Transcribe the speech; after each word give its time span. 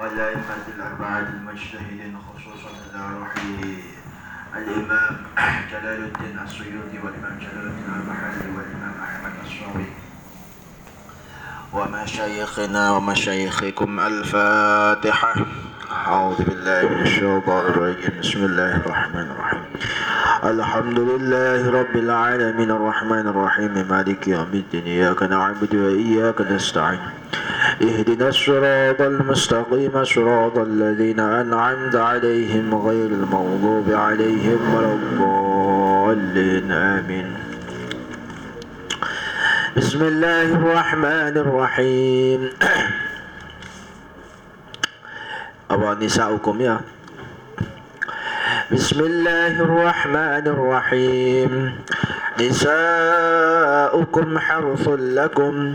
والأئمة 0.00 0.64
الأربعة 0.76 1.18
المجتهدين 1.18 2.16
خصوصا 2.26 2.70
روحي 3.18 3.82
الإمام 4.56 5.16
جلال 5.70 6.04
الدين 6.04 6.38
السيوطي 6.44 6.98
والإمام 7.04 7.38
جلال 7.38 7.66
الدين 7.66 7.94
المحلي 8.00 8.56
والإمام 8.56 8.94
أحمد 9.02 9.32
الصاوي 9.44 9.86
ومشايخنا 11.72 12.90
ومشايخكم 12.90 14.00
الفاتحة. 14.00 15.34
أعوذ 16.06 16.44
بالله 16.44 16.88
من 16.88 17.02
الشيطان 17.02 17.66
الرجيم. 17.66 18.20
بسم 18.20 18.44
الله 18.44 18.76
الرحمن 18.76 19.30
الرحيم. 19.30 19.64
الحمد 20.44 20.98
لله 20.98 21.70
رب 21.70 21.96
العالمين 21.96 22.70
الرحمن 22.70 23.26
الرحيم. 23.28 23.88
مالك 23.88 24.28
يوم 24.28 24.50
الدين. 24.54 24.84
إياك 24.84 25.22
نعبد 25.22 25.74
وإياك 25.74 26.40
نستعين. 26.40 27.23
اهدنا 27.82 28.28
الصراط 28.28 29.00
المستقيم 29.00 30.04
صراط 30.04 30.58
الذين 30.58 31.20
أنعمت 31.20 31.96
عليهم 31.96 32.74
غير 32.74 33.06
المغضوب 33.06 33.92
عليهم 33.92 34.74
ولا 34.74 34.92
الضالين 34.94 36.72
آمين. 36.72 37.34
بسم 39.76 40.02
الله 40.02 40.42
الرحمن 40.42 41.34
الرحيم. 41.36 42.50
أبا 45.70 45.94
نساؤكم 45.94 46.60
يا. 46.60 46.80
بسم 48.72 49.00
الله 49.00 49.60
الرحمن 49.60 50.44
الرحيم. 50.46 51.52
نساؤكم 52.40 54.38
حرث 54.38 54.88
لكم. 54.88 55.74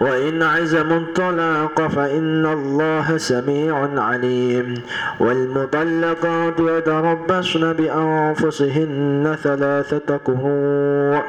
وإن 0.00 0.42
عزموا 0.42 0.96
الطلاق 0.96 1.86
فإن 1.86 2.46
الله 2.46 3.16
سميع 3.16 4.00
عليم 4.02 4.74
والمطلقات 5.20 6.60
يتربصن 6.60 7.72
بأنفسهن 7.72 9.36
ثلاثة 9.42 10.16
قروء 10.16 11.22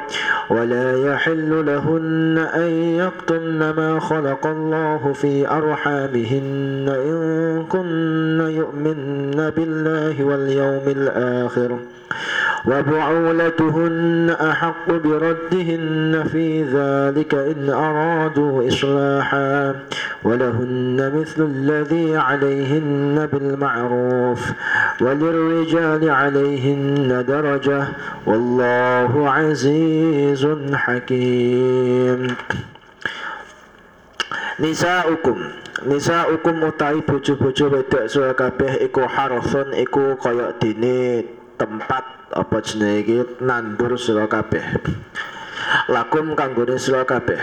ولا 0.50 1.14
يحل 1.14 1.66
لهن 1.66 2.38
أن 2.56 2.72
يكتمن 2.74 3.60
ما 3.60 4.00
خلق 4.00 4.48
الله 4.48 5.14
في 5.14 5.50
أرحامهن 5.50 6.86
إن 6.90 7.66
كن 7.70 8.40
يؤمن 8.50 9.52
بالله 9.56 10.24
واليوم 10.24 10.84
الآخر 10.88 11.78
وبعولتهن 12.66 14.36
أحق 14.42 14.92
بردهن 14.92 16.24
في 16.32 16.64
ذلك 16.64 17.34
إن 17.34 17.70
أرادوا 18.23 18.69
إصلاحا 18.69 19.75
ولهن 20.25 21.13
مثل 21.21 21.43
الذي 21.43 22.17
عليهن 22.17 23.29
بالمعروف 23.33 24.53
وللرجال 25.01 26.11
عليهن 26.11 27.25
درجة 27.29 27.83
والله 28.27 29.31
عزيز 29.31 30.47
حكيم 30.73 32.21
nisaukum 34.59 35.39
nisaukum 35.87 36.67
utawi 36.67 36.99
bojo-bojo 37.07 37.71
wedok 37.71 38.11
sira 38.11 38.35
kabeh 38.35 38.83
iku 38.83 39.07
harthun 39.07 39.71
iku 39.79 40.19
kaya 40.19 40.51
dene 40.59 41.23
tempat 41.55 42.03
apa 42.35 42.59
jenenge 42.67 42.99
iki 43.07 43.19
nandur 43.39 43.95
sira 43.95 44.27
kabeh 44.27 44.67
lakum 45.87 46.35
kanggone 46.35 46.75
sira 46.75 47.07
kabeh 47.07 47.39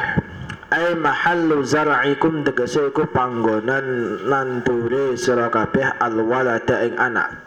ai 0.70 0.94
mahallu 0.94 1.66
zar'ikum 1.66 2.46
tegese 2.46 2.94
iku 2.94 3.10
panggonan 3.10 4.18
nandure 4.26 5.18
sira 5.18 5.50
kabeh 5.50 5.98
alwalada 5.98 6.86
ing 6.86 6.94
anak 6.96 7.46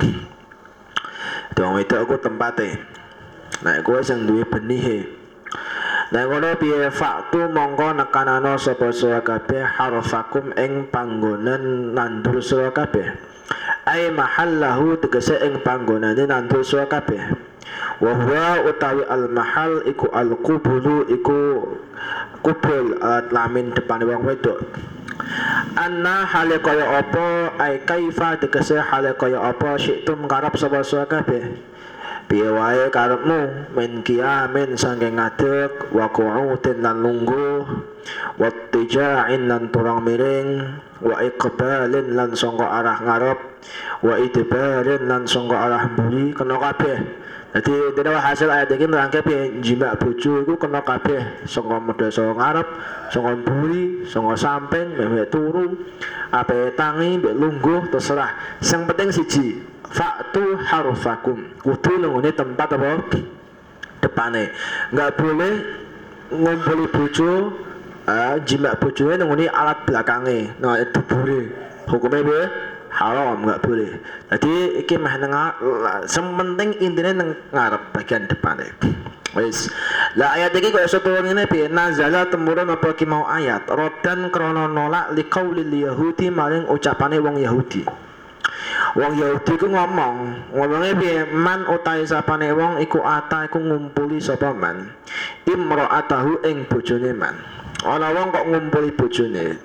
Dong 1.53 1.77
itu 1.77 1.93
aku 1.93 2.17
tempate. 2.17 2.81
Nah, 3.61 3.77
kowe 3.85 4.01
sing 4.01 4.25
duwe 4.25 4.41
benihe. 4.41 5.05
Nah, 6.09 6.25
ngono 6.25 6.57
piye 6.57 6.89
faktu 6.89 7.45
mongko 7.45 7.93
nekanano 7.93 8.57
sapa 8.57 8.89
sira 8.89 9.21
kabeh 9.21 9.61
harfakum 9.61 10.49
ing 10.57 10.89
panggonan 10.89 11.93
nandur 11.93 12.41
sira 12.41 12.73
kabeh 12.73 13.33
ay 13.83 14.09
mahallahu 14.15 14.95
tegese 15.03 15.35
ing 15.43 15.59
panggonane 15.61 16.23
nandur 16.23 16.63
sira 16.63 16.87
kabeh 16.87 17.52
wa 18.03 18.11
utawi 18.67 19.03
al 19.07 19.31
mahal 19.31 19.85
iku 19.87 20.11
al 20.11 20.35
qubulu 20.41 21.07
iku 21.07 21.39
kubul 22.43 22.99
alat 22.99 23.31
lamin 23.31 23.71
depan 23.71 24.03
wong 24.03 24.27
wedok. 24.27 24.59
Anna 25.79 26.27
hale 26.27 26.59
kaya 26.59 26.99
apa? 26.99 27.55
Ay 27.57 27.81
kaifa? 27.87 28.35
Tegese 28.37 28.81
hale 28.81 29.15
kaya 29.15 29.39
apa? 29.39 29.79
Syitum 29.79 30.27
karep 30.27 30.53
sapa 30.59 30.83
sira 30.83 31.07
kabeh? 31.07 31.53
Piye 32.27 32.49
wae 32.49 32.91
karepmu? 32.91 33.71
Min 33.77 34.03
kiamin 34.03 34.75
saking 34.75 35.15
ngadeg 35.17 35.93
wa 35.95 36.11
qu'udin 36.11 36.83
lan 36.83 36.99
lungguh 36.99 37.61
wa 38.39 38.49
tija'in 38.73 39.47
lan 39.47 39.71
turang 39.71 40.03
miring 40.03 40.59
wa 40.99 41.23
iqbalin 41.23 42.15
lan 42.15 42.35
sangka 42.35 42.67
arah 42.67 42.99
ngarep 42.99 43.39
wa 44.03 44.15
idbarin 44.19 45.07
lan 45.07 45.23
sangka 45.23 45.55
arah 45.55 45.83
mburi 45.93 46.35
kena 46.35 46.59
kabeh 46.59 46.97
jadi 47.53 47.93
dene 47.93 48.17
hasil 48.17 48.49
ayat 48.49 48.73
iki 48.73 48.89
nerangke 48.89 49.21
piye 49.21 49.61
jima 49.61 49.93
bojo 49.93 50.41
iku 50.41 50.57
kena 50.57 50.81
kabeh. 50.81 51.45
Saka 51.45 51.77
medhe 51.77 52.09
saka 52.09 52.33
ngarep 52.33 52.67
saka 53.13 53.29
mburi 53.37 54.09
saka 54.09 54.33
samping 54.33 54.97
mek 54.97 55.29
turu 55.29 55.77
ape 56.33 56.73
tangi 56.73 57.21
mbek 57.21 57.37
lungguh 57.37 57.93
terserah. 57.93 58.33
Sing 58.57 58.89
penting 58.89 59.13
siji 59.13 59.61
faktu 59.85 60.57
harfakum 60.65 61.45
kudu 61.61 62.01
nengone 62.01 62.33
tempat 62.33 62.73
apa? 62.73 63.05
Depane. 64.01 64.49
Nggak 64.89 65.13
boleh 65.21 65.53
ngumpuli 66.33 66.85
bojo 66.89 67.53
uh, 68.09 68.35
jima 68.49 68.73
bojone 68.81 69.21
nengone 69.21 69.45
alat 69.45 69.77
belakangnya. 69.85 70.57
Nah 70.57 70.81
dubure 70.89 71.53
hukumnya 71.85 72.25
be 72.25 72.39
haram 72.93 73.41
nggak 73.41 73.61
boleh 73.65 73.97
jadi 74.29 74.53
iki 74.85 74.95
mah 75.01 75.17
neng 75.17 75.33
sementing 76.05 76.77
intinya 76.77 77.11
neng 77.25 77.29
ngarep 77.49 77.81
bagian 77.91 78.29
depannya 78.29 78.69
Wis. 79.33 79.65
Lah 80.13 80.37
ayat 80.37 80.53
iki 80.53 80.69
kok 80.69 80.85
ngene 81.01 81.49
piye? 81.49 81.65
Nazala 81.65 82.29
temurun 82.29 82.69
apa 82.69 82.93
mau 83.09 83.25
ayat 83.25 83.65
rodan 83.65 84.29
krana 84.29 84.69
nolak 84.69 85.09
liqaulil 85.17 85.73
yahudi 85.73 86.29
maring 86.29 86.69
ucapane 86.69 87.17
wong 87.17 87.41
Yahudi. 87.41 87.81
Wong 88.93 89.17
Yahudi 89.17 89.53
ku 89.57 89.65
ngomong, 89.73 90.15
ngomongnya 90.53 90.93
piye 91.01 91.17
man 91.33 91.65
utai 91.65 92.05
sapane 92.05 92.53
wong 92.53 92.77
iku 92.77 93.01
ata 93.01 93.49
iku 93.49 93.57
ngumpuli 93.57 94.21
sapa 94.21 94.53
man. 94.53 94.93
Imra'atahu 95.49 96.45
ing 96.45 96.69
bojone 96.69 97.11
man. 97.17 97.33
Ana 97.81 98.13
wong 98.13 98.29
kok 98.29 98.45
ngumpuli 98.45 98.93
bojone. 98.93 99.57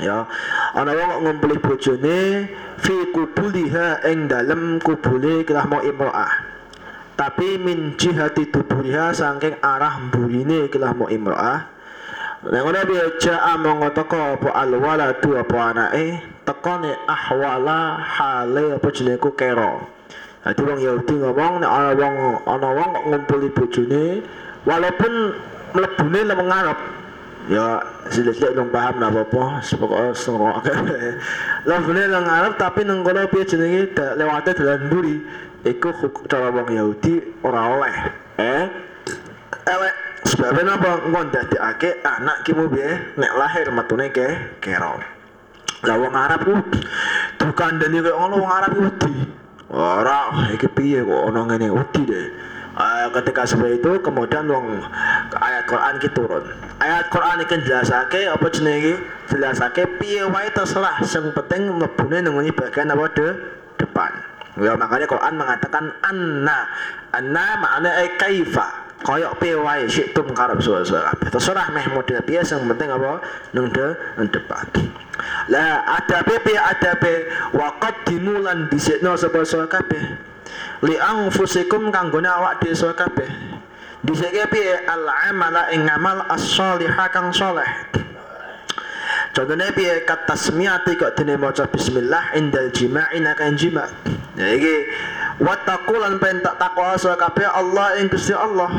Ya, 0.00 0.24
ana 0.72 0.92
wong 0.96 1.10
ngumpuli 1.26 1.60
bojone 1.60 2.48
fi 2.80 2.94
kubuliha 3.12 4.06
ing 4.08 4.30
dalem 4.30 4.80
kubule 4.80 5.44
mau 5.68 5.84
imra'ah. 5.84 6.32
Tapi 7.12 7.60
min 7.60 7.94
jihati 8.00 8.48
tuburiha 8.48 9.12
saking 9.12 9.60
arah 9.60 10.00
mburine 10.08 10.72
kelah 10.72 10.96
mau 10.96 11.12
imra'ah. 11.12 11.72
Nek 12.42 12.58
ngono 12.58 12.80
piye 12.90 13.04
ja'a 13.22 13.54
monggo 13.54 13.94
teko 13.94 14.34
apa 14.34 14.50
alwaladu 14.50 15.38
apa 15.38 15.56
anake 15.70 16.06
tekone 16.42 16.90
ahwala 17.06 18.02
hale 18.02 18.82
apa 18.82 18.88
jenenge 18.90 19.22
ku 19.22 19.30
kero 19.38 19.86
Dadi 20.42 20.58
wong 20.66 20.82
Yahudi 20.82 21.22
ngomong 21.22 21.62
nek 21.62 21.70
ana 21.70 21.90
wong 21.94 22.14
ana 22.42 22.68
wong 22.74 22.90
ngumpuli 23.14 23.46
bojone 23.54 24.26
walaupun 24.66 25.38
mlebune 25.70 26.20
nang 26.26 26.42
ngarep 26.50 26.78
ya 27.50 27.82
silik-silik 28.10 28.54
dong 28.54 28.70
paham 28.70 28.98
lah 29.02 29.10
apa 29.10 29.24
pokoknya 29.62 30.14
sengrok 30.14 30.62
mlebune 31.66 32.02
nang 32.06 32.24
ngarep 32.26 32.54
tapi 32.58 32.80
nang 32.86 33.02
kono 33.02 33.26
piye 33.26 33.44
jenenge? 33.46 33.94
Lewate 34.18 34.50
dalan 34.54 34.80
mburi. 34.90 35.16
Iku 35.62 35.94
cara 36.26 36.50
wong 36.50 36.74
Yahudi 36.74 37.22
ora 37.46 37.60
oleh 37.70 37.96
eh? 38.42 38.66
Elek. 39.62 39.94
Sebabnya 40.22 40.78
apa? 40.78 40.90
Ngondadekake 41.06 42.02
anak 42.02 42.46
ki 42.46 42.54
mu 42.54 42.70
nek 43.18 43.32
lahir 43.38 43.70
metune 43.74 44.10
ke 44.10 44.58
kero. 44.62 44.98
Lah 45.82 45.96
wong 45.98 46.14
Arab 46.14 46.40
ku 46.46 46.54
dikandani 47.42 47.98
kaya 48.02 48.14
ngono 48.14 48.34
wong 48.42 48.52
Arab 48.54 48.70
ku 48.74 48.80
wedi. 48.86 49.14
Ora, 49.72 50.50
iki 50.52 50.68
piye 50.68 51.00
kok 51.00 51.32
ana 51.32 51.40
ngene? 51.48 51.72
Wedi 51.72 52.02
deh. 52.04 52.26
Uh, 52.72 53.12
ketika 53.20 53.44
seperti 53.44 53.84
itu 53.84 53.92
kemudian 54.00 54.48
wong 54.48 54.80
ayat 55.36 55.68
Quran 55.68 55.94
ki 56.00 56.08
turun. 56.16 56.44
Ayat 56.80 57.12
Quran 57.12 57.44
iki 57.44 57.56
jelasake 57.68 58.24
apa 58.24 58.46
jenenge? 58.48 58.96
Jelasake 59.28 59.84
piye 60.00 60.24
wae 60.24 60.48
terserah 60.56 61.04
sing 61.04 61.36
penting 61.36 61.68
mlebune 61.68 62.24
nang 62.24 62.40
bagian 62.40 62.88
apa 62.88 63.04
de 63.12 63.28
depan. 63.76 64.12
Ya 64.56 64.72
makanya 64.76 65.04
Quran 65.04 65.34
mengatakan 65.36 65.84
anna. 66.00 66.64
Anna 67.12 67.44
makna 67.60 67.90
ay 67.92 68.08
kaifa. 68.16 68.68
Koyok 69.04 69.36
piye 69.36 69.56
wae 69.58 69.84
syitum 69.90 70.30
karep 70.30 70.62
suara-suara 70.62 71.10
Terserah 71.18 71.74
meh 71.74 71.90
model 71.90 72.22
piye 72.24 72.40
sing 72.46 72.62
penting 72.70 72.88
apa 72.88 73.18
nang 73.52 73.68
de 73.68 73.98
depan 74.30 74.64
lah 75.50 75.98
adabe 75.98 76.38
pe 76.42 76.54
adabe 76.54 77.14
wa 77.54 77.68
qaddimu 77.78 78.42
lan 78.42 78.70
dhisikno 78.70 79.14
sapa 79.18 79.42
sira 79.42 79.66
kabeh 79.66 80.31
li 80.82 80.96
anfusikum 80.98 81.92
kanggone 81.94 82.26
awak 82.28 82.62
dhewe 82.62 82.92
kabeh. 82.94 83.30
Dhisike 84.02 84.50
piye? 84.50 84.82
Al 84.90 85.06
amala 85.30 85.70
ing 85.70 85.86
amal 85.86 86.26
as-shalihah 86.26 87.06
kang 87.14 87.30
saleh. 87.30 87.66
Contohnya 89.30 89.70
piye? 89.70 90.02
Kata 90.02 90.34
semiati 90.34 90.98
kok 90.98 91.14
dene 91.14 91.38
maca 91.38 91.70
bismillah 91.70 92.34
indal 92.34 92.74
jima'i 92.74 93.22
nakan 93.22 93.54
jima. 93.54 93.86
Ya 94.34 94.58
iki 94.58 94.74
wattaqulan 95.38 96.18
perintah 96.18 96.58
takwa 96.58 96.98
kabeh 96.98 97.46
Allah 97.46 98.02
ing 98.02 98.10
Gusti 98.10 98.34
Allah 98.34 98.70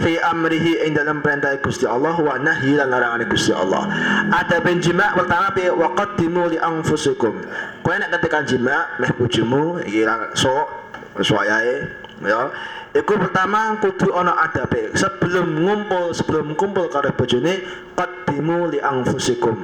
fi 0.00 0.16
amrihi 0.16 0.88
ing 0.88 0.96
dalam 0.96 1.20
perintah 1.20 1.52
Gusti 1.60 1.84
Allah 1.84 2.16
wa 2.16 2.40
nahyi 2.40 2.80
lan 2.80 2.88
larangan 2.88 3.22
Gusti 3.28 3.52
Allah. 3.52 3.84
Ada 4.32 4.64
jima 4.80 5.12
pertama 5.12 5.52
bi 5.52 5.68
wa 5.68 5.92
qaddimu 5.92 6.50
li 6.50 6.58
anfusikum. 6.58 7.44
Kowe 7.84 7.94
nek 7.94 8.10
ketika 8.18 8.42
jima 8.48 8.88
meh 8.96 9.12
bojomu 9.14 9.78
iki 9.84 10.08
so 10.34 10.66
suwayae 11.20 11.84
ya. 12.24 12.48
Iku 12.90 13.14
pertama 13.22 13.78
kudu 13.78 14.10
ana 14.16 14.34
adabe. 14.50 14.90
Sebelum 14.98 15.62
ngumpul, 15.62 16.10
sebelum 16.10 16.58
kumpul 16.58 16.90
karo 16.90 17.14
bojone 17.14 17.62
qaddimu 17.94 18.74
li 18.74 18.82
anfusikum. 18.82 19.54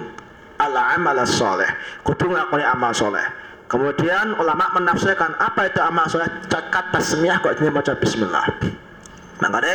Ala 0.63 0.95
amal 0.95 1.19
saleh. 1.27 1.69
Kudu 2.07 2.31
nglakoni 2.31 2.63
amal 2.63 2.95
saleh. 2.95 3.27
Kemudian 3.67 4.39
ulama 4.39 4.71
menafsirkan 4.79 5.35
apa 5.43 5.67
itu 5.67 5.83
amal 5.83 6.07
saleh? 6.07 6.31
Cakat 6.47 6.95
tasmiyah 6.95 7.43
kok 7.43 7.59
ini 7.59 7.69
baca 7.75 7.99
bismillah. 7.99 8.47
Makanya 9.37 9.75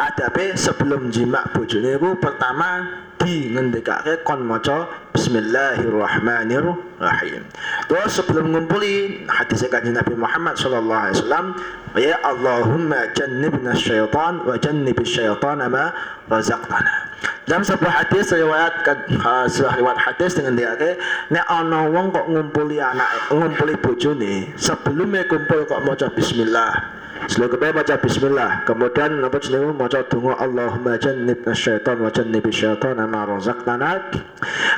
adabe 0.00 0.56
sebelum 0.56 1.12
jima 1.12 1.44
bojone 1.52 2.00
iku 2.00 2.16
pertama 2.16 2.88
di 3.20 3.52
ngendikake 3.52 4.24
kon 4.24 4.44
maca 4.48 5.03
bismillahirrahmanirrahim. 5.14 7.46
Terus 7.86 8.18
sebelum 8.18 8.50
ngumpuli 8.50 9.22
hadis 9.30 9.62
kanjeng 9.70 9.94
Nabi 9.94 10.18
Muhammad 10.18 10.58
sallallahu 10.58 11.02
alaihi 11.06 11.22
wasallam 11.22 11.54
ya 11.94 12.18
Allahumma 12.26 13.14
jannibna 13.14 13.78
syaitan 13.78 14.42
wa 14.42 14.58
jannibis 14.58 15.14
syaitan 15.14 15.62
ma 15.70 15.94
razaqtana. 16.26 17.14
Dalam 17.46 17.62
sebuah 17.62 17.94
hadis 18.04 18.34
riwayat 18.34 18.74
uh, 19.22 19.46
sebuah 19.46 19.78
riwayat 19.78 20.02
hadis 20.02 20.34
dengan 20.34 20.58
dia 20.58 20.74
ke 20.74 20.98
nek 21.30 21.46
ana 21.46 21.86
wong 21.94 22.10
kok 22.10 22.26
ngumpuli 22.26 22.82
anak 22.82 23.06
ngumpuli 23.30 23.78
bojone 23.78 24.50
sebelumnya 24.58 25.22
kumpul 25.30 25.62
kok 25.68 25.84
maca 25.86 26.10
bismillah 26.10 27.04
Setelah 27.24 27.72
baca 27.72 27.96
bismillah, 28.04 28.68
kemudian 28.68 29.24
apa 29.24 29.40
jenenge 29.40 29.72
maca 29.72 30.04
donga 30.12 30.36
Allahumma 30.44 31.00
jannibna 31.00 31.56
syaitan 31.56 31.96
wa 31.96 32.12
jannibi 32.12 32.52
syaitan 32.52 33.00
ma 33.00 33.24
razaqtana. 33.24 34.12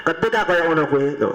Ketika 0.06 0.25
kaya 0.30 0.66
ngono 0.66 0.86
kuwi 0.90 1.16
lho, 1.18 1.32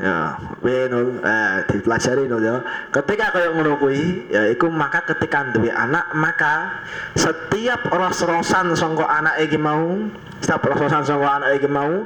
ya, 0.00 0.36
beno 0.64 1.20
eh 1.20 1.64
dipelajari 1.68 2.24
no 2.28 2.36
ya. 2.40 2.60
Ketika 2.94 3.32
kaya 3.34 3.52
ngono 3.52 3.76
kuwi, 3.76 4.28
ya 4.32 4.48
iku 4.50 4.68
maka 4.68 5.04
ketika 5.04 5.52
duwe 5.52 5.70
anak, 5.72 6.10
maka 6.16 6.84
setiap 7.14 7.86
ros-rosan 7.90 8.72
sangka 8.76 9.06
anak 9.08 9.40
iki 9.44 9.60
mau, 9.60 10.10
setiap 10.40 10.64
ros-rosan 10.66 11.04
sangka 11.04 11.28
anak 11.28 11.60
iki 11.60 11.68
mau, 11.68 12.04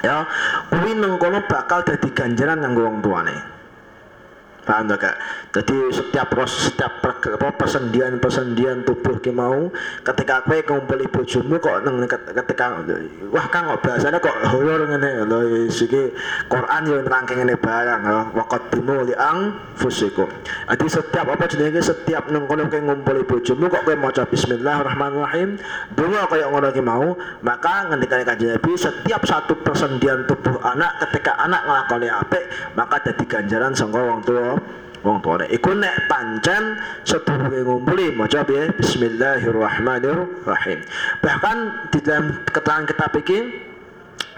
ya, 0.00 0.24
kuwi 0.72 0.96
nang 0.96 1.18
bakal 1.46 1.84
dadi 1.84 2.08
ganjaran 2.14 2.62
kanggo 2.64 2.86
wong 2.88 2.98
tuane 3.04 3.59
paham 4.64 4.90
tak 4.90 4.98
kak? 5.02 5.16
Jadi 5.50 5.76
setiap 5.90 6.26
proses 6.30 6.70
setiap 6.70 7.02
persendian 7.58 8.22
persendian 8.22 8.86
tubuh 8.86 9.18
ki 9.18 9.34
mau 9.34 9.68
ketika 10.06 10.46
kowe 10.46 10.58
ngumpuli 10.58 11.06
bojomu 11.10 11.56
kok 11.58 11.82
neng 11.82 12.06
ketika 12.08 12.80
wah 13.32 13.46
kang 13.50 13.66
kok 13.70 13.80
bahasanya 13.82 14.18
kok 14.22 14.36
horor 14.52 14.86
ngene. 14.86 15.26
Lho 15.26 15.38
iki 15.66 16.12
Quran 16.46 16.82
yo 16.86 16.96
nerangke 17.02 17.34
ngene 17.34 17.54
barang 17.58 18.02
lho. 18.04 18.20
Waqaddimu 18.36 19.10
li 19.10 19.14
ang 19.16 19.56
fusikum 19.80 20.28
jadi 20.68 20.86
setiap 20.86 21.26
apa 21.32 21.48
jenenge 21.48 21.80
setiap 21.80 22.28
neng 22.28 22.44
kono 22.44 22.68
kowe 22.68 22.80
ngumpuli 22.84 23.24
bojomu 23.24 23.72
kok 23.72 23.82
kowe 23.88 23.96
maca 23.96 24.28
bismillahirrahmanirrahim 24.28 25.56
donga 25.96 26.28
kaya 26.28 26.46
ngono 26.52 26.68
ki 26.68 26.82
mau 26.84 27.16
maka 27.40 27.88
ngendikane 27.88 28.28
kanjeng 28.28 28.52
Nabi 28.52 28.72
setiap 28.76 29.24
satu 29.24 29.56
persendian 29.64 30.28
tubuh 30.28 30.60
anak 30.60 31.00
ketika 31.08 31.32
anak 31.40 31.64
nglakoni 31.64 32.08
apik 32.12 32.44
maka 32.76 33.00
dadi 33.00 33.24
ganjaran 33.24 33.72
sangka 33.72 34.00
wong 34.04 34.20
tua 34.20 34.59
wong 35.00 35.24
tuane 35.24 35.48
iku 35.48 35.72
nek 35.72 36.08
pancen 36.08 36.76
sedurunge 37.08 37.64
ngumpuli 37.64 38.12
maca 38.12 38.44
piye 38.44 38.68
bismillahirrahmanirrahim 38.76 40.84
bahkan 41.24 41.88
di 41.88 42.04
dalam 42.04 42.44
keterangan 42.48 42.84
kitab 42.84 43.16
iki 43.16 43.70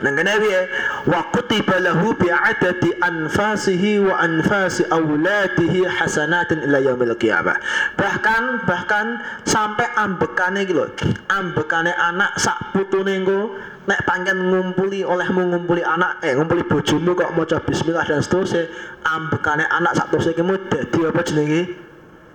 Nang 0.03 0.19
kene 0.19 0.35
piye? 0.43 0.61
Wa 1.07 1.31
kutiba 1.31 1.79
lahu 1.79 2.11
adadi 2.19 2.91
anfasihi 2.99 4.03
wa 4.03 4.19
anfasi 4.19 4.83
auladihi 4.91 5.87
hasanatin 5.87 6.67
ila 6.67 6.83
yaumil 6.83 7.15
qiyamah. 7.15 7.55
Bahkan 7.95 8.67
bahkan 8.67 9.23
sampai 9.47 9.87
ambekane 9.95 10.67
iki 10.67 10.75
lho. 10.75 10.91
Ambekane 11.31 11.95
anak 11.95 12.35
sak 12.35 12.75
putune 12.75 13.23
engko 13.23 13.55
nek 13.83 14.01
panjen 14.07 14.39
ngumpuli 14.39 15.03
oleh 15.03 15.27
ngumpuli 15.27 15.83
anak 15.83 16.23
eh 16.23 16.39
ngumpuli 16.39 16.63
bojomu 16.63 17.19
kok 17.19 17.35
maca 17.35 17.59
bismillah 17.67 18.07
dan 18.07 18.23
seterusnya 18.23 18.71
ambekane 19.03 19.67
anak 19.67 19.99
sak 19.99 20.07
terus 20.15 20.31
iki 20.31 20.43
dadi 20.71 20.99
apa 21.03 21.21
jenenge? 21.27 21.63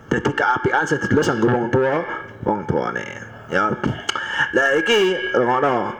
Dadi 0.07 0.31
keapian 0.31 0.83
sedulur 0.87 1.23
sanggo 1.23 1.47
wong 1.51 1.67
tua, 1.67 1.99
wong 2.47 2.63
tuane. 2.67 3.03
Ya. 3.51 3.71
Lah 4.55 4.69
iki 4.79 5.15
ngono. 5.35 5.95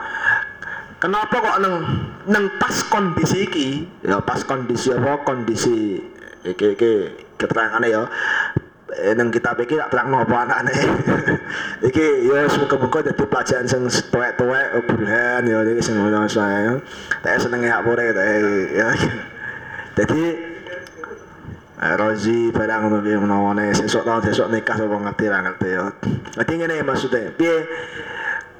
Kenapa 0.97 1.35
kok 1.37 1.57
neng 1.61 1.75
neng 2.25 2.43
pas 2.57 2.73
kondisi 2.89 3.45
iki, 3.45 3.67
ya 4.01 4.17
pas 4.17 4.41
kondisi 4.41 4.89
apa 4.91 5.21
kondisi 5.21 6.01
iki 6.43 6.75
iki 6.75 6.91
keterangane 7.37 7.87
ya. 7.87 8.03
Eh, 8.87 9.11
neng 9.19 9.27
kita 9.35 9.51
pikir 9.51 9.75
tak 9.75 9.91
terang 9.91 10.15
apa 10.15 10.47
anakane. 10.47 10.71
iki 11.91 12.31
ya 12.31 12.47
semoga-moga 12.47 13.11
dadi 13.11 13.23
pelajaran 13.27 13.67
sing 13.67 13.83
tuwek-tuwek 13.91 14.79
burhan 14.87 15.43
ya 15.43 15.59
iki 15.67 15.83
sing 15.83 15.99
ngono 15.99 16.23
saya. 16.31 16.79
Tak 17.19 17.43
seneng 17.43 17.67
ya 17.67 17.83
pore 17.83 18.15
ya. 18.15 18.89
Jadi 19.99 20.23
eh, 21.83 21.95
Rozi 21.99 22.47
barang 22.55 22.79
ngono 22.87 23.03
ki 23.03 23.19
menawane 23.19 23.75
sesuk 23.75 24.07
tahun 24.07 24.23
sesuk 24.23 24.47
nikah 24.55 24.79
sapa 24.79 24.95
ngerti 24.95 25.25
ra 25.27 25.39
ngerti 25.43 25.67
ya. 25.67 25.83
Dadi 26.39 26.53
ngene 26.55 26.87
maksudnya, 26.87 27.35
piye 27.35 27.67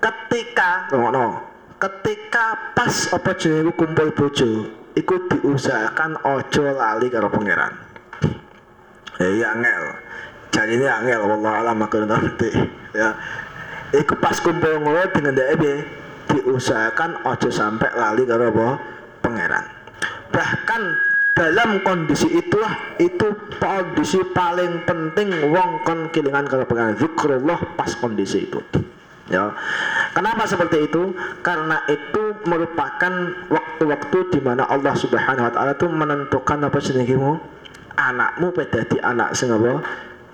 ketika 0.04 0.92
ngono 0.92 1.40
ketika 1.78 2.74
pas 2.76 3.16
apa 3.16 3.32
jenenge 3.38 3.72
kumpul 3.78 4.12
bojo 4.12 4.66
iku 4.98 5.16
diusahakan 5.30 6.18
ojo 6.26 6.64
lali 6.74 7.08
karo 7.14 7.30
pangeran 7.30 7.74
ya 9.22 9.28
iya 9.30 9.50
jadi 10.58 10.74
ini 10.74 10.90
angel 10.90 11.22
wallah 11.30 11.62
alam 11.62 11.86
aku 11.86 12.02
nanti 12.02 12.50
ya. 12.98 13.14
Iku 13.94 14.18
pas 14.18 14.42
kumpul 14.42 14.82
ngono 14.82 15.06
dengan 15.14 15.38
DEB 15.38 15.64
diusahakan 16.34 17.22
ojo 17.30 17.50
sampai 17.54 17.94
lali 17.94 18.26
karo 18.26 18.50
apa? 18.50 18.68
Pangeran. 19.22 19.66
Bahkan 20.34 20.82
dalam 21.38 21.86
kondisi 21.86 22.26
itulah 22.42 22.74
itu 22.98 23.38
kondisi 23.62 24.18
paling 24.34 24.82
penting 24.90 25.30
wong 25.54 25.86
kon 25.86 26.10
kilingan 26.10 26.50
karo 26.50 26.66
pangeran. 26.66 26.98
Zikrullah 26.98 27.78
pas 27.78 27.94
kondisi 27.94 28.50
itu. 28.50 28.58
Ya. 29.30 29.54
Kenapa 30.18 30.50
seperti 30.50 30.90
itu? 30.90 31.14
Karena 31.46 31.86
itu 31.86 32.34
merupakan 32.50 33.14
waktu-waktu 33.54 34.18
di 34.34 34.40
mana 34.42 34.66
Allah 34.66 34.98
Subhanahu 34.98 35.46
wa 35.46 35.54
taala 35.54 35.78
itu 35.78 35.86
menentukan 35.86 36.66
apa 36.66 36.82
jenengmu? 36.82 37.38
Anakmu 37.98 38.54
di 38.58 38.98
anak 39.02 39.34
sing 39.34 39.50
apa 39.50 39.82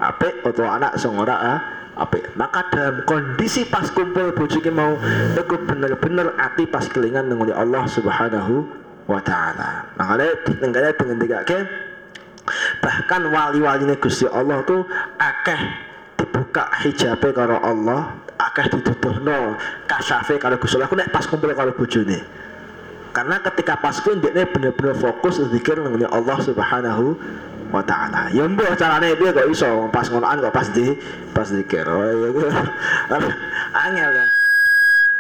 apik 0.02 0.42
atau 0.42 0.66
anak 0.66 0.98
sing 0.98 1.14
ora 1.14 1.36
ah, 1.36 1.60
apik. 2.00 2.34
Maka 2.34 2.70
dalam 2.74 3.06
kondisi 3.06 3.68
pas 3.68 3.86
kumpul 3.94 4.34
bojo 4.34 4.60
mau 4.74 4.98
iku 5.38 5.56
bener-bener 5.66 6.34
ati 6.42 6.66
pas 6.66 6.86
kelingan 6.90 7.30
nang 7.30 7.46
Allah 7.54 7.84
Subhanahu 7.86 8.66
wa 9.06 9.20
taala. 9.22 9.86
Makanya 10.00 10.28
nenggale 10.64 10.90
dengan 10.98 11.18
dikake 11.22 11.60
bahkan 12.84 13.32
wali-wali 13.32 13.88
Gusti 14.04 14.28
Allah 14.28 14.60
tuh 14.68 14.84
akeh 15.16 15.62
dibuka 16.20 16.68
hijabnya 16.84 17.32
karo 17.32 17.58
Allah 17.64 18.20
akeh 18.36 18.68
dituduhno 18.74 19.56
kasafe 19.86 20.42
karo 20.42 20.58
Gusti 20.58 20.80
Allah. 20.80 20.90
Aku 20.90 20.98
nek 20.98 21.12
pas 21.14 21.26
kumpul 21.30 21.54
karo 21.54 21.72
bojone. 21.76 22.20
Karena 23.14 23.38
ketika 23.46 23.78
pas 23.78 24.02
kuwi 24.02 24.18
dia 24.26 24.42
bener-bener 24.50 24.98
fokus 24.98 25.38
zikir 25.38 25.78
nang 25.78 26.02
Allah 26.10 26.38
Subhanahu 26.42 27.14
wa 27.74 27.82
taala. 27.82 28.30
Ya 28.30 28.46
mbok 28.46 28.77
carane 28.77 29.18
piye 29.18 29.34
kok 29.34 29.50
iso 29.50 29.89
pas 29.89 30.06
ngonoan 30.06 30.46
kok 30.46 30.53
pas 30.53 30.70
di 30.70 30.94
pas 31.34 31.50
zikir. 31.50 31.89
Oh 31.89 32.06
ya 32.06 32.30
angel 33.74 34.10
kan. 34.13 34.30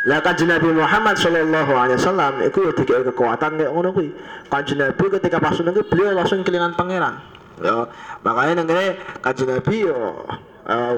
Lah 0.03 0.19
kanjeng 0.19 0.51
Nabi 0.51 0.69
Muhammad 0.69 1.15
sallallahu 1.17 1.73
alaihi 1.73 1.97
wasallam 1.97 2.33
iku 2.45 2.69
ya 2.69 2.71
dikek 2.77 3.09
kekuatan 3.09 3.57
kayak 3.57 3.71
ngono 3.73 3.89
kuwi. 3.89 4.13
Kanjeng 4.53 4.77
Nabi 4.77 5.05
ketika 5.17 5.41
pas 5.41 5.57
ngono 5.57 5.81
beliau 5.81 6.13
langsung 6.13 6.45
kelingan 6.45 6.77
pangeran. 6.77 7.17
Ya, 7.63 7.89
makanya 8.21 8.61
nang 8.61 8.67
kene 8.69 9.01
kanjeng 9.25 9.49
yo 9.49 9.93
uh, 9.93 10.52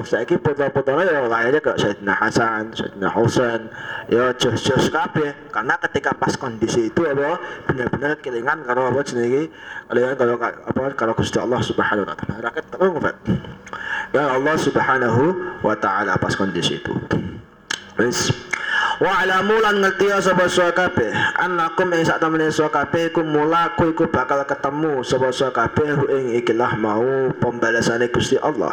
saiki 0.06 0.38
foto-fotone 0.38 1.02
ya 1.02 1.26
kayaknya 1.26 1.58
ke 1.58 1.72
Sayyidina 1.74 2.14
Hasan, 2.14 2.70
Sayyidina 2.70 3.10
Husain, 3.10 3.66
ya 4.06 4.30
jos-jos 4.38 4.86
kabeh 4.94 5.34
karena 5.50 5.74
ketika 5.82 6.14
pas 6.14 6.38
kondisi 6.38 6.86
itu 6.86 7.02
apa 7.02 7.42
benar-benar 7.66 8.14
kelingan 8.22 8.62
karo 8.62 8.94
apa 8.94 9.02
jenenge 9.02 9.50
kelingan 9.90 10.14
karo 10.14 10.38
apa 10.38 10.82
karo 10.94 11.12
Gusti 11.18 11.42
Allah 11.42 11.58
Subhanahu 11.58 12.06
wa 12.06 12.14
taala. 12.14 12.46
Rakyat 12.46 12.66
ngofet. 12.78 13.16
Ya 14.14 14.24
Allah 14.30 14.54
Subhanahu 14.54 15.22
wa 15.66 15.74
taala 15.74 16.14
pas 16.14 16.38
kondisi 16.38 16.78
itu. 16.78 16.94
Wis 17.98 18.30
wa 19.00 19.12
alamu 19.24 19.56
lan 19.60 19.80
ngerti 19.80 20.08
ya 20.08 20.20
sapa 20.20 20.48
sira 20.48 20.72
kabeh 20.72 21.08
annakum 21.40 21.92
ing 21.96 22.04
sak 22.04 22.20
temene 22.20 22.48
sira 22.52 22.68
kabeh 22.68 23.08
iku 23.12 23.24
mulaku 23.24 23.92
iku 23.92 24.08
bakal 24.08 24.40
ketemu 24.44 25.00
sapa 25.04 25.32
sira 25.32 25.52
kabeh 25.52 25.96
ing 26.12 26.36
ikilah 26.40 26.76
mau 26.76 27.32
pembalasane 27.40 28.08
Gusti 28.12 28.36
Allah 28.40 28.72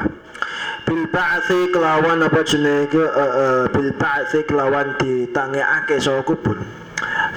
bil 0.83 1.03
ba'thi 1.07 1.71
kelawan 1.71 2.23
apa 2.23 2.39
jenenge 2.43 2.99
uh, 2.99 3.11
uh, 3.15 3.63
bil 3.71 3.91
ba'thi 3.95 4.43
kelawan 4.43 4.95
ditangekake 4.99 5.95
saka 5.99 6.21
kubur 6.27 6.57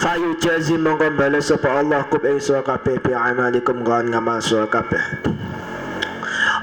fayu 0.02 0.34
jazi 0.42 0.74
mongko 0.74 1.14
bales 1.14 1.48
sapa 1.48 1.80
Allah 1.82 2.04
kub 2.10 2.22
ing 2.26 2.38
sira 2.42 2.62
kabeh 2.62 2.98
bi 3.00 3.14
amalikum 3.14 3.82
kan 3.86 4.06
ngamal 4.10 4.42
sira 4.42 4.66
kabeh 4.66 5.00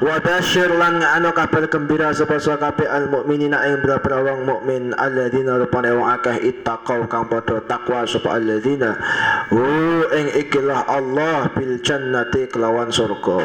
wa 0.03 0.19
basyir 0.19 0.67
lan 0.75 0.99
anu 0.99 1.31
kabar 1.31 1.63
gembira 1.71 2.11
sapa 2.11 2.35
sira 2.35 2.59
kabeh 2.59 2.83
al 2.91 3.07
mukminina 3.07 3.63
ing 3.71 3.79
boro 3.79 4.19
wong 4.19 4.39
mukmin 4.43 4.91
alladzina 4.99 5.55
rupane 5.55 5.95
wong 5.95 6.03
akeh 6.19 6.43
ittaqau 6.43 7.07
kang 7.07 7.31
padha 7.31 7.63
takwa 7.63 8.03
sapa 8.03 8.35
alladzina. 8.35 8.99
Hu 9.47 9.63
ing 10.11 10.27
ikilah 10.43 10.83
Allah 10.91 11.47
bil 11.55 11.79
jannati 11.79 12.51
kelawan 12.51 12.91
surga. 12.91 13.39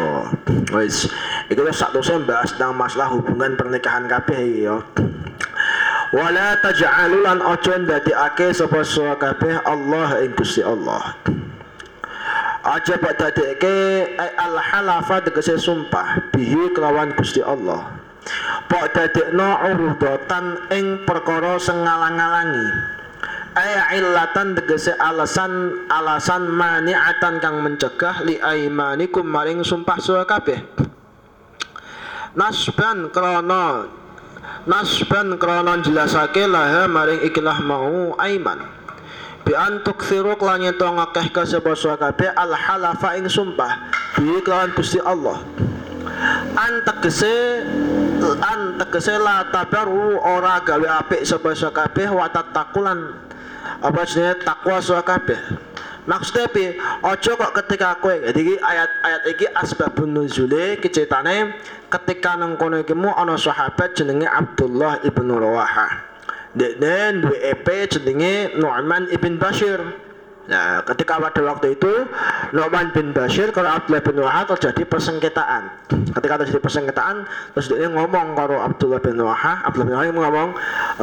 Wis 0.75 1.07
iki 1.47 1.62
wis 1.62 1.79
sak 1.79 1.95
dose 1.95 2.19
bahas 2.27 2.50
tentang 2.59 2.75
masalah 2.75 3.15
hubungan 3.15 3.55
pernikahan 3.55 4.11
kabeh 4.11 4.67
ya. 4.67 4.83
Wala 6.11 6.59
taj'alulan 6.59 7.38
ojo 7.38 7.73
ndadekake 7.87 8.50
sapa 8.50 8.83
sira 8.83 9.15
kabeh 9.15 9.62
Allah 9.62 10.27
ing 10.27 10.35
Gusti 10.35 10.67
Allah 10.67 11.15
aja 12.68 13.00
pak 13.00 13.16
dadeke 13.16 14.04
al 14.37 14.60
halafa 14.60 15.25
tegese 15.25 15.56
sumpah 15.56 16.28
bihi 16.37 16.76
kelawan 16.76 17.16
Gusti 17.16 17.40
Allah. 17.40 17.96
Pak 18.68 18.92
dadekno 18.92 19.56
urudatan 19.72 20.68
ing 20.68 21.08
perkara 21.08 21.56
sing 21.56 21.80
ngalang-alangi. 21.80 22.68
Ay 23.56 23.98
illatan 23.98 24.52
tegese 24.52 24.92
alasan 25.00 25.82
alasan 25.88 26.52
maniatan 26.52 27.40
kang 27.40 27.64
mencegah 27.64 28.20
li 28.28 28.37
aimanikum 28.37 29.25
maring 29.25 29.64
sumpah 29.64 29.96
sira 29.96 30.28
kabeh. 30.28 30.60
Nasban 32.37 33.08
krana 33.08 33.88
nasban 34.68 35.40
krana 35.40 35.80
jelasake 35.80 36.44
laha 36.44 36.84
maring 36.84 37.25
ikilah 37.25 37.58
mau 37.64 38.12
aiman 38.20 38.77
bi 39.49 39.57
antuk 39.57 40.05
siruk 40.05 40.45
lan 40.45 40.61
yen 40.61 40.76
ngakeh 40.76 41.33
ka 41.33 41.49
sapa 41.49 41.73
kabeh 41.73 42.28
al 42.37 42.52
halafa 42.52 43.17
ing 43.17 43.33
sumpah. 43.33 43.88
Bi 44.21 44.45
kelawan 44.45 44.76
Gusti 44.76 45.00
Allah. 45.00 45.40
An 46.52 46.85
tegese 46.85 47.64
an 48.45 48.76
tegese 48.76 49.17
la 49.17 49.49
tabaru 49.49 50.21
ora 50.21 50.61
gawe 50.61 51.00
apik 51.00 51.25
sapa 51.25 51.57
kabeh 51.57 52.12
wa 52.12 52.28
tatakulan 52.28 53.17
apa 53.81 54.05
jenenge 54.05 54.45
takwa 54.45 54.85
kabeh. 54.85 55.40
Maksudnya 56.09 56.49
pi, 56.49 56.73
ojo 57.05 57.37
kok 57.37 57.52
ketika 57.52 58.00
kowe 58.00 58.17
jadi 58.17 58.57
ayat-ayat 58.57 59.23
iki 59.28 59.45
asbabun 59.52 60.17
nuzule 60.17 60.81
kecetane 60.81 61.52
ketika 61.93 62.33
nang 62.33 62.57
kono 62.57 62.81
iki 62.81 62.97
mu 62.97 63.12
sahabat 63.37 63.93
jenenge 63.93 64.25
Abdullah 64.25 65.05
ibnu 65.05 65.37
Rawaha. 65.37 66.17
Deknen 66.57 67.21
dua 67.21 67.37
EP 67.52 67.67
jenenge 67.93 68.57
Nu'man 68.57 69.12
ibn 69.12 69.37
Bashir. 69.37 69.81
Nah, 70.49 70.81
ketika 70.81 71.21
pada 71.21 71.45
waktu 71.45 71.76
itu 71.76 72.09
Nu'man 72.57 72.88
bin 72.97 73.12
Bashir 73.12 73.52
kalau 73.52 73.69
Abdullah 73.69 74.00
bin 74.00 74.17
Wahab 74.25 74.49
terjadi 74.57 74.88
persengketaan. 74.88 75.93
Ketika 76.17 76.40
terjadi 76.40 76.61
persengketaan, 76.64 77.28
terus 77.52 77.69
dia 77.69 77.85
ngomong 77.93 78.33
kalau 78.33 78.57
Abdullah 78.57 78.97
bin 78.97 79.21
Wahab, 79.21 79.61
Abdullah 79.69 79.87
bin 79.93 79.97
Wahab 80.00 80.17
ngomong, 80.17 80.50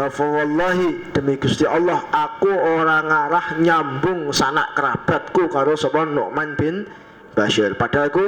eh, 0.01 0.09
"Fawallahi 0.09 0.89
demi 1.13 1.37
Gusti 1.37 1.69
Allah, 1.69 2.01
aku 2.09 2.49
orang 2.49 3.05
ngarah 3.05 3.45
nyambung 3.61 4.33
sanak 4.33 4.73
kerabatku 4.73 5.45
karo 5.53 5.77
sapa 5.77 6.09
Nu'man 6.09 6.57
bin 6.57 6.89
Bashir." 7.37 7.77
Padahal 7.77 8.09
aku 8.09 8.25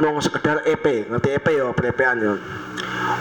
mau 0.00 0.16
sekedar 0.24 0.64
EP, 0.64 1.04
ngerti 1.04 1.36
EP 1.36 1.46
ya, 1.52 1.68
perepean 1.76 2.16
ya. 2.16 2.34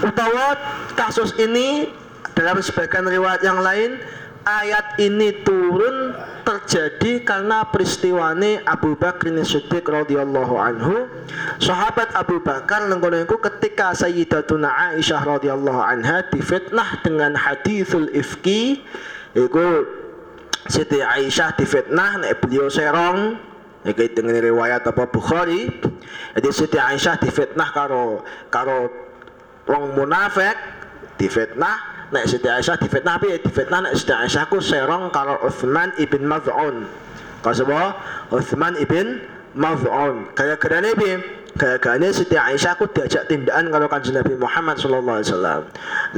Utawa 0.07 0.55
kasus 0.95 1.35
ini 1.35 1.91
dalam 2.35 2.59
sebagian 2.59 3.07
riwayat 3.07 3.41
yang 3.41 3.63
lain, 3.63 3.97
ayat 4.45 4.99
ini 5.01 5.41
turun 5.41 6.13
terjadi 6.45 7.25
karena 7.25 7.65
peristiwa 7.65 8.37
ini 8.37 8.61
Abu 8.69 8.93
Bakar 8.93 9.33
Siddiq 9.41 9.81
radhiyallahu 9.81 10.55
anhu. 10.59 11.09
Sahabat 11.57 12.13
Abu 12.13 12.37
Bakar 12.43 12.85
nengkono 12.85 13.25
ketika 13.25 13.97
Sayyidatuna 13.97 14.93
Aisyah 14.93 15.25
radhiyallahu 15.25 15.81
anha 15.81 16.21
difitnah 16.29 17.01
dengan 17.01 17.33
hadithul 17.33 18.13
ifki 18.13 18.85
iku 19.33 19.89
Siti 20.69 21.01
Aisyah 21.01 21.57
difitnah 21.57 22.21
nek 22.21 22.45
beliau 22.45 22.69
serong 22.69 23.37
iki 23.85 24.13
dengan 24.13 24.37
riwayat 24.41 24.85
apa 24.85 25.09
Bukhari 25.09 25.69
jadi 26.37 26.49
Siti 26.53 26.77
Aisyah 26.77 27.21
difitnah 27.21 27.69
karo 27.73 28.25
karo 28.49 28.89
wong 29.69 29.97
munafik 29.97 30.57
difitnah 31.21 31.94
nek 32.11 32.25
Siti 32.29 32.49
Aisyah 32.49 32.77
difitnah 32.77 33.17
piye? 33.17 33.41
Difitnah 33.41 33.89
nek 33.89 33.93
Siti 33.97 34.13
Aisyah 34.13 34.45
ku 34.49 34.61
serong 34.61 35.09
karo 35.09 35.41
Utsman 35.45 35.93
ibn 35.97 36.25
Maz'un. 36.25 36.85
Kasaba 37.41 37.97
Utsman 38.33 38.77
ibn 38.81 39.21
Maz'un. 39.57 40.29
Kaya 40.37 40.59
kerane 40.59 40.93
piye? 40.93 41.21
Kaya 41.55 41.79
kerane 41.79 42.11
Siti 42.11 42.35
Aisyah 42.35 42.75
ku 42.75 42.85
diajak 42.91 43.31
tindakan 43.31 43.71
kalau 43.71 43.87
kanjeng 43.87 44.19
Nabi 44.19 44.35
Muhammad 44.35 44.75
sallallahu 44.77 45.17
alaihi 45.23 45.29
wasallam. 45.31 45.61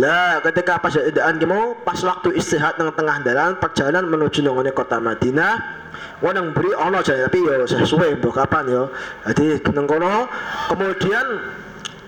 Lah 0.02 0.42
ketika 0.42 0.82
pas 0.82 0.96
tindakan 0.96 1.36
mau 1.46 1.78
pas 1.86 2.00
waktu 2.02 2.36
istirahat 2.36 2.76
tengah 2.82 2.96
tengah 2.98 3.18
jalan 3.22 3.52
perjalanan 3.62 4.06
menuju 4.10 4.42
nang 4.42 4.58
kota 4.74 4.98
Madinah 4.98 5.86
Wanang 6.18 6.50
beri 6.50 6.74
ono 6.74 6.98
aja 6.98 7.14
tapi 7.30 7.46
yo 7.46 7.70
sesuai 7.70 8.18
mbok 8.18 8.34
kapan 8.34 8.66
yo. 8.74 8.84
Jadi 9.30 9.62
nang 9.70 9.86
kemudian 9.86 11.26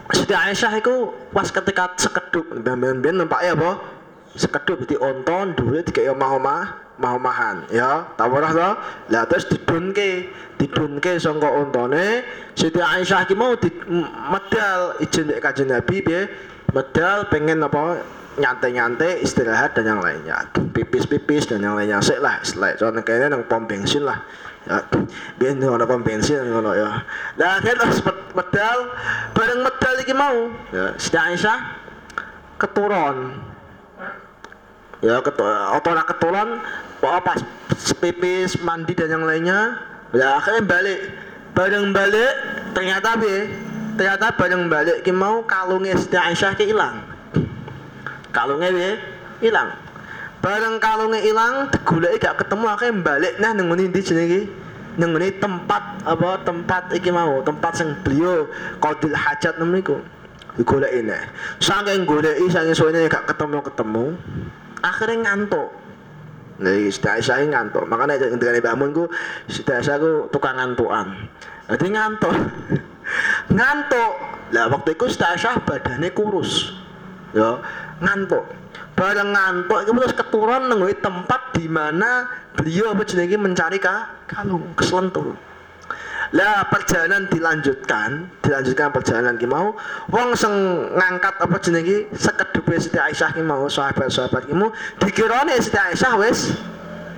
Siti 0.10 0.34
Aisyah 0.34 0.82
itu 0.82 1.14
pas 1.30 1.46
ketika 1.46 1.94
sekedup 1.94 2.50
ben-ben 2.66 3.22
nampak 3.22 3.46
ya 3.46 3.54
apa? 3.54 3.78
Sekedup 4.34 4.86
di 4.90 4.98
onton 4.98 5.54
duwe 5.54 5.86
tiga 5.86 6.10
omah-omah 6.14 6.98
omah-omahan 6.98 7.70
ya. 7.70 8.10
Tawarah 8.18 8.52
to? 8.54 8.70
Lah 9.14 9.24
terus 9.30 9.46
didunke 9.50 10.30
didunke 10.58 11.22
sangka 11.22 11.50
ontone 11.50 12.26
Siti 12.58 12.82
Aisyah 12.82 13.30
ki 13.30 13.38
mau 13.38 13.54
di 13.54 13.70
medal 14.34 14.98
izin 14.98 15.30
dek 15.30 15.46
kanjeng 15.46 15.70
Nabi 15.70 16.02
medal 16.74 17.30
pengen 17.30 17.62
apa? 17.62 18.02
Nyantai-nyantai 18.40 19.20
istirahat 19.20 19.76
dan 19.76 19.84
yang 19.84 20.00
lainnya. 20.00 20.48
Pipis-pipis 20.56 21.52
dan 21.52 21.60
yang 21.60 21.76
lainnya. 21.76 22.00
Sik 22.00 22.24
lah 22.24 22.40
istilah 22.40 22.72
soalnya 22.80 23.04
kayaknya 23.04 23.36
nang 23.36 23.44
pom 23.46 23.68
bensin 23.68 24.08
lah 24.08 24.24
ya. 24.68 24.78
Ada 25.40 25.86
pom 25.88 26.02
bensin 26.04 26.44
ngono 26.44 26.76
ya. 26.76 27.04
Nah 27.40 27.60
kan 27.64 27.78
harus 27.80 28.00
medal. 28.36 28.78
Bareng 29.32 29.60
medal 29.64 29.94
iki 30.02 30.14
mau. 30.16 30.52
Ya 30.74 30.96
Siti 31.00 31.16
Aisyah 31.16 31.60
keturun 32.60 33.40
ya 35.00 35.24
keturun 35.24 36.04
keturun 36.04 36.50
pas 37.00 37.40
pipis 38.04 38.60
mandi 38.60 38.92
dan 38.98 39.16
yang 39.16 39.24
lainnya. 39.24 39.80
Ya 40.12 40.42
akhirnya 40.42 40.68
balik. 40.68 41.00
Bareng 41.56 41.92
balik 41.92 42.34
ternyata 42.72 43.20
bi 43.20 43.52
ternyata 44.00 44.32
bareng 44.32 44.72
balik 44.72 45.04
ki 45.04 45.12
mau 45.12 45.44
kalungnya 45.48 45.96
Siti 45.96 46.20
Aisyah 46.20 46.52
ki 46.60 46.72
ilang. 46.72 47.04
Kalungnya 48.30 48.70
ya 48.76 48.92
ilang 49.40 49.89
bareng 50.40 50.80
kalungnya 50.80 51.20
ilang 51.24 51.68
digoleki 51.68 52.18
gak 52.24 52.40
ketemu 52.44 52.66
akhirnya 52.72 53.04
balik 53.04 53.34
nah 53.44 53.52
ngene 53.52 53.92
ndi 53.92 54.00
jenenge 54.00 54.42
nang 54.96 55.16
ngene 55.16 55.36
tempat 55.40 55.84
apa 56.08 56.30
tempat 56.48 56.84
iki 56.96 57.12
mau 57.12 57.44
tempat 57.44 57.76
sing 57.76 57.92
beliau 58.04 58.48
qadil 58.80 59.12
hajat 59.12 59.60
niku 59.60 60.00
digoleki 60.56 61.04
nah 61.04 61.28
saking 61.60 62.08
goleki 62.08 62.48
saking 62.48 62.72
suwene 62.72 63.12
gak 63.12 63.28
ketemu-ketemu 63.28 64.16
akhirnya 64.80 65.16
ngantuk 65.28 65.80
Nah, 66.60 66.76
Siti 66.92 67.08
Aisyah 67.08 67.40
ini 67.40 67.56
ngantuk. 67.56 67.88
Makanya 67.88 68.20
dengan 68.20 68.60
bangun 68.60 68.92
ku 68.92 69.04
Siti 69.48 69.72
Aisyah 69.72 69.96
ku 69.96 70.28
tukang 70.28 70.60
ngantukan. 70.60 71.08
Jadi 71.72 71.88
ngantuk. 71.88 72.36
ngantuk. 73.56 74.14
Lah 74.52 74.68
waktu 74.68 74.92
itu 74.92 75.08
Siti 75.08 75.24
Aisyah 75.24 75.64
badannya 75.64 76.12
kurus. 76.12 76.76
Ya, 77.32 77.64
ngantuk. 78.04 78.44
Bareng 79.00 79.32
ngantuk 79.32 79.80
itu 79.88 79.92
terus 79.96 80.12
keturun 80.12 80.68
nang 80.68 80.84
tempat 80.84 81.56
di 81.56 81.72
mana 81.72 82.28
beliau 82.52 82.92
apa 82.92 83.08
jenenge 83.08 83.40
mencari 83.40 83.80
ka 83.80 84.28
kalung 84.28 84.76
keselentur. 84.76 85.40
Lah 86.36 86.68
perjalanan 86.68 87.32
dilanjutkan, 87.32 88.28
dilanjutkan 88.44 88.92
perjalanan 88.92 89.40
ki 89.40 89.48
mau 89.48 89.72
wong 90.12 90.36
sing 90.36 90.52
ngangkat 91.00 91.32
apa 91.40 91.58
jenenge 91.64 92.12
sekedupe 92.12 92.76
Siti 92.76 93.00
Aisyah 93.00 93.34
ki 93.34 93.42
mau 93.42 93.72
sahabat-sahabat 93.72 94.52
ki 94.52 94.54
mau 94.54 94.70
dikirane 95.00 95.56
Siti 95.64 95.80
Aisyah 95.80 96.14
wis 96.20 96.60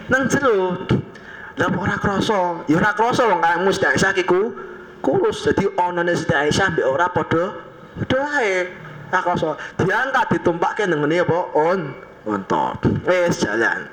nang 0.07 0.29
jero. 0.29 0.85
Lah 1.59 1.67
ora 1.67 1.97
krasa, 1.99 2.61
ya 2.69 2.77
ora 2.77 2.93
krasa 2.93 3.25
wong 3.25 3.41
kaya 3.41 3.57
Siti 3.73 3.87
Aisyah 3.89 4.11
ki 4.15 4.23
ku 4.29 4.53
kurus. 5.01 5.49
Dadi 5.49 5.65
onone 5.81 6.13
Siti 6.13 6.37
Aisyah 6.37 6.77
mbek 6.77 6.85
ora 6.85 7.09
padha 7.09 7.57
padha 8.05 8.21
ae. 8.37 8.69
Ora 9.11 9.19
krasa. 9.19 9.59
Diangkat 9.75 10.39
ditumpakke 10.39 10.87
nang 10.87 11.03
ngene 11.03 11.27
apa 11.27 11.39
on. 11.51 11.81
Onto. 12.23 12.79
Wis 13.03 13.43
jalan. 13.43 13.91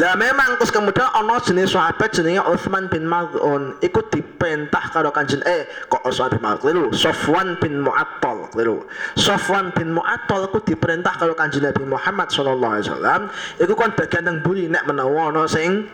Lah 0.00 0.16
memang 0.16 0.56
terus 0.56 0.72
kemudian 0.72 1.10
ono 1.12 1.36
jenis 1.42 1.76
sahabat 1.76 2.14
jenenge 2.16 2.40
Utsman 2.48 2.88
bin 2.88 3.04
Maz'un 3.04 3.76
ikut 3.84 4.08
diperintah 4.08 4.88
karo 4.88 5.12
Kanjeng 5.12 5.44
eh 5.44 5.68
kok 5.90 6.00
Utsman 6.06 6.32
bin 6.32 6.40
Maz'un 6.40 6.60
keliru? 6.62 6.84
Sofwan 6.96 7.48
bin 7.60 7.84
Mu'attal 7.84 8.48
keliru. 8.54 8.88
Sofwan 9.20 9.74
bin 9.76 9.92
Mu'attal 9.92 10.48
ikut 10.48 10.64
diperintah 10.64 11.12
karo 11.18 11.36
Kanjeng 11.36 11.66
Nabi 11.66 11.84
Muhammad 11.84 12.32
sallallahu 12.32 12.72
alaihi 12.78 12.86
wasallam. 12.88 13.20
Iku 13.60 13.72
kon 13.76 13.92
bagian 13.92 14.24
nang 14.24 14.40
buri 14.40 14.70
nek 14.70 14.86
menawa 14.88 15.28
ono 15.28 15.44
sing 15.44 15.90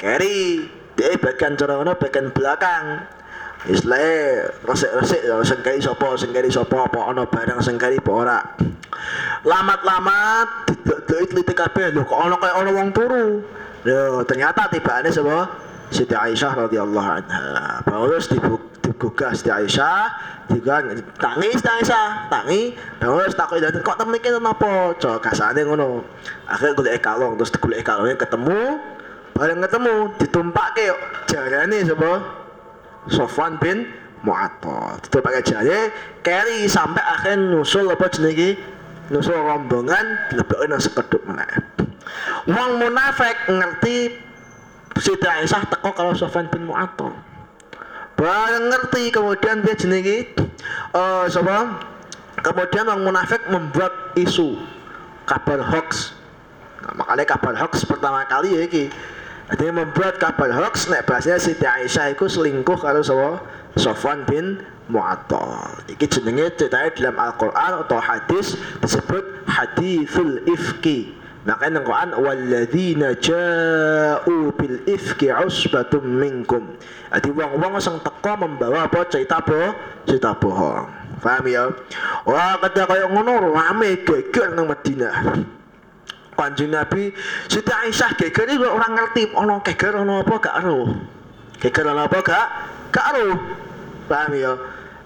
keri. 0.00 0.64
Dia 0.96 1.16
bagian 1.20 1.58
cara 1.58 1.82
bagian 1.82 2.32
belakang 2.32 3.04
Istilahnya 3.62 4.50
resik-resik 4.66 5.22
ya 5.22 5.38
sing 5.46 5.62
keri 5.62 5.78
sapa 5.78 6.18
sing 6.18 6.34
keri 6.34 6.50
sapa 6.50 6.82
apa 6.82 6.98
ana 7.14 7.22
barang 7.22 7.62
sing 7.62 7.78
keri 7.78 8.02
apa 8.02 8.10
ora. 8.10 8.38
Lamat-lamat 9.46 10.66
diteliti 10.66 11.54
kabeh. 11.54 11.94
Lho 11.94 12.02
kok 12.02 12.18
ana 12.18 12.34
kaya 12.42 12.58
ana 12.58 12.70
wong 12.74 12.90
turu? 12.90 13.38
Lho 13.86 14.26
ternyata 14.26 14.66
tibane 14.66 15.14
sapa? 15.14 15.46
Siti 15.94 16.16
Aisyah 16.16 16.66
radhiyallahu 16.66 17.08
anha. 17.22 17.78
Terus 17.86 18.26
digugah 18.82 19.30
Siti 19.36 19.52
Aisyah 19.52 20.10
juga 20.50 20.82
tangi 21.22 21.54
Siti 21.54 21.70
Aisyah 21.70 22.32
tangi. 22.32 22.74
Terus 22.98 23.30
takut 23.38 23.62
dan 23.62 23.78
kok 23.78 23.94
temen 23.94 24.18
iki 24.18 24.34
napa 24.42 24.90
cok 24.98 25.22
kasane 25.22 25.62
ngono. 25.62 26.02
Akhirnya 26.50 26.74
golek 26.74 26.98
kalung 26.98 27.38
terus 27.38 27.54
golek 27.54 27.86
kalungnya 27.86 28.18
ketemu. 28.18 28.82
Bareng 29.38 29.64
ketemu 29.64 29.94
ditumpakke 30.18 30.92
jarane 31.30 31.78
sapa 31.86 32.41
Sofwan 33.10 33.58
bin 33.58 33.88
Mu'attal 34.22 35.02
ditumpakke 35.02 35.42
jare 35.42 35.90
keri 36.22 36.70
sampai 36.70 37.02
akhirnya 37.02 37.58
nyusul 37.58 37.90
apa 37.90 38.06
jenenge 38.06 38.54
nusul 39.10 39.34
rombongan 39.34 40.30
lebih 40.38 40.62
nang 40.70 40.78
sekeduk 40.78 41.18
meneh. 41.26 41.50
Wong 42.46 42.78
munafik 42.78 43.34
ngerti 43.50 44.14
Siti 45.02 45.26
Aisyah 45.26 45.66
teko 45.72 45.90
kalau 45.96 46.14
Sofyan 46.14 46.46
bin 46.52 46.70
Mu'attal. 46.70 47.10
Bareng 48.14 48.70
ngerti 48.70 49.10
kemudian 49.10 49.66
dia 49.66 49.74
jenenge 49.74 50.30
uh, 50.94 51.26
sapa? 51.26 51.82
Kemudian 52.38 52.86
orang 52.86 53.02
munafik 53.02 53.42
membuat 53.50 54.14
isu 54.14 54.54
kabar 55.26 55.58
hoax. 55.62 56.14
Nah, 56.82 56.92
makanya 57.02 57.24
kabar 57.26 57.54
hoax 57.58 57.82
pertama 57.82 58.22
kali 58.30 58.54
ya 58.54 58.62
iki. 58.66 58.92
Jadi 59.52 59.68
membuat 59.68 60.16
kabar 60.16 60.48
hoax 60.48 60.88
nek 60.88 61.04
bahasanya 61.04 61.36
Siti 61.36 61.68
Aisyah 61.68 62.16
itu 62.16 62.24
selingkuh 62.24 62.80
kalau 62.80 63.04
sapa? 63.04 63.44
Sofwan 63.76 64.24
bin 64.24 64.64
Mu'attal. 64.88 65.76
Iki 65.92 66.08
jenenge 66.08 66.56
ceritanya 66.56 66.88
dalam 66.96 67.16
Al-Qur'an 67.20 67.84
atau 67.84 68.00
hadis 68.00 68.56
disebut 68.80 69.44
hadithul 69.44 70.40
ifki. 70.48 71.12
Makanya 71.44 71.82
Quran 71.82 72.10
walladzina 72.16 73.18
ja'u 73.18 74.56
bil 74.56 74.78
ifki 74.88 75.28
usbatum 75.28 76.00
minkum. 76.00 76.78
Jadi 77.12 77.28
wong-wong 77.34 77.76
sing 77.82 78.00
teko 78.00 78.32
membawa 78.40 78.88
apa 78.88 79.04
cerita 79.10 79.44
apa? 79.44 79.76
Cerita 80.08 80.32
bohong. 80.38 80.86
Paham 81.20 81.44
ya? 81.46 81.70
Wah, 82.24 82.56
kata 82.56 82.88
kaya 82.88 83.06
ngono 83.10 83.52
rame 83.52 84.00
geger 84.00 84.54
nang 84.54 84.70
Madinah. 84.70 85.14
Kanjeng 86.32 86.72
Nabi 86.72 87.12
Siti 87.46 87.72
Aisyah 87.72 88.16
geger 88.16 88.48
iki 88.48 88.64
orang 88.64 88.96
ngerti 88.96 89.22
ana 89.36 89.60
geger 89.60 89.92
ana 90.00 90.24
apa 90.24 90.34
gak 90.40 90.56
ero. 90.64 90.80
Geger 91.60 91.86
ana 91.86 92.08
apa 92.08 92.18
gak? 92.24 92.46
Gak 92.88 93.06
ero. 93.12 93.36
Paham 94.08 94.32
ya? 94.34 94.52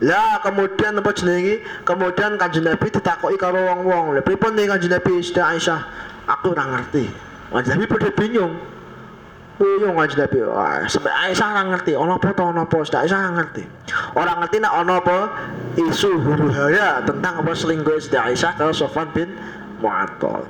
Lah 0.04 0.44
kemudian 0.44 1.00
apa 1.00 1.10
jenenge? 1.16 1.64
Kemudian 1.88 2.36
Kanjeng 2.36 2.68
Nabi 2.68 2.92
ditakoki 2.92 3.40
karo 3.40 3.64
wong-wong. 3.64 4.12
Lha 4.12 4.20
pripun 4.20 4.52
ning 4.52 4.68
Kanjeng 4.68 4.92
Nabi 4.92 5.24
Siti 5.24 5.40
Aisyah? 5.40 5.80
Aku 6.28 6.52
ora 6.52 6.68
ngerti. 6.68 7.08
Kanjeng 7.48 7.80
Nabi 7.80 7.84
padha 7.88 8.10
bingung. 8.12 8.52
Bingung 9.56 9.96
Kanjeng 9.96 10.20
Nabi. 10.20 10.38
Wah, 10.44 10.84
Aisyah 10.84 11.46
ora 11.48 11.62
ngerti. 11.72 11.92
Ana 11.96 12.20
apa 12.20 12.28
to 12.36 12.44
ana 12.44 12.62
apa? 12.68 12.76
Siti 12.84 12.96
Aisyah 13.00 13.18
ora 13.24 13.30
ngerti. 13.40 13.62
Ora 14.12 14.32
ngerti 14.36 14.56
nek 14.60 14.72
ana 14.84 14.94
apa 15.00 15.18
isu 15.80 16.10
huru 16.20 16.48
hara 16.52 17.00
tentang 17.00 17.34
apa 17.40 17.52
selingkuh 17.56 17.96
Siti 17.96 18.20
Aisyah 18.20 18.52
karo 18.60 18.76
Sofwan 18.76 19.08
bin 19.16 19.32
Mu'attal. 19.86 20.42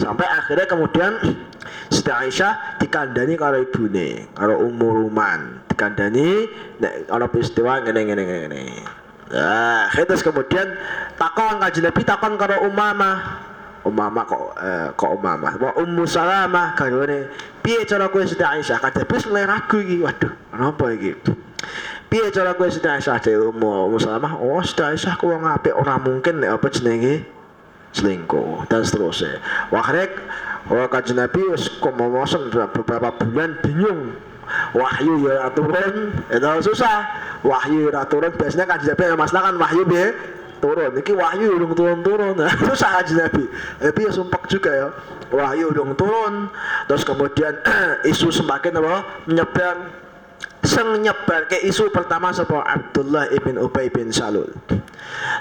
Sampai 0.00 0.24
akhirnya 0.24 0.64
kemudian 0.64 1.12
Siti 1.92 2.08
Aisyah 2.08 2.80
dikandani 2.80 3.36
karo 3.36 3.60
ibune, 3.60 4.24
karo 4.32 4.56
Ummu 4.64 4.88
Ruman. 5.04 5.60
Dikandani 5.68 6.48
nek 6.80 7.12
ana 7.12 7.28
peristiwa 7.28 7.84
ngene 7.84 8.00
ngene 8.08 8.22
ngene. 8.24 8.62
Nah, 9.32 9.88
terus 9.92 10.24
kemudian 10.24 10.76
takon 11.20 11.60
kanjeng 11.60 11.84
Nabi 11.84 12.02
takon 12.08 12.40
karo 12.40 12.64
Umamah. 12.64 13.48
Umamah 13.84 14.24
kok 14.24 14.42
eh, 14.56 14.88
kok 14.96 15.10
Umamah. 15.12 15.52
Wa 15.60 15.70
Ummu 15.76 16.08
Salamah 16.08 16.72
garwane 16.72 17.28
piye 17.60 17.84
cara 17.84 18.08
kowe 18.08 18.24
Siti 18.24 18.44
Aisyah? 18.44 18.80
Kadhe 18.80 19.04
wis 19.04 19.28
mulai 19.28 19.44
ragu 19.44 19.76
iki. 19.84 20.00
Waduh, 20.00 20.32
kenapa 20.48 20.84
iki? 20.96 21.12
Piye 22.08 22.32
cara 22.32 22.56
kowe 22.56 22.68
Siti 22.72 22.88
Aisyah 22.88 23.20
dhewe 23.20 23.52
Ummu 23.52 24.00
Salamah? 24.00 24.40
Oh, 24.40 24.64
Siti 24.64 24.80
Aisyah 24.80 25.20
ku 25.20 25.28
wong 25.28 25.44
apik 25.44 25.76
ora 25.76 26.00
mungkin 26.00 26.40
nek 26.40 26.56
apa 26.56 26.66
jenenge 26.72 27.41
selingkuh 27.92 28.66
dan 28.68 28.82
seterusnya. 28.82 29.38
Wah 29.68 29.86
kajian 30.88 31.18
Nabi 31.20 31.52
komomosen 31.78 32.48
beberapa 32.50 33.12
bulan 33.18 33.58
bingung. 33.60 34.16
Wahyu 34.76 35.32
ya 35.32 35.48
turun, 35.54 36.12
itu 36.28 36.50
susah. 36.66 37.08
Wahyu 37.46 37.88
ya 37.88 38.04
turun, 38.08 38.32
biasanya 38.36 38.68
kajian 38.68 38.96
Nabi 38.96 39.16
masalah 39.16 39.52
kan 39.52 39.54
wahyu 39.56 39.82
be 39.88 40.12
turun. 40.60 40.92
Iki 40.98 41.12
wahyu 41.16 41.56
udah 41.56 41.68
turun-turun. 41.72 42.34
Nah, 42.36 42.52
susah 42.72 43.00
kajian 43.00 43.28
Nabi. 43.28 43.44
Tapi 43.80 44.00
ya 44.06 44.10
sumpah 44.12 44.42
juga 44.46 44.70
ya. 44.70 44.88
Wahyu 45.32 45.72
udah 45.72 45.96
turun, 45.96 46.52
terus 46.84 47.02
kemudian 47.08 47.56
isu 48.12 48.28
semakin 48.28 48.76
apa 48.84 49.24
menyebar 49.24 49.76
sing 50.62 50.86
nyebar 51.02 51.50
ke 51.50 51.58
isu 51.66 51.90
pertama 51.90 52.30
sapa 52.30 52.62
Abdullah 52.62 53.26
ibn 53.34 53.58
Ubay 53.58 53.90
bin 53.90 54.14
Salul. 54.14 54.48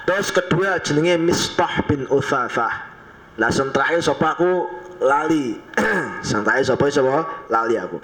Terus 0.10 0.34
kedua 0.34 0.82
jenenge 0.82 1.18
Mistah 1.22 1.86
bin 1.86 2.10
Utsatsah. 2.10 2.90
Lah 3.38 3.50
sing 3.54 3.70
terakhir 3.70 4.02
sapa 4.02 4.34
aku 4.34 4.66
lali. 4.98 5.62
sing 6.28 6.42
terakhir 6.42 6.74
sapa 6.74 6.90
sapa 6.90 7.30
lali 7.54 7.78
aku. 7.78 8.02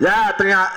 Ya 0.00 0.32
ternyata 0.34 0.72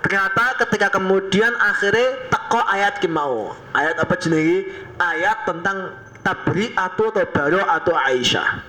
ternyata 0.00 0.44
ketika 0.64 0.88
kemudian 0.96 1.52
akhirnya 1.60 2.32
teko 2.32 2.60
ayat 2.64 2.96
kimau. 2.98 3.52
Ayat 3.76 4.00
apa 4.00 4.16
jenenge? 4.16 4.72
Ayat 4.96 5.44
tentang 5.44 5.92
tabri 6.24 6.72
atau 6.72 7.12
atau 7.12 7.24
baro 7.30 7.60
atau 7.68 7.94
Aisyah. 7.94 8.64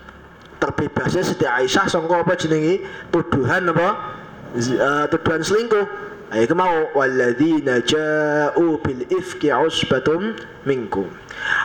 Terbebasnya 0.59 1.23
Siti 1.23 1.47
Aisyah 1.47 1.87
sangka 1.87 2.19
apa 2.19 2.35
jenenge? 2.35 2.83
Tuduhan 3.15 3.71
apa? 3.71 4.19
Uh, 4.57 5.05
tuduhan 5.11 5.43
selingkuh 5.43 6.06
Ay 6.27 6.43
mau 6.51 6.91
walladzina 6.91 7.79
ja'u 7.79 8.75
bil 8.83 9.07
ifki 9.07 9.47
usbatum 9.47 10.35
minkum. 10.67 11.07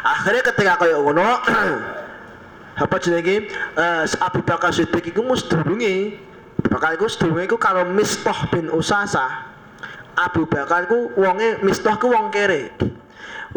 Akhirnya 0.06 0.42
ketika 0.46 0.78
kaya 0.78 1.02
ngono 1.02 1.42
apa 2.82 2.96
jenenge? 3.02 3.50
Uh, 3.74 4.06
Abu 4.22 4.46
Bakar 4.46 4.70
Siddiq 4.70 5.10
iku 5.10 5.26
mus 5.26 5.42
durunge 5.50 6.14
bakal 6.70 6.94
iku 6.94 7.10
sedurunge 7.10 7.50
iku 7.50 7.58
karo 7.58 7.82
Mistah 7.90 8.46
bin 8.54 8.70
Usasah 8.70 9.50
Abu 10.14 10.46
Bakar 10.46 10.86
ku 10.86 11.10
wonge 11.18 11.58
Mistah 11.66 11.98
ku 11.98 12.14
wong 12.14 12.30
kere. 12.30 12.70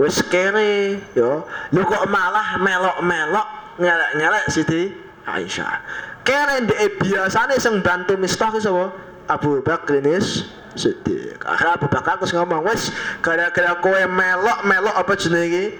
Wis 0.01 0.25
kere 0.25 0.97
yo. 1.13 1.45
Lu 1.69 1.85
kok 1.85 2.09
malah 2.09 2.57
melok-melok 2.57 3.47
ngelek-ngelek 3.77 4.45
Siti 4.49 4.89
Aisyah. 5.29 5.85
Kere 6.25 6.65
ndek 6.65 6.97
biasane 6.97 7.61
sing 7.61 7.85
bantu 7.85 8.17
Mistah 8.17 8.49
ku 8.49 8.57
sapa? 8.57 8.89
Abu 9.29 9.61
Bakar 9.61 10.01
nis 10.01 10.49
Siddiq. 10.75 11.39
Akhirnya 11.41 11.79
Abu 11.79 11.87
Bakar 11.87 12.19
terus 12.19 12.35
ngomong, 12.35 12.67
wes 12.67 12.91
gara-gara 13.23 13.79
kowe 13.79 14.01
melok-melok 14.11 14.95
apa 14.95 15.13
jenenge 15.15 15.79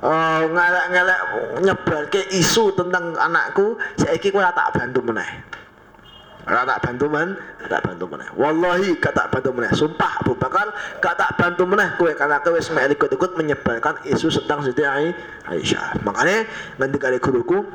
uh, 0.00 0.42
ngelak-ngelak 0.48 1.20
nyebar 1.60 2.02
ke 2.08 2.24
isu 2.34 2.72
tentang 2.74 3.14
anakku 3.20 3.76
saiki 4.00 4.32
kowe 4.32 4.42
tak 4.42 4.72
bantu 4.74 5.00
meneh. 5.04 5.28
Ora 6.48 6.64
tak 6.64 6.80
bantu 6.88 7.06
men 7.12 7.36
tak 7.68 7.84
bantu 7.84 8.04
meneh. 8.08 8.28
Wallahi 8.32 8.96
gak 8.96 9.12
tak 9.12 9.28
bantu 9.28 9.52
meneh. 9.52 9.70
Sumpah 9.76 10.24
Abu 10.24 10.32
Bakar 10.34 10.72
gak 10.98 11.14
tak 11.20 11.36
bantu 11.36 11.68
meneh 11.68 11.94
kowe 12.00 12.10
karena 12.16 12.40
kowe 12.40 12.56
wis 12.56 12.72
ikut-ikut 12.72 13.36
menyebarkan 13.36 14.02
isu 14.08 14.32
tentang 14.32 14.64
Siti 14.64 14.82
Aisyah. 14.82 16.00
Makanya 16.00 16.48
nanti 16.80 16.96
guruku 17.20 17.68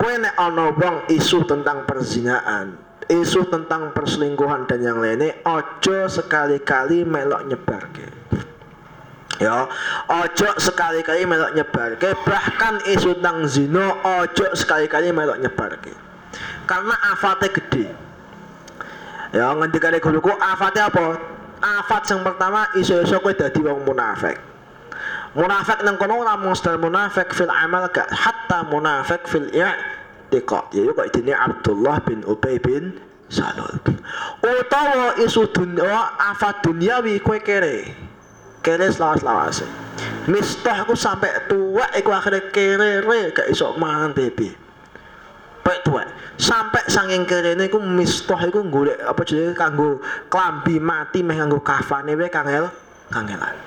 kowe 0.00 0.14
nek 0.16 0.34
ana 0.40 0.72
wong 0.72 1.06
isu 1.12 1.44
tentang 1.44 1.84
perzinaan 1.84 2.85
isu 3.06 3.46
tentang 3.50 3.94
perselingkuhan 3.94 4.66
dan 4.66 4.82
yang 4.82 4.98
lainnya 4.98 5.34
ojo 5.46 6.10
sekali-kali 6.10 7.06
melok 7.06 7.46
nyebarke. 7.46 8.06
Ya 9.36 9.68
ojo 10.08 10.48
sekali-kali 10.56 11.28
melok 11.28 11.54
nyebarke. 11.54 12.16
Bahkan 12.24 12.88
isu 12.90 13.20
tentang 13.20 13.46
zino 13.46 14.00
ojo 14.02 14.46
sekali-kali 14.56 15.12
melok 15.14 15.38
nyebarke. 15.38 15.92
Karena 16.66 16.94
afatnya 17.14 17.48
gede. 17.52 17.86
Ya 19.34 19.52
ngendikane 19.54 20.02
guruku 20.02 20.32
afatnya 20.32 20.88
apa? 20.90 21.36
Afat 21.56 22.04
yang 22.12 22.20
pertama 22.20 22.68
isu-isu 22.76 23.16
kowe 23.16 23.32
dadi 23.32 23.60
wong 23.64 23.88
munafik. 23.88 24.36
Munafik 25.32 25.80
nang 25.84 25.96
kono 25.96 26.20
ora 26.20 26.36
munafik 26.36 27.32
fil 27.32 27.48
amal 27.48 27.88
gak 27.92 28.08
hatta 28.12 28.64
munafik 28.68 29.24
fil 29.28 29.48
i'tiqad 30.36 30.64
ya 30.76 30.92
kok 30.92 31.06
ini 31.16 31.32
Abdullah 31.32 31.96
bin 32.04 32.20
Ubay 32.28 32.60
bin 32.60 32.92
Salul. 33.32 33.80
Utawa 34.44 35.18
isu 35.18 35.50
dunia 35.50 36.14
afat 36.20 36.62
duniawi 36.62 37.18
kowe 37.24 37.40
kere. 37.40 37.90
Kere 38.60 38.86
selawas-lawas. 38.92 39.64
Mistah 40.28 40.84
aku 40.84 40.92
sampai 40.92 41.48
tua 41.48 41.88
aku 41.90 42.12
akhirnya 42.12 42.52
kere 42.52 43.00
re 43.00 43.32
gak 43.32 43.48
iso 43.48 43.72
mangan 43.80 44.12
baby 44.12 44.52
baik 45.66 45.82
tua 45.82 46.06
sampai 46.38 46.86
kere 47.26 47.58
ini 47.58 47.66
aku 47.66 47.82
mistah 47.82 48.38
aku 48.38 48.62
golek 48.70 49.02
apa 49.02 49.18
jadi 49.26 49.50
kanggo 49.58 49.98
klambi 50.30 50.78
mati 50.78 51.26
meh 51.26 51.34
kanggo 51.34 51.58
kafane 51.58 52.14
we 52.14 52.30
kangel 52.30 52.70
kangelan. 53.10 53.58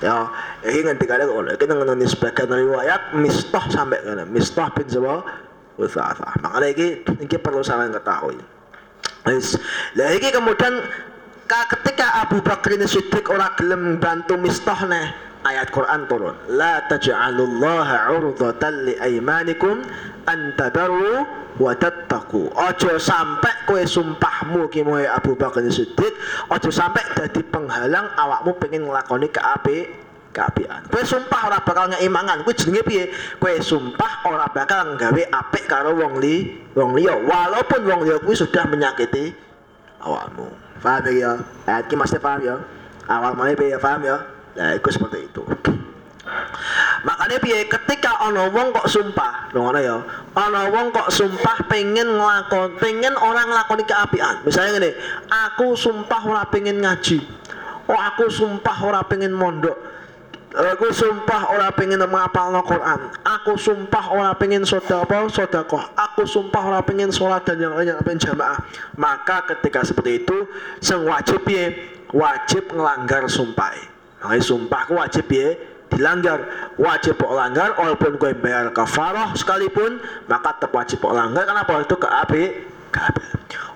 Ya 0.00 0.28
ini 0.64 0.80
nganti 0.84 1.04
kalian 1.04 1.28
kalau 1.28 1.52
kita 1.60 1.72
ngenoni 1.76 2.08
sebagian 2.08 2.52
riwayat 2.52 3.16
mistah 3.16 3.64
sampai 3.68 4.00
kana 4.00 4.24
mistah 4.24 4.72
bin 4.72 4.88
sebuah 4.88 5.20
Utsatha 5.80 6.36
makanya 6.44 6.68
ini 6.76 6.86
ini 7.24 7.36
perlu 7.40 7.64
sampean 7.64 7.96
ketahui. 7.96 8.36
Lah 9.96 10.10
iki 10.16 10.28
kemudian 10.32 10.80
ketika 11.48 12.24
Abu 12.24 12.40
Bakar 12.44 12.76
ini 12.76 12.86
Siddiq 12.86 13.26
ora 13.28 13.52
gelem 13.58 13.98
bantu 13.98 14.36
mistah 14.38 14.78
ayat 15.44 15.72
Quran 15.72 16.06
turun. 16.06 16.36
La 16.52 16.84
taj'alullaha 16.88 18.12
'urdatan 18.12 18.86
li 18.86 18.94
aymanikum 19.00 19.82
an 20.28 20.54
tabarru 20.56 21.26
wa 21.60 21.72
tattaqu. 21.76 22.48
Ojo 22.54 22.96
sampai 22.96 23.66
kue 23.68 23.82
sumpahmu 23.84 24.70
ki 24.72 24.84
Abu 25.10 25.36
Bakar 25.36 25.64
Siddiq 25.68 26.14
ojo 26.48 26.70
sampai 26.72 27.02
jadi 27.18 27.40
penghalang 27.50 28.08
awakmu 28.16 28.56
pengen 28.56 28.88
nglakoni 28.88 29.28
keapi 29.28 30.08
keapian 30.30 30.86
kue 30.90 31.02
sumpah 31.02 31.40
ora 31.50 31.58
bakal 31.62 31.90
ngeimangan 31.90 32.46
kue 32.46 32.54
jenenge 32.54 32.82
piye 32.86 33.04
kue 33.38 33.58
sumpah 33.58 34.26
ora 34.26 34.46
bakal 34.50 34.94
nggawe 34.94 35.22
apik 35.30 35.66
karo 35.66 35.94
wong 35.96 36.22
li 36.22 36.60
wong 36.74 36.94
liya 36.94 37.18
walaupun 37.18 37.80
wong 37.86 38.00
liya 38.06 38.16
kuwi 38.22 38.38
sudah 38.38 38.66
menyakiti 38.70 39.34
awakmu 40.00 40.70
Paham 40.80 41.12
ya? 41.12 41.36
Ayat 41.68 41.92
ki 41.92 41.94
masih 41.96 42.16
paham 42.16 42.40
ya? 42.40 42.56
Awal 43.04 43.36
mulai 43.36 43.56
ya 43.56 43.76
paham 43.76 44.00
ya? 44.00 44.16
Nah, 44.56 44.72
itu 44.72 44.88
seperti 44.88 45.28
itu. 45.28 45.44
Makanya 47.04 47.36
piye 47.40 47.64
ketika 47.68 48.16
ana 48.22 48.48
wong 48.48 48.72
kok 48.72 48.88
sumpah, 48.88 49.52
ngono 49.52 49.80
ya. 49.80 50.00
Ana 50.36 50.72
wong 50.72 50.92
kok 50.92 51.12
sumpah 51.12 51.68
pengen 51.68 52.16
nglakon, 52.16 52.80
pengen 52.80 53.12
orang 53.16 53.52
nglakoni 53.52 53.84
keapian. 53.84 54.40
Misalnya 54.44 54.80
ngene, 54.80 54.90
aku 55.28 55.76
sumpah 55.76 56.20
ora 56.24 56.44
pengen 56.48 56.80
ngaji. 56.80 57.18
Oh, 57.90 57.98
aku 57.98 58.30
sumpah 58.30 58.76
ora 58.86 59.02
pengen 59.04 59.34
mondok 59.34 59.89
Aku 60.50 60.90
sumpah 60.90 61.54
ora 61.54 61.70
pengen 61.70 62.02
menghafal 62.02 62.50
Quran. 62.66 63.14
Aku 63.22 63.54
sumpah 63.54 64.10
ora 64.10 64.34
pengen 64.34 64.66
soda 64.66 65.06
apa 65.06 65.30
sodakoh. 65.30 65.78
Aku 65.94 66.26
sumpah 66.26 66.74
ora 66.74 66.80
pengen 66.82 67.14
sholat 67.14 67.46
dan 67.46 67.62
yang 67.62 67.78
lainnya 67.78 68.02
pengen 68.02 68.18
jamaah. 68.18 68.58
Maka 68.98 69.46
ketika 69.46 69.86
seperti 69.86 70.26
itu, 70.26 70.50
sing 70.82 71.06
wajib 71.06 71.46
ya 71.46 71.70
wajib 72.10 72.66
ngelanggar 72.74 73.30
sumpah. 73.30 73.78
Makanya 74.26 74.42
sumpah 74.42 74.82
wajib 74.90 75.30
ya 75.30 75.54
dilanggar. 75.94 76.42
Wajib 76.74 77.14
kok 77.14 77.30
langgar 77.30 77.78
walaupun 77.78 78.18
gue 78.18 78.34
bayar 78.42 78.74
kafarah 78.74 79.30
sekalipun 79.38 80.02
maka 80.26 80.58
tetap 80.58 80.74
wajib 80.74 80.98
kok 80.98 81.14
langgar. 81.14 81.46
Karena 81.46 81.62
apa 81.62 81.86
itu 81.86 81.94
keapi 81.94 82.42
keapi 82.90 83.22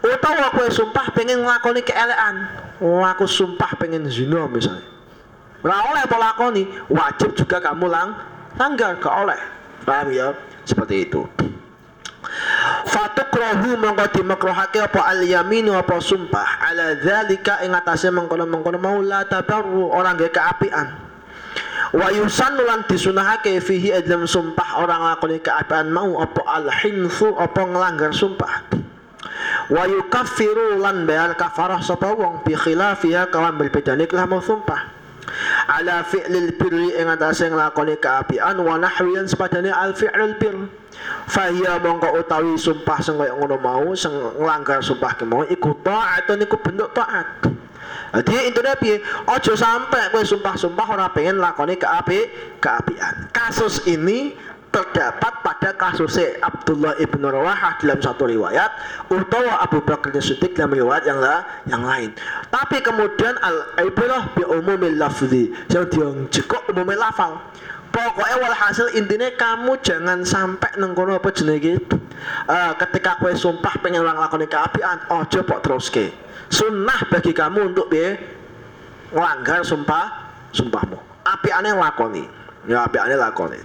utawa 0.05 0.53
gue 0.53 0.69
sumpah 0.69 1.07
pengen 1.15 1.47
ngelakoni 1.47 1.81
keelean 1.81 2.51
aku 2.83 3.25
sumpah 3.25 3.73
pengen 3.79 4.05
zina 4.11 4.45
misalnya 4.51 4.94
Ora 5.65 5.81
oleh 5.89 6.05
apa 6.05 6.17
lakoni, 6.21 6.69
wajib 6.93 7.33
juga 7.33 7.57
kamu 7.57 7.89
lang 7.89 8.13
langgar 8.61 9.01
ke 9.01 9.09
oleh. 9.09 9.41
Paham 9.89 10.13
ya? 10.13 10.37
Seperti 10.69 11.09
itu. 11.09 11.25
Fatukrahu 12.85 13.81
mongko 13.81 14.13
dimakruhake 14.13 14.85
apa 14.85 15.01
al 15.09 15.25
yaminu 15.25 15.73
apa 15.73 15.97
sumpah 16.05 16.61
ala 16.69 17.01
dzalika 17.01 17.65
ing 17.65 17.73
atase 17.73 18.13
mengkono-mengkono 18.13 18.77
mau 18.77 19.01
la 19.01 19.25
tabarru 19.25 19.89
orang 19.89 20.21
ge 20.21 20.29
keapian. 20.29 21.01
Wa 21.97 22.13
yusannu 22.13 22.61
lan 22.69 22.85
disunahake 22.85 23.57
fihi 23.65 23.89
adzam 23.97 24.29
sumpah 24.29 24.85
orang 24.85 25.01
lakoni 25.17 25.41
keapian 25.41 25.89
mau 25.89 26.21
apa 26.21 26.45
al 26.45 26.69
hinsu 26.69 27.41
apa 27.41 27.61
nglanggar 27.65 28.13
sumpah. 28.13 28.69
Wa 29.73 29.89
yukaffiru 29.89 30.77
lan 30.77 31.09
bayar 31.09 31.33
kafarah 31.41 31.81
sapa 31.81 32.13
wong 32.13 32.45
bi 32.45 32.53
khilafiha 32.53 33.33
kawan 33.33 33.57
berbeda 33.57 33.97
lah 33.97 34.29
mau 34.29 34.45
sumpah 34.45 35.04
ala 35.69 36.05
fi'lil 36.05 36.55
birri 36.57 36.95
ing 36.97 37.09
atase 37.09 37.49
nglakoni 37.49 37.97
kaapian 37.99 38.57
wa 38.61 38.77
nahwiyan 38.79 39.29
sepadane 39.29 39.73
al 39.73 39.97
fi'lul 39.97 40.37
bir 40.39 40.57
fahiya 41.29 41.81
mongko 41.83 42.21
utawi 42.21 42.55
sumpah 42.57 42.99
sing 43.03 43.19
kaya 43.19 43.35
ngono 43.35 43.57
mau 43.59 43.93
sing 43.97 44.13
nglanggar 44.13 44.81
sumpah 44.81 45.13
ke 45.19 45.25
mau 45.27 45.43
iku 45.45 45.77
taatun 45.83 46.45
iku 46.45 46.57
bentuk 46.61 46.93
taat 46.95 47.55
Jadi 48.15 48.47
intinya 48.47 48.79
piye? 48.79 49.03
Ojo 49.27 49.59
sampai 49.59 50.15
kowe 50.15 50.23
sumpah-sumpah 50.23 50.87
ora 50.87 51.11
pengen 51.11 51.43
lakoni 51.43 51.75
keapi 51.75 52.31
keapian. 52.63 53.27
Kasus 53.35 53.83
ini 53.91 54.39
terdapat 54.75 55.33
pada 55.47 55.71
kasus 55.79 56.19
Abdullah 56.43 56.99
ibn 56.99 57.23
Rawahah 57.23 57.79
dalam 57.79 58.03
satu 58.03 58.27
riwayat 58.27 58.75
utawa 59.07 59.63
Abu 59.63 59.79
Bakar 59.87 60.11
Siddiq 60.19 60.59
dalam 60.59 60.75
riwayat 60.75 61.07
yang 61.07 61.23
lah 61.23 61.47
yang 61.71 61.87
lain. 61.87 62.11
Tapi 62.51 62.83
kemudian 62.83 63.39
al 63.39 63.79
ibrah 63.87 64.35
bi 64.35 64.43
umumil 64.43 64.99
lafzi 64.99 65.55
yang 65.71 65.87
dia 65.87 66.11
cukup 66.35 66.67
umumil 66.75 66.99
lafal. 66.99 67.39
Pokoknya 67.95 68.43
walhasil 68.43 68.91
intinya 68.99 69.31
kamu 69.39 69.79
jangan 69.79 70.27
sampai 70.27 70.75
nengkono 70.83 71.15
apa 71.15 71.31
jenenge 71.31 71.79
uh, 72.51 72.75
ketika 72.75 73.23
kue 73.23 73.31
sumpah 73.39 73.79
pengen 73.79 74.03
orang 74.03 74.19
lakoni 74.19 74.51
keapian 74.51 74.99
ojo 75.15 75.47
pok 75.47 75.63
terus 75.63 75.87
ke 75.95 76.11
sunnah 76.51 77.07
bagi 77.07 77.31
kamu 77.31 77.71
untuk 77.71 77.87
be 77.95 78.19
ngelanggar 79.15 79.63
sumpah 79.63 80.11
sumpahmu. 80.51 80.99
Api 81.23 81.49
aneh 81.55 81.79
lakoni 81.79 82.27
ya 82.67 82.83
api 82.91 82.99
aneh 82.99 83.15
lakoni 83.15 83.63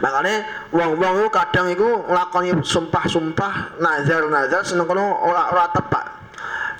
makanya 0.00 0.44
wong-wong 0.70 1.30
kadang 1.32 1.72
itu 1.72 2.04
nglakoni 2.08 2.52
sumpah-sumpah 2.60 3.80
nazar-nazar 3.80 4.62
seneng 4.64 4.88
kono 4.88 5.20
ora 5.24 5.50
ora 5.52 5.66
tepat. 5.72 6.06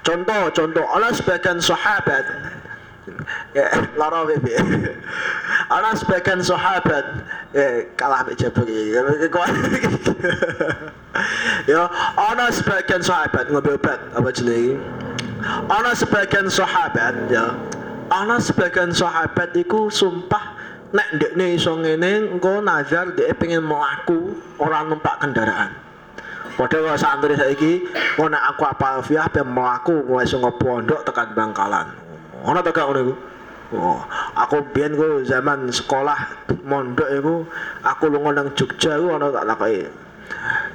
Contoh 0.05 0.53
contoh 0.53 0.85
ana 0.93 1.09
sebagian 1.17 1.57
sahabat 1.65 2.25
ya 3.53 3.69
lara 3.97 4.25
bebe 4.25 4.53
ana 5.69 5.93
sebagian 5.97 6.41
sahabat 6.41 7.05
ya 7.53 7.85
kalah 8.01 8.25
mek 8.25 8.37
jabur 8.41 8.65
ya 11.71 11.83
ana 12.17 12.47
sebagian 12.51 13.03
sahabat 13.05 13.53
ngobrol 13.53 13.77
obat 13.77 14.01
apa 14.17 14.29
jenenge 14.33 14.81
ana 15.69 15.93
sebagian 15.93 16.49
sahabat 16.49 17.15
ya 17.29 17.55
ana 18.09 18.41
sebagian 18.41 18.91
sahabat 18.91 19.53
iku 19.53 19.93
sumpah 19.93 20.57
nek 20.95 21.09
ndekne 21.19 21.59
iso 21.59 21.75
ngene 21.75 22.39
engko 22.39 22.63
nazar 22.63 23.11
dia 23.19 23.35
pengen 23.35 23.67
melaku 23.67 24.39
orang 24.63 24.95
numpak 24.95 25.19
kendaraan 25.19 25.85
Padha 26.55 26.79
karo 26.79 26.95
santri 26.95 27.35
saiki 27.35 27.83
ngono 28.15 28.39
aku 28.39 28.63
apa 28.63 29.03
alfiah 29.03 29.27
pe 29.27 29.43
mlaku 29.43 30.07
mulai 30.07 30.23
saka 30.23 30.55
pondok 30.55 31.03
tekan 31.03 31.35
Bangkalan. 31.35 31.91
Ono 32.47 32.63
to 32.63 32.71
gak 32.71 32.87
ngono 32.87 33.01
iku? 33.11 33.15
Oh, 33.75 33.99
aku 34.39 34.63
biyen 34.71 34.95
ku 34.95 35.27
zaman 35.27 35.67
sekolah 35.67 36.47
mondok 36.63 37.11
iku 37.11 37.43
aku 37.83 38.07
lunga 38.07 38.39
nang 38.39 38.55
Jogja 38.55 38.95
iku 38.95 39.19
ono 39.19 39.35
tak 39.35 39.51
takoki. 39.51 39.83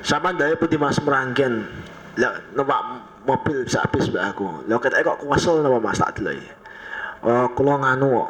Sampeyan 0.04 0.36
dari 0.36 0.60
putih 0.60 0.76
Mas 0.76 1.00
Meranggen. 1.00 1.64
Lah 2.20 2.36
numpak 2.52 2.80
mobil 3.24 3.64
bisa 3.64 3.88
habis 3.88 4.12
mbak 4.12 4.36
aku. 4.36 4.68
Lah 4.68 4.84
ketek 4.84 5.08
kok 5.08 5.24
kuasel 5.24 5.64
napa 5.64 5.80
Mas 5.80 5.96
tak 5.96 6.20
delok. 6.20 6.44
Oh, 7.24 7.48
kula 7.56 7.80
nganu 7.80 8.08
kok. 8.20 8.30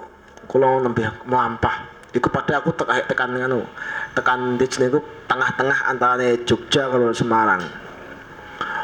Kula 0.49 0.81
nembe 0.81 1.05
melampah. 1.29 1.85
Iku 2.09 2.25
pada 2.33 2.57
aku 2.57 2.73
tekan 2.73 3.05
tekan 3.05 3.37
nganu. 3.37 3.61
Tekan 4.17 4.57
di 4.57 4.65
sini 4.65 4.89
iku 4.89 4.97
tengah-tengah 5.29 5.85
antara 5.85 6.25
Jogja 6.41 6.89
karo 6.89 7.13
Semarang. 7.13 7.61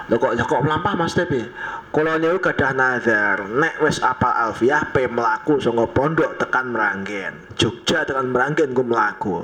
Lho 0.05 0.21
kok 0.21 0.37
kok 0.45 0.61
melampah 0.61 0.93
Mas 0.93 1.17
Tepi? 1.17 1.41
Kula 1.89 2.21
niku 2.21 2.37
gadah 2.37 2.77
nazar, 2.77 3.49
nek 3.49 3.81
wis 3.81 3.97
apal 4.05 4.29
alfiah 4.29 4.85
pe 4.93 5.09
mlaku 5.09 5.57
saka 5.57 5.89
pondok 5.89 6.37
tekan 6.37 6.69
Meranggen. 6.69 7.33
Jogja 7.57 8.05
tekan 8.05 8.29
Meranggen 8.29 8.77
ku 8.77 8.85
mlaku. 8.85 9.41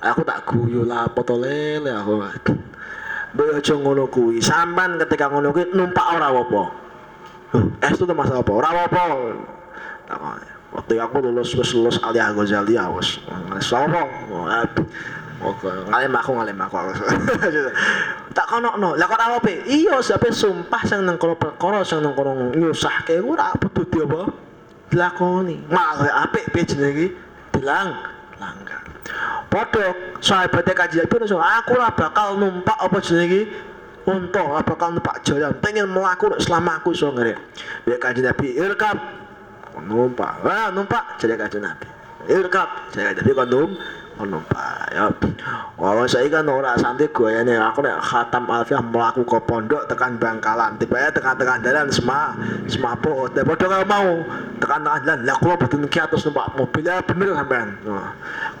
Aku 0.00 0.24
tak 0.24 0.48
guyu 0.48 0.88
lah 0.88 1.12
apa 1.12 1.20
to 1.20 1.36
lele 1.36 1.92
aku. 1.92 2.16
Mbok 3.36 3.60
aja 3.60 3.74
ngono 3.76 4.08
kuwi. 4.08 4.40
Sampan 4.40 4.96
ketika 5.04 5.28
ngono 5.28 5.52
kuwi 5.52 5.68
numpak 5.76 6.06
ora 6.16 6.32
apa-apa. 6.32 6.62
Loh, 7.52 7.64
es 7.84 8.00
itu 8.00 8.14
masalah 8.16 8.40
apa? 8.40 8.52
Ora 8.56 8.68
apa-apa. 8.72 9.04
Waktu 10.68 11.00
aku 11.00 11.24
lulus 11.24 11.56
wis 11.56 11.72
lulus 11.72 11.96
Aliyah 12.04 12.36
Ghazali 12.36 12.76
wis. 12.96 13.20
Wis 13.56 13.70
apa? 13.72 14.04
Oke, 15.38 15.70
ngalem 15.70 16.18
aku 16.18 16.30
ngalem 16.34 16.58
aku. 16.58 16.76
tak 18.36 18.46
kono 18.50 18.74
no. 18.74 18.98
Lah 18.98 19.06
kok 19.06 19.22
apa? 19.22 19.50
Iya, 19.70 20.02
sampe 20.02 20.34
sumpah 20.34 20.82
sang 20.82 21.06
nang 21.06 21.14
kono 21.14 21.38
perkara 21.38 21.86
sang 21.86 22.02
nang 22.02 22.18
kono 22.18 22.50
nyusahke 22.52 23.22
ora 23.22 23.54
butuh 23.54 23.86
dia 23.86 24.02
apa? 24.02 24.20
Dilakoni. 24.90 25.70
Malah 25.70 26.26
apik 26.26 26.50
piye 26.50 26.66
jenenge? 26.66 27.06
Bilang 27.54 28.02
langgar. 28.42 28.82
Padha 29.46 29.94
sahabate 30.18 30.74
kaji 30.74 31.06
Nabi 31.06 31.30
so, 31.30 31.38
aku 31.38 31.78
ora 31.78 31.94
bakal 31.94 32.34
numpak 32.34 32.76
apa 32.76 32.98
jenenge? 32.98 33.46
Unta, 34.10 34.42
ora 34.42 34.66
bakal 34.66 34.98
numpak 34.98 35.22
jalan. 35.22 35.54
Pengen 35.62 35.86
mlaku 35.86 36.34
selama 36.42 36.82
aku 36.82 36.98
iso 36.98 37.14
ngene. 37.14 37.38
Biar 37.86 38.02
kaji 38.02 38.26
Nabi 38.26 38.58
irkab 38.58 38.98
numpak. 39.84 40.42
Wah, 40.42 40.70
numpak. 40.72 41.20
Jadi 41.20 41.38
kaji 41.38 41.58
Nabi. 41.62 41.88
Jadi 42.26 42.48
kaji 42.48 43.20
Nabi 43.22 43.30
kon 43.36 43.50
ngono 44.18 44.42
Pak 44.50 44.90
ya 44.90 45.06
walau 45.78 46.02
saya 46.10 46.26
kan 46.26 46.50
ora 46.50 46.74
santai 46.74 47.06
ya 47.06 47.40
nih 47.46 47.54
aku 47.54 47.86
nih 47.86 47.94
khatam 48.02 48.50
alfiah 48.50 48.82
melaku 48.82 49.22
ke 49.22 49.38
pondok 49.46 49.86
tekan 49.86 50.18
Bangkalan. 50.18 50.74
Tiba 50.74 50.98
ya 50.98 51.08
tekan 51.14 51.38
tekan 51.38 51.62
jalan 51.62 51.86
po 52.98 53.30
tapi 53.30 53.46
bodoh 53.46 53.68
kalau 53.70 53.86
mau. 53.86 54.08
Tekan 54.58 54.82
tekan 54.82 55.00
jalan 55.06 55.18
lah 55.22 55.36
kalau 55.38 55.54
betul 55.54 55.86
ki 55.86 56.02
atas 56.02 56.26
numpak 56.26 56.50
mobilnya 56.58 56.98
bener 57.06 57.30
sampean. 57.38 57.68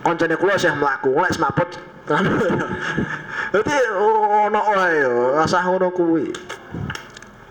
Koncone 0.06 0.34
kulo 0.38 0.54
sih 0.54 0.70
melaku 0.78 1.10
oleh 1.10 1.30
semua 1.34 1.50
po 1.50 1.66
jadi 3.52 3.74
ono 4.00 4.60
yo. 4.94 5.36
Rasa 5.36 5.66
ngono 5.66 5.90
kuwi. 5.90 6.30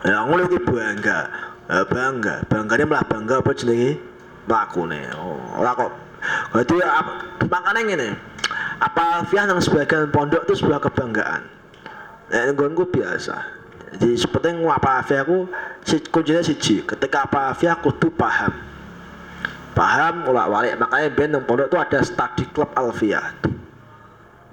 Ya 0.08 0.24
ngono 0.24 0.48
ki 0.48 0.58
bangga 0.64 1.28
bangga 1.68 2.48
bangganya 2.48 2.84
malah 2.88 3.04
bangga 3.04 3.44
apa 3.44 3.52
jenenge 3.52 4.00
mlakune 4.48 5.00
oh, 5.20 5.60
ora 5.60 5.76
kok 5.76 6.08
jadi 6.52 6.76
makanya 7.46 7.80
gini, 7.86 8.08
apa 8.82 9.22
alfiah 9.22 9.46
yang 9.46 9.62
sebagian 9.62 10.10
pondok 10.10 10.44
itu 10.50 10.64
sebuah 10.64 10.82
kebanggaan. 10.82 11.42
Nah, 12.28 12.52
gue 12.52 12.86
biasa. 12.90 13.36
Jadi 13.96 14.18
seperti 14.20 14.52
apa 14.66 15.00
alfiah 15.00 15.22
aku, 15.24 15.48
si 15.86 15.96
kuncinya 16.10 16.42
siji. 16.44 16.84
Ketika 16.84 17.24
apa 17.30 17.54
alfiah 17.54 17.78
aku 17.78 17.94
tuh 17.96 18.12
paham, 18.12 18.52
paham 19.72 20.28
ulak 20.28 20.46
walik. 20.50 20.74
Makanya 20.76 21.08
band 21.14 21.32
yang 21.38 21.44
pondok 21.46 21.66
itu 21.70 21.78
ada 21.78 21.98
study 22.04 22.44
club 22.52 22.70
alfiah. 22.74 23.32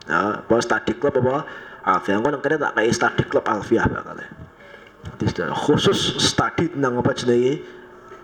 Nah, 0.06 0.46
bahwa 0.46 0.62
study 0.62 0.94
club 0.96 1.18
apa? 1.20 1.50
Alfiah. 1.86 2.18
Gue 2.22 2.32
nengkene 2.32 2.56
tak 2.62 2.74
kayak 2.78 2.94
study 2.94 3.24
club 3.26 3.46
alfiah 3.50 3.86
bakal. 3.90 4.22
Khusus 5.54 6.20
study 6.20 6.70
tentang 6.70 7.00
apa 7.00 7.12
jenis 7.16 7.62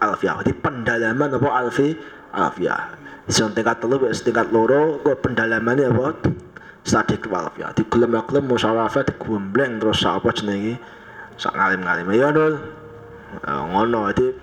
alfiah. 0.02 0.42
Jadi 0.42 0.54
pendalaman 0.60 1.30
apa 1.38 1.50
alfi? 1.50 1.96
Alfiah. 2.34 2.98
Sing 3.30 3.54
tingkat 3.54 3.80
telu 3.80 4.02
wis 4.02 4.26
tingkat 4.26 4.50
loro 4.50 5.00
kok 5.06 5.22
pendalamannya 5.22 5.94
apa? 5.94 6.18
Stadik 6.82 7.30
walaf 7.30 7.54
ya 7.62 7.70
di 7.78 7.86
gelem 7.86 8.18
gelem 8.26 8.50
musyawarah 8.50 9.06
digombleng 9.06 9.78
terus 9.78 10.02
apa 10.02 10.34
jenenge? 10.34 10.82
Sak 11.38 11.54
ngalim-ngalim. 11.54 12.10
Ya 12.12 12.34
dul 12.34 12.58
ngono. 13.46 14.10
Itu 14.10 14.34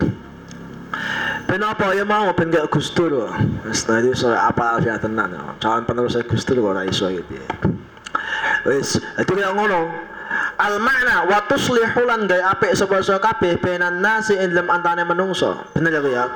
Ben 1.49 1.65
apa 1.65 1.97
ya 1.97 2.05
mau 2.05 2.33
ben 2.33 2.53
gak 2.53 2.69
gustur 2.73 3.29
wis 3.65 3.85
tadi 3.85 4.13
so 4.13 4.33
apa 4.33 4.77
alfiah 4.77 5.01
tenan 5.01 5.33
calon 5.61 5.85
penerus 5.85 6.17
gustur 6.29 6.61
ora 6.61 6.85
iso 6.85 7.09
gitu 7.09 7.41
wis 8.69 9.01
itu 9.01 9.33
ya 9.37 9.53
ngono 9.53 9.89
al 10.59 10.77
makna 10.83 11.25
wa 11.25 11.39
tuslihu 11.49 12.03
lan 12.05 12.29
gawe 12.29 12.57
apik 12.57 12.75
sapa 12.77 13.01
kabeh 13.01 13.57
benan 13.63 14.03
nasi 14.03 14.37
ing 14.37 14.53
antane 14.57 15.07
menungso 15.07 15.55
bener 15.73 16.03
ya 16.05 16.29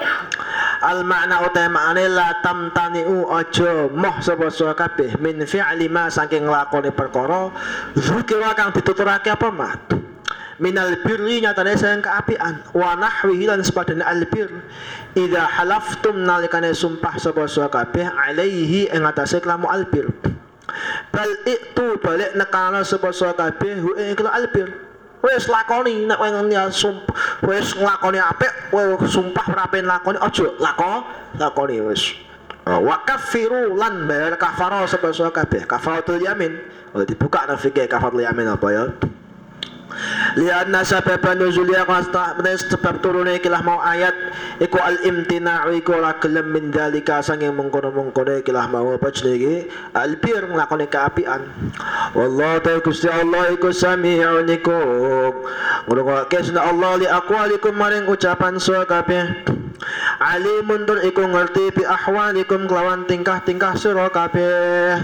al 0.81 1.05
makna 1.05 1.45
utai 1.45 1.69
maknane 1.69 2.09
la 2.09 2.41
tamtaniu 2.41 3.29
aja 3.29 3.91
moh 3.93 4.17
sapa 4.23 4.49
kabeh 4.51 5.19
min 5.21 5.45
fi'li 5.45 5.91
ma 5.93 6.09
saking 6.09 6.49
nglakoni 6.49 6.91
perkara 6.95 7.53
zikira 7.99 8.57
kang 8.57 8.73
dituturake 8.73 9.29
apa 9.29 9.49
mah 9.53 9.75
minal 10.63 10.95
birri 11.03 11.43
nyatane 11.43 11.75
sayang 11.75 12.07
keapian 12.07 12.63
wa 12.71 12.95
nahwihi 12.95 13.51
lan 13.51 13.61
sepadane 13.67 14.07
albir 14.07 14.47
idza 15.19 15.43
halaftum 15.59 16.23
nalikane 16.23 16.71
sumpah 16.71 17.19
sapa 17.19 17.51
kabeh 17.51 18.07
alaihi 18.07 18.87
ing 18.87 19.03
atase 19.03 19.43
kelamu 19.43 19.67
albir 19.67 20.07
bal 21.13 21.31
itu 21.47 21.87
balik 22.01 22.33
nekana 22.39 22.83
sapa 22.87 23.11
kabeh 23.11 23.75
hu 23.83 23.95
ing 23.99 24.17
albir. 24.27 24.69
Wis 25.23 25.47
lakoni 25.47 26.03
nek 26.11 26.19
kowe 26.19 26.51
ya 26.51 26.67
sumpah 26.67 27.47
wis 27.47 27.79
nglakoni 27.79 28.19
apik 28.19 28.75
kowe 28.75 29.07
sumpah 29.07 29.47
rapen 29.55 29.87
lakoni 29.87 30.19
aja 30.19 30.51
lako 30.59 31.07
lakoni 31.39 31.79
wis 31.79 32.19
oh, 32.67 32.83
wa 32.83 33.07
kafiru 33.07 33.79
lan 33.79 34.11
bayar 34.11 34.35
kafara 34.35 34.83
sapa 34.91 35.15
kabeh. 35.15 35.63
Kafaratul 35.63 36.19
yamin. 36.19 36.59
Oleh 36.93 37.07
dibuka 37.07 37.47
nang 37.47 37.55
fikih 37.55 37.87
kafaratul 37.87 38.27
yamin 38.27 38.51
apa 38.51 38.69
ya 38.75 38.85
lianna 40.39 40.83
sababan 40.85 41.41
nuzulia 41.41 41.85
kasta 41.85 42.37
sebab 42.43 43.01
turune 43.03 43.37
ikilah 43.39 43.63
mau 43.65 43.79
ayat. 43.81 44.15
Iku 44.63 44.79
al 44.79 45.03
imtina'u 45.03 45.75
iku 45.79 45.99
ora 45.99 46.17
gelem 46.23 46.53
min 46.55 46.71
dalika 46.71 47.19
sange 47.25 47.51
mengkono-mengkono 47.51 48.41
ikilah 48.41 48.67
mau 48.71 48.95
apa 48.95 49.11
jenenge 49.11 49.67
al 49.97 50.17
bir 50.21 50.47
nglakoni 50.47 50.87
kaapian 50.87 51.43
wallahu 52.15 52.63
ta 52.63 52.79
Gusti 52.79 53.09
Allah 53.11 53.51
iku 53.53 53.75
sami'un 53.75 54.47
iku. 54.49 54.81
Ngono 55.89 56.01
kok 56.07 56.25
kesna 56.31 56.63
Allah 56.69 57.03
li 57.03 57.07
aqwalikum 57.11 57.75
maring 57.75 58.07
ucapan 58.07 58.57
sira 58.61 58.87
kabeh 58.87 59.45
alimun 60.23 60.87
tur 60.87 61.03
iku 61.03 61.27
ngerti 61.27 61.75
bi 61.75 61.83
ahwalikum 61.83 62.71
kelawan 62.71 63.03
tingkah-tingkah 63.11 63.75
sira 63.75 64.07
kabeh 64.15 65.03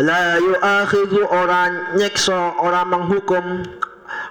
la 0.00 0.40
yu'akhidhu 0.40 1.28
orang 1.28 1.96
nyekso 2.00 2.56
orang 2.60 2.88
menghukum 2.88 3.66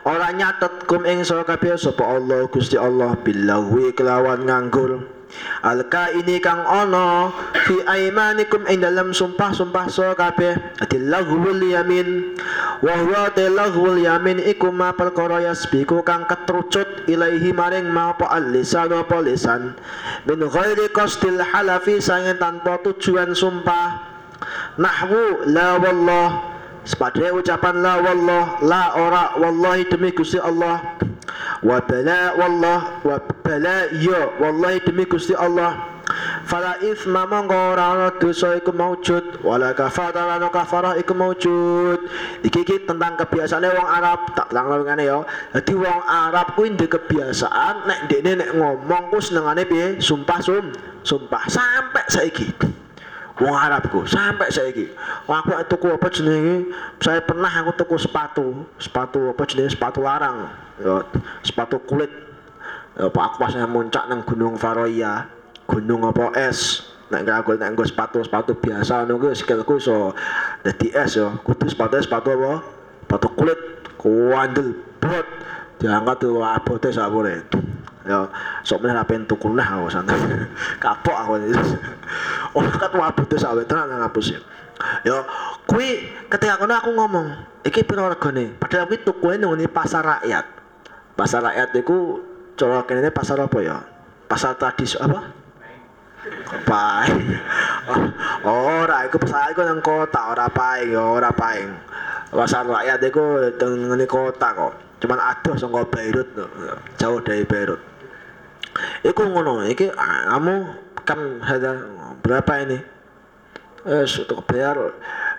orang 0.08 0.34
nyatet 0.40 0.88
kum 0.90 1.06
ing 1.06 1.22
sira 1.22 1.46
kabeh 1.46 1.78
sapa 1.78 2.02
Allah 2.02 2.48
Gusti 2.50 2.80
Allah 2.80 3.16
billahi 3.20 3.94
kelawan 3.94 4.48
nganggur. 4.48 5.20
Alka 5.62 6.10
ini 6.18 6.42
kang 6.42 6.66
ono 6.66 7.30
fi 7.54 7.78
aimanikum 7.86 8.66
ing 8.66 8.82
dalam 8.82 9.14
sumpah-sumpah 9.14 9.86
sira 9.86 10.18
kabeh 10.18 10.58
adillaghul 10.82 11.62
yamin. 11.70 12.34
Wa 12.82 12.98
huwa 12.98 13.30
dillaghul 13.38 14.02
yamin 14.02 14.42
iku 14.42 14.74
ma 14.74 14.90
perkara 14.98 15.46
yasbiku 15.46 16.02
kang 16.02 16.26
ketrucut 16.26 17.06
ilaihi 17.06 17.54
maring 17.54 17.94
ma 17.94 18.18
apa 18.18 18.42
lisan 18.42 18.90
apa 18.90 19.22
lisan. 19.22 19.78
Min 20.26 20.42
ghairi 20.50 20.90
qasdil 20.90 21.38
halafi 21.38 22.02
sangen 22.02 22.42
tanpa 22.42 22.82
tujuan 22.82 23.38
sumpah 23.38 24.09
nahwu 24.80 25.52
la 25.52 25.76
wallah. 25.78 26.30
Sepadanya 26.88 27.36
ucapan 27.36 27.76
la 27.84 27.94
wallah 28.00 28.46
la 28.64 28.84
ora 28.96 29.24
wallahi 29.36 29.86
demi 29.92 30.16
Gusti 30.16 30.40
Allah. 30.40 30.96
Wa 31.62 31.84
bala 31.84 32.40
wallah 32.40 33.04
wa 33.04 33.20
bala 33.44 33.92
ya 34.00 34.32
wallahi 34.40 34.80
demi 34.88 35.04
Gusti 35.04 35.36
Allah. 35.36 36.00
Fala 36.50 36.82
ithma 36.82 37.30
mongko 37.30 37.54
ora 37.54 37.86
ana 37.94 38.08
dosa 38.18 38.58
iku 38.58 38.74
maujud 38.74 39.46
wala 39.46 39.78
kafara 39.78 40.42
ana 40.42 40.50
kafara 40.50 40.98
iku 40.98 41.14
maujud 41.14 42.10
iki 42.42 42.66
iki 42.66 42.90
tentang 42.90 43.14
kebiasaane 43.14 43.70
wong 43.70 43.86
Arab 43.86 44.34
tak 44.34 44.50
langlang 44.50 44.90
ngene 44.90 45.04
ya. 45.06 45.22
Dadi 45.54 45.78
wong 45.78 46.02
Arab 46.10 46.58
kuwi 46.58 46.74
ndek 46.74 46.98
kebiasaan 46.98 47.86
nek 47.86 48.00
ndekne 48.10 48.42
nek 48.42 48.50
ngomong 48.58 49.14
ku 49.14 49.22
senengane 49.22 49.70
piye? 49.70 50.02
Sumpah 50.02 50.42
sum 50.42 50.74
sumpah. 51.06 51.46
Sampai 51.46 52.10
saiki 52.10 52.79
wong 53.40 53.56
Arabku 53.56 54.04
sampai 54.04 54.52
Wah, 55.26 55.40
aku 55.40 55.52
tuku 55.72 55.88
apa 55.94 56.08
jenenge? 56.12 56.70
Saya 57.00 57.24
pernah 57.24 57.50
aku 57.50 57.72
tuku 57.80 57.96
sepatu. 57.96 58.68
Sepatu 58.76 59.32
apa 59.32 59.44
jenenge? 59.48 59.74
Sepatu 59.74 60.04
larang 60.04 60.52
ya, 60.82 61.06
sepatu 61.42 61.80
kulit. 61.88 62.12
Ya, 63.00 63.08
apa 63.08 63.20
aku 63.32 63.36
pas 63.40 63.56
muncak 63.70 64.12
nang 64.12 64.28
Gunung 64.28 64.60
Faroya 64.60 65.30
gunung 65.70 66.04
apa 66.04 66.34
es? 66.36 66.90
Nek 67.10 67.26
aku 67.26 67.58
nek 67.58 67.74
sepatu 67.86 68.22
sepatu 68.22 68.54
biasa 68.58 69.06
ngono 69.06 69.34
skillku 69.34 69.82
iso 69.82 70.14
dadi 70.62 70.94
es 70.94 71.18
yo 71.18 71.38
kudu 71.42 71.70
sepatu 71.70 71.98
sepatu 72.02 72.36
apa? 72.36 72.54
Sepatu 73.06 73.28
kulit. 73.38 73.60
Kuandel 74.00 74.76
bot. 75.00 75.28
Diangkat 75.80 76.28
tuh 76.28 76.44
abote 76.44 76.92
sabure 76.92 77.48
ya 78.10 78.26
sok 78.66 78.82
meneh 78.82 78.98
rapen 78.98 79.30
tuku 79.30 79.54
nah 79.54 79.78
aku 79.78 79.94
santai. 79.94 80.18
Kapok 80.84 81.14
aku 81.14 81.34
oh 82.58 82.66
kat 82.66 82.92
abote 82.98 83.38
sawe 83.38 83.62
tenan 83.70 83.94
ngapus 84.02 84.34
ya. 84.34 84.42
Ya 85.06 85.18
kui 85.70 86.10
ketika 86.32 86.58
kono 86.58 86.74
aku 86.74 86.90
ngomong 86.98 87.28
iki 87.62 87.86
piro 87.86 88.10
regane? 88.10 88.58
Padahal 88.58 88.90
kuwi 88.90 89.06
tuku 89.06 89.28
nang 89.38 89.54
pasar 89.70 90.02
rakyat. 90.02 90.46
Pasar 91.14 91.46
rakyat 91.46 91.70
iku 91.78 92.24
cara 92.58 92.82
kene 92.90 93.14
pasar 93.14 93.38
apa 93.38 93.58
ya? 93.62 93.78
Pasar 94.26 94.58
tradisi 94.58 94.98
apa? 94.98 95.38
Paing 96.66 97.24
oh, 98.48 98.84
ora 98.84 99.08
iku 99.08 99.22
pesawat 99.22 99.56
iku 99.56 99.62
nang 99.64 99.80
kota 99.86 100.34
ora 100.34 100.50
paing 100.50 100.96
ya 100.98 101.04
ora 101.06 101.30
paing. 101.30 101.70
Pasar 102.34 102.66
rakyat 102.66 103.00
iku 103.06 103.54
teng 103.62 103.94
kota 104.10 104.50
kok. 104.58 104.74
Cuman 105.00 105.20
adoh 105.20 105.56
saka 105.56 105.88
Beirut 105.88 106.28
jauh 107.00 107.20
dari 107.24 107.48
Beirut 107.48 107.89
iku 109.07 109.23
ngono 109.29 109.65
iki 109.67 109.91
kamu 109.91 110.55
kan 111.05 111.21
ada 111.45 111.73
berapa 112.25 112.53
ini 112.65 112.79
eh 113.85 114.07
untuk 114.09 114.41
bayar 114.49 114.77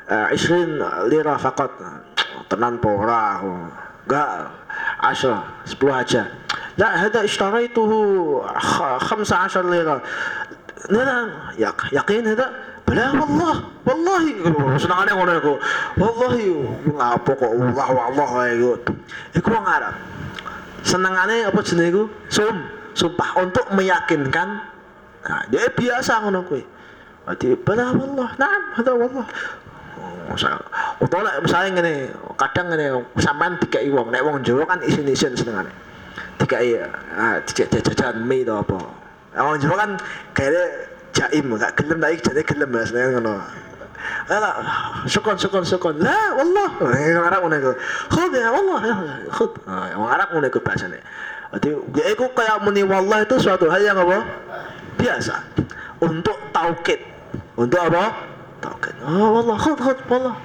eh, 0.05 0.35
isrin 0.37 0.77
lira 1.09 1.35
fakat 1.41 1.73
tenan 2.45 2.77
pora 2.77 3.41
aku 3.41 3.51
enggak 4.05 4.29
asal 5.01 5.41
10 5.65 6.01
aja 6.01 6.23
لا 6.77 7.05
هذا 7.05 7.23
اشتريته 7.23 7.91
15 8.99 9.69
ليرة 9.69 10.01
لا 10.89 11.03
لا 11.03 11.29
يقين 11.91 12.27
هذا 12.27 12.51
بلا 12.87 13.11
والله 13.11 13.63
والله 13.87 14.23
senangane 14.77 15.11
ngono 15.15 15.31
iku 15.39 15.53
wallahi 15.97 16.45
ngapa 16.91 17.31
kok 17.31 17.51
Allah 17.55 17.87
Allah 18.11 18.29
iku 18.53 18.71
iku 19.39 19.47
wong 19.55 19.65
Arab 19.65 19.95
senengane 20.83 21.47
apa 21.47 21.59
jenenge 21.63 21.89
iku 21.95 22.03
sum 22.29 22.55
sumpah 22.94 23.38
untuk 23.40 23.66
meyakinkan 23.74 24.48
nah, 25.24 25.42
dia 25.48 25.68
biasa 25.70 26.24
ngono 26.26 26.46
kuwi 26.46 26.62
jadi 27.38 27.54
bala 27.62 27.94
Allah 27.94 28.28
na'am 28.40 28.62
hada 28.74 28.90
Allah 28.96 29.26
oh, 30.00 30.70
Utolak 31.00 31.42
misalnya 31.42 31.68
ngene, 31.80 31.94
kadang 32.38 32.70
ngene 32.70 32.86
sampean 33.18 33.58
dikai 33.58 33.90
wong, 33.90 34.12
nek 34.12 34.22
wong 34.22 34.44
Jawa 34.44 34.68
kan 34.68 34.78
isin-isin 34.84 35.34
senengane. 35.34 35.72
Dikai 36.38 36.76
ah 37.16 37.40
jajan 37.48 38.28
mie 38.28 38.44
to 38.44 38.54
apa. 38.54 38.78
Wong 39.34 39.58
Jawa 39.58 39.76
kan 39.80 39.90
kayaknya 40.36 40.64
jaim, 41.16 41.50
gak 41.56 41.74
gelem 41.74 41.98
tapi 41.98 42.20
jane 42.22 42.42
gelem 42.46 42.70
ya 42.70 42.82
senengane 42.86 43.12
ngono. 43.18 43.32
Ala 44.30 44.50
sokon 45.08 45.36
sokon, 45.40 45.64
syukon. 45.66 45.96
La 45.98 46.36
wallah, 46.36 46.68
orang 46.78 47.40
ngene 47.48 47.56
ku. 47.64 47.72
Khud 48.12 48.32
ya 48.36 48.48
wallah, 48.52 48.80
khud. 49.34 49.52
Ah, 49.66 49.92
orang 49.96 50.14
Arab 50.20 50.28
ngene 50.36 50.48
ku. 50.52 50.60
Jadi 51.50 51.68
ya 51.98 52.04
iku 52.14 52.30
kayak 52.30 52.62
muni 52.62 52.86
wallah 52.86 53.26
itu 53.26 53.34
suatu 53.42 53.66
hal 53.66 53.82
yang 53.82 53.98
apa? 53.98 54.22
Biasa. 54.94 55.34
Untuk 55.98 56.38
taukid. 56.54 57.02
Untuk 57.58 57.80
apa? 57.82 58.14
Taukid. 58.62 58.94
Oh 59.02 59.34
wallah 59.34 59.58
khud 59.58 59.78
khud 59.78 59.98
wallah. 60.06 60.36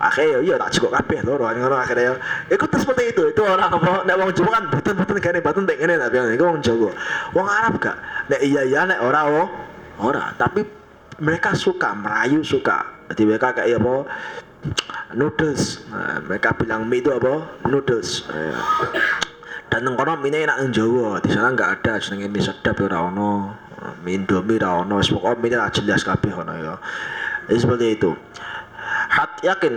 Akhirnya 0.00 0.40
iya 0.40 0.54
tak 0.56 0.72
cukup 0.80 0.96
kabeh 0.96 1.20
loro 1.28 1.44
ngono 1.44 1.76
akhirnya. 1.76 2.16
Iku 2.48 2.64
terus 2.72 2.88
seperti 2.88 3.12
itu. 3.12 3.22
Itu 3.36 3.44
orang 3.44 3.68
apa? 3.68 4.08
Nek 4.08 4.16
wong 4.16 4.30
Jawa 4.32 4.50
kan 4.56 4.64
boten-boten 4.72 5.18
kene 5.20 5.38
boten 5.44 5.68
tek 5.68 5.76
ngene 5.76 6.00
tapi 6.00 6.16
iku 6.32 6.44
wong 6.48 6.60
Jawa. 6.64 6.90
Wong 7.36 7.44
Arab 7.44 7.76
gak? 7.84 7.96
Nek 8.32 8.40
iya 8.40 8.64
iya 8.64 8.88
nek 8.88 9.04
ora 9.04 9.28
oh 9.28 9.48
ora. 10.00 10.32
Tapi 10.40 10.64
mereka 11.20 11.52
suka 11.52 11.92
merayu 11.92 12.40
suka. 12.40 12.80
Jadi 13.12 13.22
mereka 13.28 13.52
kayak 13.52 13.76
apa? 13.76 14.08
Noodles. 15.12 15.84
Nah, 15.92 16.24
mereka 16.24 16.56
bilang 16.56 16.88
mie 16.88 17.04
itu 17.04 17.12
apa? 17.12 17.44
Noodles. 17.68 18.24
Ya. 18.32 18.56
Dan 19.74 19.82
nang 19.82 19.98
kono 19.98 20.14
mie 20.22 20.30
enak 20.30 20.54
nang 20.54 20.70
Jawa. 20.70 21.18
Di 21.18 21.34
sana 21.34 21.50
nggak 21.50 21.82
ada 21.82 21.98
jenenge 21.98 22.30
mie 22.30 22.38
sedap 22.38 22.78
ya 22.78 22.86
ora 22.86 23.10
ono. 23.10 23.58
Mie 24.06 24.22
Indomie 24.22 24.62
ora 24.62 24.86
ono. 24.86 25.02
Wis 25.02 25.10
pokoke 25.10 25.42
mie 25.42 25.50
jelas 25.50 26.06
kabeh 26.06 26.30
ono 26.30 26.54
ya. 26.54 26.78
Jadi 27.50 27.58
seperti 27.58 27.86
itu. 27.98 28.14
Hat 29.10 29.42
yakin. 29.42 29.74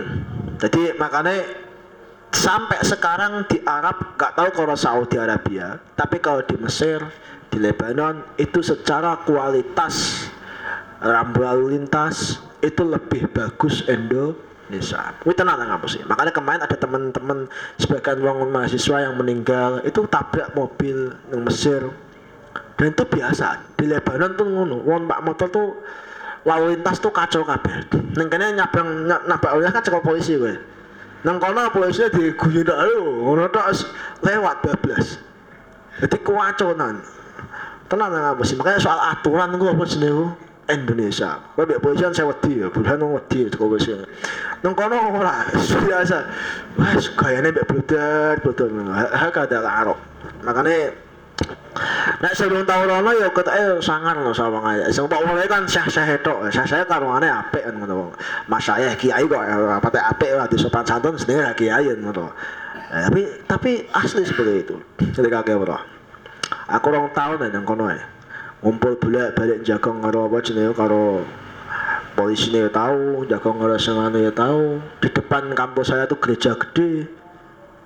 Jadi 0.62 0.94
makanya 0.94 1.34
sampai 2.30 2.78
sekarang 2.86 3.42
di 3.50 3.58
Arab 3.66 4.14
gak 4.14 4.38
tahu 4.38 4.54
kalau 4.54 4.76
Saudi 4.78 5.18
Arabia 5.18 5.80
tapi 5.96 6.20
kalau 6.20 6.44
di 6.44 6.60
Mesir 6.60 7.00
di 7.48 7.56
Lebanon 7.56 8.20
itu 8.36 8.60
secara 8.60 9.16
kualitas 9.24 10.28
rambu 11.00 11.40
lalu 11.40 11.80
lintas 11.80 12.36
itu 12.60 12.84
lebih 12.84 13.32
bagus 13.32 13.80
Indonesia. 14.68 15.16
Wih 15.24 15.32
tenang 15.32 15.64
apa 15.64 15.86
sih? 15.88 16.04
Makanya 16.04 16.32
kemarin 16.36 16.60
ada 16.60 16.76
teman-teman 16.76 17.48
sebagian 17.80 18.20
uang 18.20 18.52
mahasiswa 18.52 19.08
yang 19.08 19.16
meninggal 19.16 19.80
itu 19.82 20.04
tabrak 20.12 20.52
mobil 20.52 21.16
di 21.32 21.36
Mesir 21.40 21.88
dan 22.76 22.94
itu 22.94 23.04
biasa 23.08 23.74
di 23.74 23.88
Lebanon 23.88 24.36
tuh 24.36 24.46
ngono. 24.46 24.76
Wong 24.84 25.08
pak 25.08 25.20
motor 25.24 25.48
tuh 25.48 25.68
lalu 26.44 26.76
lintas 26.76 27.00
tuh 27.00 27.10
kacau 27.10 27.42
kabeh. 27.42 27.88
Neng 28.14 28.28
kene 28.28 28.54
nyabrang 28.54 29.08
nabrak 29.08 29.56
oleh 29.56 29.72
kan 29.72 29.82
cekel 29.82 30.04
polisi 30.04 30.36
gue. 30.36 30.54
Nang 31.26 31.42
kono 31.42 31.66
polisi 31.74 32.06
di 32.14 32.30
guyu 32.30 32.62
tok 32.62 32.78
lho, 32.78 33.26
ngono 33.26 33.50
tok 33.50 33.66
lewat 34.22 34.62
bablas. 34.62 35.18
Jadi 35.98 36.16
kewaconan. 36.22 37.02
Tenang 37.90 38.12
apa 38.14 38.42
sih? 38.44 38.54
Makanya 38.54 38.78
soal 38.78 39.00
aturan 39.00 39.56
gue 39.58 39.72
apa 39.72 39.84
jenenge 39.88 40.47
Indonesia. 40.68 41.40
Kowe 41.56 41.64
mbek 41.64 41.80
polisian 41.80 42.12
saya 42.12 42.28
wedi 42.28 42.60
ya, 42.60 42.68
bulan 42.68 43.00
wong 43.00 43.12
wedi 43.16 43.48
teko 43.48 43.72
polisian. 43.72 44.04
Nang 44.60 44.76
kono 44.76 45.00
ora 45.16 45.48
biasa. 45.56 46.18
Wes 46.76 47.08
gayane 47.16 47.48
mbek 47.56 47.64
bloder, 47.64 48.36
bloder 48.44 48.68
ngono. 48.68 48.92
Hak 48.92 49.36
ada 49.48 49.64
Arab. 49.64 49.98
Makane 50.44 51.08
Nek 52.18 52.34
sebelum 52.34 52.66
tahun 52.66 52.90
rono 52.90 53.14
ya 53.14 53.30
ketake 53.30 53.78
sangar 53.78 54.18
lho 54.18 54.34
sawang 54.34 54.66
aja. 54.66 54.90
Sing 54.90 55.06
pak 55.06 55.22
mulai 55.22 55.46
kan 55.46 55.62
syah-syah 55.70 56.18
tok. 56.18 56.50
Syah-syah 56.50 56.82
karungane 56.82 57.30
apik 57.30 57.62
kan 57.62 57.78
ngono. 57.78 58.10
Mas 58.50 58.66
saya 58.66 58.98
kiai 58.98 59.22
kok 59.22 59.38
apa 59.38 59.88
teh 59.88 60.02
apik 60.02 60.34
lah 60.34 60.50
sopan 60.58 60.82
santun 60.82 61.14
sendiri 61.14 61.46
kiai 61.54 61.86
ngono. 61.94 62.34
Eh, 62.90 63.06
tapi 63.06 63.22
tapi 63.46 63.70
asli 63.94 64.26
seperti 64.26 64.66
itu. 64.66 64.76
Ketika 64.98 65.46
kayak 65.46 65.62
bro. 65.62 65.78
Aku 66.74 66.90
rong 66.90 67.14
tahun 67.14 67.54
nang 67.54 67.62
kono 67.62 67.86
ya 67.86 68.17
ngumpul 68.58 68.98
bolak 68.98 69.38
balik 69.38 69.62
jaga 69.62 69.90
karo 69.94 70.26
apa 70.26 70.38
jenenge 70.42 70.74
karo 70.74 71.22
polisi 72.18 72.50
ya 72.50 72.66
tahu 72.66 73.22
jaga 73.30 73.50
karo 73.54 73.74
sengane 73.78 74.26
ya 74.26 74.32
tahu 74.34 74.82
di 74.98 75.08
depan 75.14 75.54
kampus 75.54 75.94
saya 75.94 76.10
tuh 76.10 76.18
gereja 76.18 76.58
gede. 76.58 77.06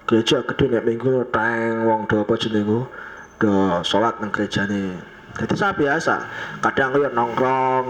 Gereja 0.09 0.41
gede 0.41 0.65
nek 0.73 0.85
minggu 0.89 1.29
tang 1.29 1.85
wong 1.85 2.09
do 2.09 2.25
apa 2.25 2.35
jenenge 2.41 2.89
do 3.37 3.53
sholat 3.85 4.17
nang 4.25 4.33
nih 4.33 4.97
jadi 5.33 5.55
saya 5.57 5.73
biasa 5.73 6.15
kadang 6.61 6.93
yo 6.93 7.09
nongkrong 7.09 7.87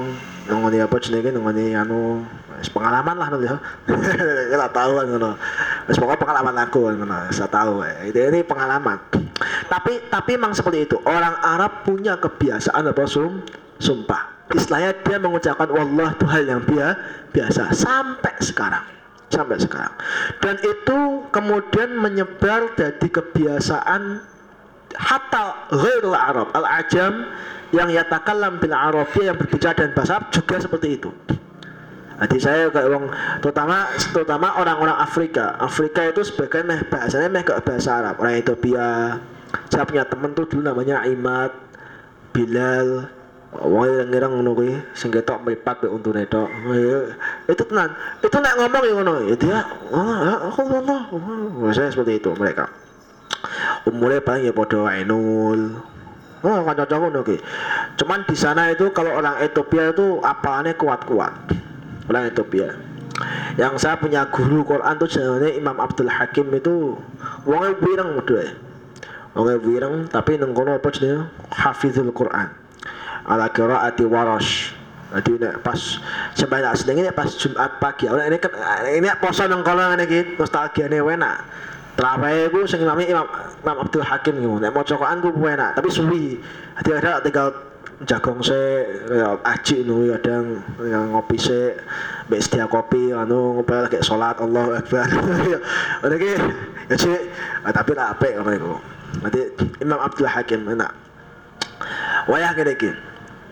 nongoni 0.50 0.78
apa 0.82 0.96
jenenge 0.98 1.30
nongoni 1.34 1.74
anu 1.74 2.22
pengalaman 2.70 3.18
lah 3.18 3.26
nanti 3.30 3.50
ya. 3.50 3.56
Lah 4.60 4.70
tahu 4.70 4.90
kan 4.98 5.06
wis 5.90 5.98
pokoknya 5.98 6.18
pengalaman 6.22 6.56
aku 6.62 6.78
kan 6.90 7.30
saya 7.34 7.50
tahu 7.50 7.82
ini 8.10 8.42
pengalaman 8.46 8.98
tapi 9.68 9.98
tapi 10.08 10.36
memang 10.36 10.52
seperti 10.52 10.88
itu. 10.88 10.96
Orang 11.04 11.34
Arab 11.40 11.86
punya 11.86 12.18
kebiasaan 12.18 12.88
apa 12.88 13.04
sum 13.08 13.42
sumpah. 13.80 14.30
Istilahnya 14.52 14.92
dia 15.02 15.16
mengucapkan 15.16 15.68
wallah 15.72 16.12
itu 16.12 16.26
hal 16.28 16.44
yang 16.44 16.62
biasa. 17.32 17.72
Sampai 17.72 18.36
sekarang. 18.44 18.84
Sampai 19.32 19.56
sekarang. 19.56 19.96
Dan 20.44 20.60
itu 20.60 21.24
kemudian 21.32 21.96
menyebar 21.96 22.76
jadi 22.76 23.08
kebiasaan 23.08 24.20
hatta 24.92 25.72
ghairul 25.72 26.12
Arab. 26.12 26.52
Al-ajam 26.52 27.32
yang 27.72 27.88
yatakallam 27.88 28.60
bil 28.60 28.76
Arabiyah 28.76 29.32
yang 29.32 29.36
berbicara 29.40 29.72
dan 29.72 29.96
bahasa 29.96 30.20
juga 30.28 30.60
seperti 30.60 31.00
itu 31.00 31.08
jadi 32.22 32.36
saya 32.38 32.62
kayak 32.70 32.86
orang 32.86 33.10
terutama 33.42 33.90
terutama 34.14 34.46
orang-orang 34.54 34.94
Afrika. 34.94 35.58
Afrika 35.58 36.06
itu 36.06 36.22
sebagian 36.22 36.70
meh 36.70 36.80
bahasanya 36.86 37.26
meh 37.26 37.42
ke 37.42 37.52
bahasa 37.66 37.98
Arab. 37.98 38.22
Orang 38.22 38.38
Ethiopia. 38.38 39.18
Saya 39.68 39.84
punya 39.84 40.06
temen 40.06 40.32
tuh 40.32 40.48
dulu 40.48 40.64
namanya 40.64 41.04
Imad, 41.04 41.52
Bilal, 42.32 43.04
Wong 43.52 44.08
ngira 44.08 44.32
ngono 44.32 44.56
kuwi 44.56 44.72
sing 44.96 45.12
ketok 45.12 45.44
mripat 45.44 45.84
mek 45.84 45.92
untune 45.92 46.24
tok. 46.24 46.48
Itu 47.44 47.62
tenan. 47.68 47.92
Itu 48.24 48.36
nek 48.40 48.56
ngomong 48.56 48.80
ya 48.80 48.92
ngono. 48.96 49.12
Ya 49.28 49.36
dia 49.36 49.58
aku 50.48 50.60
Allah. 50.72 51.04
Saya 51.76 51.92
seperti 51.92 52.16
itu 52.16 52.32
mereka. 52.32 52.72
Umurnya 53.84 54.24
paling 54.24 54.48
ya 54.48 54.56
padha 54.56 54.88
Ainul. 54.88 55.76
Oh, 56.42 56.58
kanca 56.64 56.96
ngono 56.96 57.20
ki. 57.20 57.36
Cuman 58.00 58.24
di 58.24 58.34
sana 58.34 58.72
itu 58.72 58.88
kalau 58.96 59.20
orang 59.20 59.36
Ethiopia 59.44 59.92
itu 59.92 60.16
apalannya 60.24 60.72
kuat-kuat. 60.80 61.52
Orang 62.10 62.30
Ethiopia. 62.30 62.74
Yang 63.60 63.84
saya 63.84 64.00
punya 64.00 64.26
guru 64.32 64.64
Quran 64.64 64.94
tuh 64.96 65.06
jenenge 65.06 65.54
Imam 65.54 65.76
Abdul 65.78 66.08
Hakim 66.08 66.48
itu 66.56 66.96
wongnya 67.44 67.76
wireng 67.78 68.10
model. 68.16 68.48
Wongnya 69.36 69.56
wireng 69.60 69.94
tapi 70.08 70.40
nang 70.40 70.56
kono 70.56 70.80
apa 70.80 70.88
jenenge 70.90 71.28
Hafizul 71.52 72.10
Quran. 72.10 72.48
Ala 73.28 73.52
qiraati 73.52 74.02
warash. 74.08 74.74
Jadi 75.12 75.36
nek 75.36 75.60
pas 75.60 75.76
sembahyang 76.32 76.72
asli 76.72 76.96
ini 76.96 77.12
pas 77.12 77.28
Jumat 77.36 77.76
pagi. 77.76 78.08
Orang 78.08 78.32
ini 78.32 78.40
kan 78.40 78.52
ini 78.88 79.08
poso 79.20 79.44
nang 79.44 79.60
kono 79.60 79.92
ngene 79.92 80.04
iki 80.08 80.40
nostalgiane 80.40 80.98
enak. 80.98 81.36
Terawih 81.92 82.48
ku 82.48 82.64
sing 82.64 82.80
imam 82.80 82.96
Imam 83.04 83.28
Abdul 83.60 84.00
Hakim 84.00 84.40
gitu. 84.40 84.56
Nek 84.56 84.72
maca 84.72 84.96
Quran 84.96 85.20
ku 85.20 85.28
enak, 85.44 85.76
tapi 85.76 85.92
suwi. 85.92 86.40
Dadi 86.80 86.90
ada 86.96 87.20
tinggal 87.20 87.52
jagong 88.02 88.42
se 88.42 88.58
ya 89.10 89.38
aji 89.46 89.86
nu 89.86 90.10
kadang 90.18 90.58
yang 90.82 91.14
ngopi 91.14 91.38
se 91.38 91.78
mbek 92.26 92.42
sedia 92.42 92.66
kopi 92.66 93.14
anu 93.14 93.60
ngopi 93.60 93.72
lagi 93.78 93.98
salat 94.02 94.38
Allahu 94.42 94.74
Akbar. 94.74 95.06
Ada 96.02 96.16
ki 96.22 96.32
ya 96.90 96.96
sih 96.98 97.18
tapi 97.62 97.90
tak 97.94 98.18
apik 98.18 98.32
ngono 98.42 98.50
iku. 98.58 98.74
Nanti 99.22 99.40
Imam 99.78 100.00
Abdul 100.02 100.26
Hakim 100.26 100.66
enak. 100.66 100.90
Wayah 102.26 102.50
kene 102.58 102.74
iki. 102.74 102.90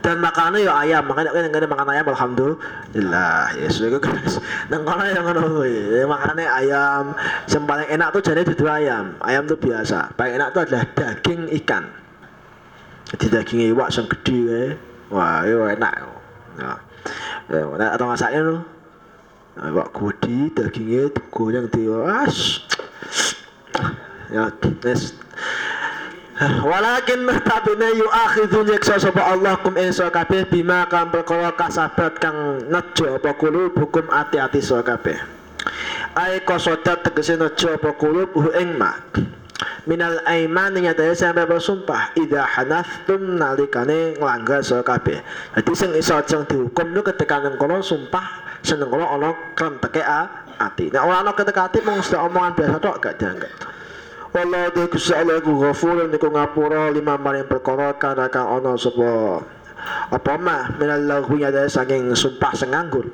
Dan 0.01 0.17
makannya 0.25 0.65
ya 0.65 0.73
ayam 0.81 1.05
makanya 1.05 1.37
kan 1.37 1.45
yang 1.45 1.71
makan 1.71 1.89
ayam 1.93 2.07
alhamdulillah. 2.09 3.53
Ya 3.53 3.69
sudah 3.69 4.01
guys 4.01 4.41
kono 4.73 5.03
yang 5.05 5.25
ngono 5.29 5.63
ya 5.63 6.09
makanannya 6.09 6.49
ayam. 6.49 7.05
Yang 7.47 7.65
paling 7.69 7.89
enak 7.93 8.09
tuh 8.17 8.23
jadi 8.25 8.43
itu 8.43 8.65
ayam. 8.67 9.15
Ayam 9.21 9.45
tuh 9.47 9.61
biasa. 9.61 10.17
Paling 10.17 10.41
enak 10.41 10.49
tuh 10.57 10.65
adalah 10.65 10.85
daging 10.97 11.53
ikan 11.63 12.00
jadi 13.11 13.27
daging 13.41 13.61
iwak 13.75 13.91
yang 13.91 14.07
gede 14.07 14.39
ya 14.47 14.63
wah 15.11 15.43
itu 15.43 15.57
enak 15.79 15.93
ya, 16.59 16.71
ya 17.51 17.87
atau 17.95 18.07
masaknya 18.07 18.63
nah, 19.59 19.67
iwak 19.71 19.89
gede 19.91 20.39
dagingnya 20.55 21.03
digoreng 21.11 21.67
di 21.71 21.91
was 21.91 22.63
ya 24.31 24.47
yes 24.87 25.19
Walakin 26.41 27.29
tabine 27.45 28.01
yu 28.01 28.09
akhidhu 28.09 28.65
nyeksa 28.65 28.97
sapa 28.97 29.29
Allah 29.29 29.61
kum 29.61 29.77
ing 29.77 29.93
kabeh 29.93 30.49
bima 30.49 30.89
kang 30.89 31.13
perkara 31.13 31.53
kasabat 31.53 32.17
kang 32.17 32.65
nejo 32.65 33.21
apa 33.21 33.37
kulub 33.37 33.77
hukum 33.77 34.09
ati-ati 34.09 34.65
sira 34.65 34.81
kabeh. 34.81 35.21
Ai 36.17 36.41
kosodat 36.41 37.05
tegese 37.05 37.37
nejo 37.37 37.77
apa 37.77 37.93
kulub 37.93 38.33
ing 38.57 38.73
ma. 38.81 38.97
Minal 39.89 40.21
aiman 40.25 40.77
nyatane 40.77 41.13
sampai 41.17 41.49
bersumpah 41.49 42.17
idza 42.17 42.45
hanaftum 42.45 43.37
nalikane 43.37 44.17
nglanggar 44.17 44.65
sira 44.65 44.85
kabeh. 44.85 45.21
Dadi 45.57 45.73
sing 45.77 45.91
iso 45.97 46.17
ajeng 46.17 46.45
dihukum 46.49 46.93
lu 46.93 47.01
ketika 47.05 47.41
nang 47.41 47.61
kono 47.61 47.81
sumpah 47.85 48.61
seneng 48.61 48.89
kono 48.89 49.05
ana 49.09 49.31
klenteke 49.57 50.01
ati. 50.61 50.93
Nek 50.93 51.03
ora 51.05 51.25
ana 51.25 51.33
ketika 51.33 51.69
ati 51.69 51.79
mung 51.85 52.01
omongan 52.01 52.53
biasa 52.57 52.77
tok 52.81 52.97
gak 53.01 53.17
dianggap. 53.21 53.53
Wallahu 54.31 54.71
de 54.71 54.83
Gusti 54.87 55.11
Allah 55.11 55.43
iku 55.43 55.59
ghafurun 55.59 56.07
niku 56.07 56.31
ngapura 56.31 56.95
lima 56.95 57.19
maring 57.19 57.51
perkara 57.51 57.99
kana 57.99 58.31
kang 58.31 58.47
ana 58.47 58.79
sapa 58.79 59.43
apa 60.15 60.35
mah 60.39 60.79
minal 60.79 61.03
lagwi 61.03 61.43
ada 61.43 61.67
saking 61.67 62.15
sumpah 62.15 62.55
sing 62.55 62.71
nganggur 62.71 63.11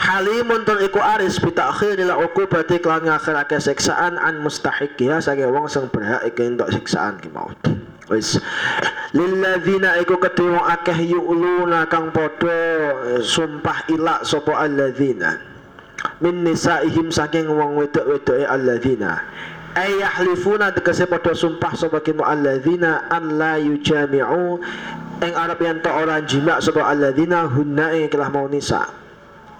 Halimun 0.00 0.62
tur 0.62 0.78
iku 0.78 1.02
aris 1.02 1.42
bitakhir 1.42 1.98
ila 1.98 2.22
uqubati 2.22 2.78
kelan 2.78 3.02
ngakhirake 3.02 3.58
siksaan 3.58 4.14
an 4.14 4.46
mustahiqiha 4.46 5.18
saking 5.18 5.50
wong 5.50 5.66
sing 5.66 5.90
berhak 5.90 6.22
iki 6.22 6.54
entuk 6.54 6.70
siksaan 6.70 7.18
ki 7.18 7.34
mau. 7.34 7.50
Wis. 8.10 8.38
Lilladzina 9.14 9.98
iku 9.98 10.18
kedhe 10.22 10.54
akeh 10.54 10.98
yu'luna 11.02 11.90
kang 11.90 12.14
padha 12.14 13.22
sumpah 13.22 13.90
ilak 13.90 14.22
sapa 14.22 14.54
alladzina. 14.54 15.42
Min 16.22 16.46
nisaihim 16.46 17.10
saking 17.10 17.50
wong 17.50 17.74
wedok-wedoke 17.74 18.46
alladzina. 18.46 19.26
Ay 19.74 19.98
yahlifuna 19.98 20.74
tegese 20.74 21.10
padha 21.10 21.34
sumpah 21.34 21.74
sapa 21.74 22.02
kimu 22.02 22.22
alladzina 22.22 23.10
an 23.10 23.34
la 23.34 23.58
yujami'u. 23.58 24.62
Ing 25.20 25.32
arep 25.36 25.58
yen 25.62 25.78
ora 25.90 26.22
jima 26.22 26.62
sapa 26.62 26.86
alladzina 26.86 27.50
hunna 27.50 27.94
ing 27.98 28.06
kelah 28.10 28.30
mau 28.30 28.46
nisa 28.46 28.99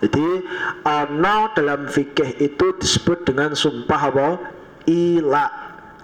jadi 0.01 0.27
ana 0.89 1.53
dalam 1.53 1.85
fikih 1.85 2.41
itu 2.41 2.67
disebut 2.81 3.29
dengan 3.29 3.53
sumpah 3.53 4.01
apa? 4.09 4.29
Ila. 4.89 5.47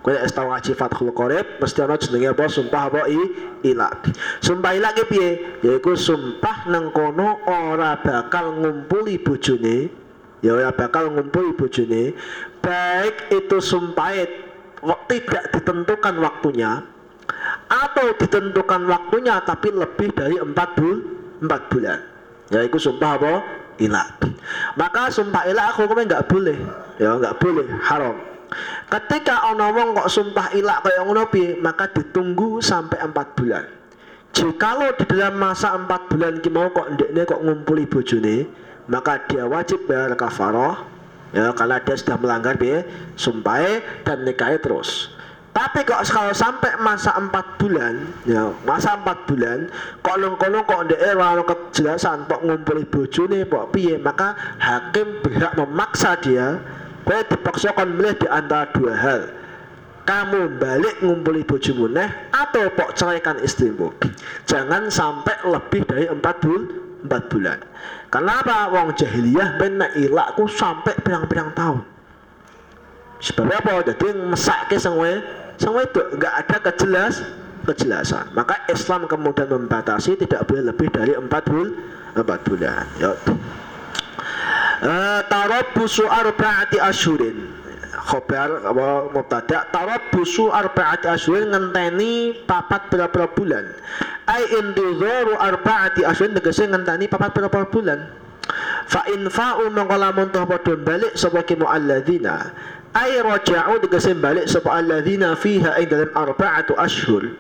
Es 0.06 0.30
tau 0.30 0.54
ngaji 0.54 0.78
Fathul 0.78 1.10
Qorib 1.10 1.58
mesti 1.58 1.82
ana 1.82 1.96
jenenge 1.98 2.30
apa? 2.30 2.44
Sumpah 2.46 2.92
apa? 2.92 3.00
I 3.08 3.20
ila. 3.72 3.88
Sumpah 4.44 4.76
ila 4.76 4.92
ki 4.94 5.04
piye? 5.08 5.30
Yaiku 5.64 5.96
sumpah 5.96 6.68
nang 6.70 6.92
kono 6.92 7.40
ora 7.48 7.98
bakal 7.98 8.54
ngumpuli 8.60 9.16
bojone. 9.18 9.88
Ya 10.44 10.54
ora 10.54 10.70
bakal 10.70 11.10
ngumpul 11.10 11.56
bojone. 11.56 12.12
Baik 12.60 13.32
itu 13.32 13.58
sumpah 13.58 14.12
tidak 15.08 15.44
ditentukan 15.56 16.14
waktunya 16.20 16.84
atau 17.66 18.14
ditentukan 18.14 18.86
waktunya 18.86 19.42
tapi 19.42 19.74
lebih 19.74 20.14
dari 20.14 20.36
empat 20.38 20.68
bul 20.78 21.02
empat 21.42 21.62
bulan. 21.72 21.98
Ya 22.54 22.62
itu 22.62 22.78
sumpah 22.78 23.18
apa 23.18 23.34
ilah 23.82 24.16
maka 24.76 25.08
sumpah 25.10 25.48
ilah 25.48 25.72
aku 25.72 25.88
kemarin 25.90 26.06
nggak 26.08 26.26
boleh. 26.30 26.58
Ya 27.00 27.10
nggak 27.16 27.36
boleh. 27.42 27.66
Haram. 27.82 28.16
Ketika 28.86 29.50
ono 29.50 29.74
wong 29.74 29.88
kok 29.98 30.10
sumpah 30.10 30.54
ilah 30.54 30.78
kayak 30.80 31.02
ngono 31.02 31.26
maka 31.60 31.90
ditunggu 31.90 32.62
sampai 32.62 33.02
empat 33.02 33.34
bulan. 33.34 33.64
Jikalau 34.36 34.92
di 35.00 35.04
dalam 35.08 35.40
masa 35.40 35.72
empat 35.74 36.12
bulan 36.12 36.44
ki 36.44 36.50
mau 36.52 36.68
kok 36.70 36.92
ndekne 36.92 37.24
kok 37.24 37.40
ngumpuli 37.40 37.88
bojone 37.88 38.44
maka 38.86 39.18
dia 39.26 39.48
wajib 39.48 39.88
bayar 39.88 40.12
kafaroh 40.14 40.76
ya 41.32 41.50
karena 41.56 41.80
dia 41.80 41.94
sudah 41.96 42.16
melanggar 42.20 42.54
dia 42.60 42.84
sumpah 43.16 43.80
dan 44.04 44.28
nikahi 44.28 44.60
terus 44.60 45.15
tapi 45.56 45.88
kok 45.88 46.04
kalau 46.12 46.36
sampai 46.36 46.76
masa 46.84 47.16
empat 47.16 47.56
bulan 47.56 48.04
ya 48.28 48.52
masa 48.68 49.00
empat 49.00 49.24
bulan 49.24 49.72
kok 50.04 50.20
nongkono 50.20 50.68
kok 50.68 50.84
ndek 50.84 51.00
ora 51.16 51.40
kejelasan 51.40 52.28
kok 52.28 52.44
ngumpuli 52.44 52.84
bojone 52.84 53.48
kok 53.48 53.72
piye 53.72 53.96
maka 53.96 54.36
hakim 54.60 55.24
berhak 55.24 55.56
memaksa 55.56 56.20
dia 56.20 56.60
kowe 57.08 57.16
dipaksakan 57.24 57.96
milih 57.96 58.20
di 58.20 58.28
antara 58.28 58.68
dua 58.76 58.92
hal 58.92 59.32
kamu 60.04 60.60
balik 60.60 61.00
ngumpuli 61.00 61.40
bojomu 61.48 61.88
neh 61.88 62.12
atau 62.36 62.68
pok 62.76 62.92
ceraikan 62.92 63.40
istrimu 63.40 63.96
jangan 64.44 64.92
sampai 64.92 65.40
lebih 65.48 65.88
dari 65.88 66.04
empat 66.12 66.36
bulan 66.44 66.84
empat 67.06 67.30
bulan. 67.30 67.58
Kenapa 68.10 68.66
wong 68.74 68.98
jahiliyah 68.98 69.62
benak 69.62 69.94
ilakku 69.94 70.50
sampai 70.50 70.98
pirang-pirang 71.06 71.54
tahun? 71.54 71.86
Sebab 73.22 73.48
apa? 73.48 73.86
Jadi 73.86 74.12
mesake 74.26 74.76
sengwe 74.76 75.22
sengwe 75.56 75.84
itu 75.88 76.00
nggak 76.16 76.34
ada 76.46 76.56
kejelas 76.70 77.14
kejelasan. 77.66 78.30
Maka 78.32 78.62
Islam 78.70 79.10
kemudian 79.10 79.50
membatasi 79.50 80.14
tidak 80.20 80.46
boleh 80.46 80.70
lebih 80.70 80.88
dari 80.94 81.12
empat 81.18 81.42
bulan 81.50 81.74
empat 82.16 82.40
bulan. 82.48 82.84
Ya. 82.96 83.12
Uh, 84.76 85.20
tarabbusu 85.32 86.04
arba'ati 86.04 86.76
asyurin 86.80 87.48
khobar 88.06 88.60
apa 88.60 89.08
mubtada 89.08 89.66
tarabbusu 89.72 90.52
arba'ati 90.52 91.08
asyurin 91.10 91.48
ngenteni 91.48 92.44
papat 92.44 92.92
berapa 92.92 93.24
bulan 93.32 93.64
ai 94.28 94.44
intidharu 94.62 95.32
arba'ati 95.32 96.04
asyhur 96.04 96.36
tegese 96.38 96.68
ngenteni 96.68 97.08
papat 97.08 97.34
berapa 97.34 97.66
bulan 97.72 98.04
fa 98.86 99.02
in 99.10 99.26
fa'u 99.26 99.72
mongko 99.72 99.96
lamun 99.96 100.28
toh 100.30 100.44
padha 100.44 100.76
balik 100.76 101.16
ki 101.16 101.54
mualladzina 101.58 102.52
ai 102.96 103.20
raja'u 103.20 103.76
tegese 103.84 104.16
balik 104.16 104.48
sapa 104.48 104.80
alladzina 104.80 105.36
fiha 105.36 105.76
ing 105.76 105.92
dalam 105.92 106.08
arba'atu 106.16 106.72
asyhur 106.80 107.36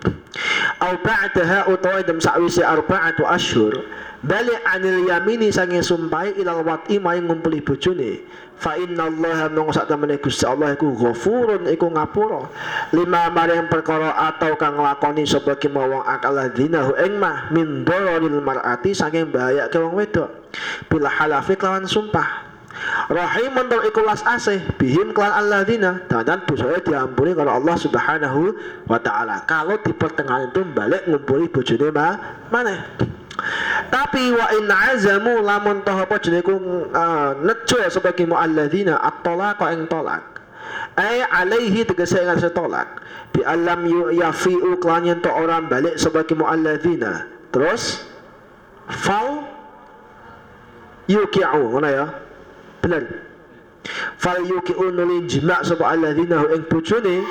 au 0.84 0.94
ba'daha 1.00 1.72
utawa 1.72 2.04
dalam 2.04 2.20
sakwise 2.20 2.60
arba'atu 2.60 3.24
asyhur 3.24 3.80
balik 4.26 4.60
anil 4.68 5.08
yamini 5.08 5.48
sange 5.48 5.80
sumpai 5.80 6.34
ilal 6.36 6.66
wat'i 6.66 6.98
maring 6.98 7.30
ngumpuli 7.30 7.62
bojone. 7.62 8.26
Fa 8.56 8.72
inna 8.80 9.12
Allah 9.12 9.52
mung 9.52 9.68
sak 9.68 9.84
temene 9.84 10.16
Gusti 10.16 10.48
Allah 10.48 10.72
iku 10.72 10.96
ghafurun 10.96 11.68
iku 11.68 11.92
ngapura. 11.92 12.48
Lima 12.96 13.28
maring 13.28 13.68
perkara 13.68 14.16
atau 14.32 14.56
kang 14.56 14.80
nglakoni 14.80 15.28
sapa 15.28 15.60
ki 15.60 15.68
akal 15.76 16.32
ladina 16.34 16.88
ing 17.04 17.20
mah 17.20 17.52
min 17.52 17.84
dararil 17.84 18.40
mar'ati 18.40 18.96
saking 18.96 19.28
bahaya 19.28 19.68
ke 19.68 19.76
wong 19.76 19.94
wedok. 20.00 20.32
Bila 20.88 21.12
halafi 21.12 21.52
kelawan 21.52 21.84
sumpah 21.84 22.45
Rahimun 23.06 23.70
tur 23.70 23.82
ikulas 23.86 24.20
asih 24.26 24.60
bihim 24.76 25.14
kelan 25.16 25.32
alladzina 25.32 26.04
dan 26.10 26.42
dosanya 26.44 26.82
diampuni 26.82 27.32
kalau 27.32 27.56
Allah 27.56 27.76
Subhanahu 27.78 28.52
wa 28.90 28.98
taala. 29.00 29.46
Kalau 29.48 29.78
di 29.80 29.92
pertengahan 29.94 30.50
itu 30.50 30.62
balik 30.74 31.06
ngumpuli 31.08 31.46
bojone 31.48 31.88
mah 31.94 32.44
mana? 32.50 32.86
Tapi 33.92 34.32
wa 34.32 34.46
in 34.56 34.66
azamu 34.68 35.44
lamun 35.44 35.84
toh 35.84 35.96
apa 35.96 36.16
jenenge 36.18 36.44
ku 36.48 36.56
uh, 36.88 37.36
nejo 37.44 37.78
sebagai 37.92 38.24
mualladzina 38.24 38.96
at-talaq 39.00 39.60
ing 39.76 39.86
talak. 39.86 40.36
ay 40.96 41.22
alaihi 41.28 41.84
tegese 41.84 42.24
ngatasi 42.24 42.50
tolak 42.56 43.04
bi 43.30 43.44
alam 43.44 43.84
yafi'u 44.12 44.80
klan 44.80 45.04
to 45.20 45.28
orang 45.28 45.68
balik 45.68 46.00
sebagai 46.00 46.32
mualladzina 46.32 47.28
terus 47.52 48.08
fal 48.88 49.44
yuki'u 51.04 51.62
ngono 51.68 51.88
ya 51.88 52.06
bener 52.86 53.02
fal 54.18 54.38
yuki'u 54.46 54.94
nuli 54.94 55.26
jima' 55.26 55.66
sapa 55.66 55.94
alladzina 55.94 56.46
ing 56.54 56.62
bojone 56.70 57.26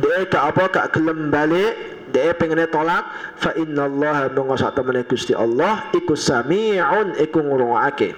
dia 0.00 0.24
ka 0.32 0.48
apa 0.48 0.64
ka 0.72 0.88
gelem 0.92 1.28
balik 1.28 1.76
dia 2.12 2.32
pengen 2.32 2.64
tolak 2.72 3.04
fa 3.36 3.52
inna 3.60 3.84
Allah 3.90 4.32
sak 4.56 4.72
temene 4.72 5.04
Gusti 5.04 5.36
Allah 5.36 5.84
iku 5.92 6.16
sami'un 6.16 7.12
iku 7.20 7.44
ngrungokake 7.44 8.16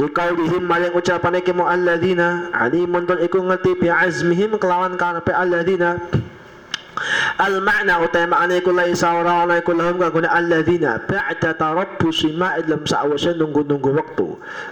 liqaulihim 0.00 0.66
maling 0.66 0.94
ucapane 0.94 1.44
ke 1.44 1.54
alladzina 1.54 2.50
alimun 2.50 3.06
iku 3.22 3.38
ngerti 3.46 3.78
bi 3.78 3.86
azmihim 3.86 4.58
kelawan 4.58 4.98
karepe 4.98 5.30
alladzina 5.30 6.00
al 7.36 7.60
makna 7.60 8.00
utai 8.00 8.24
makna 8.24 8.56
iku 8.56 8.72
laisa 8.72 9.12
ora 9.12 9.44
ana 9.44 9.60
iku 9.60 9.76
lahum 9.76 10.00
kagone 10.00 10.28
alladzina 10.28 10.96
ba'da 11.04 11.52
tarabbusi 11.52 12.32
ma 12.32 12.56
lam 12.64 12.82
sa'wase 12.88 13.36
nunggu-nunggu 13.36 13.90
waktu. 13.92 14.28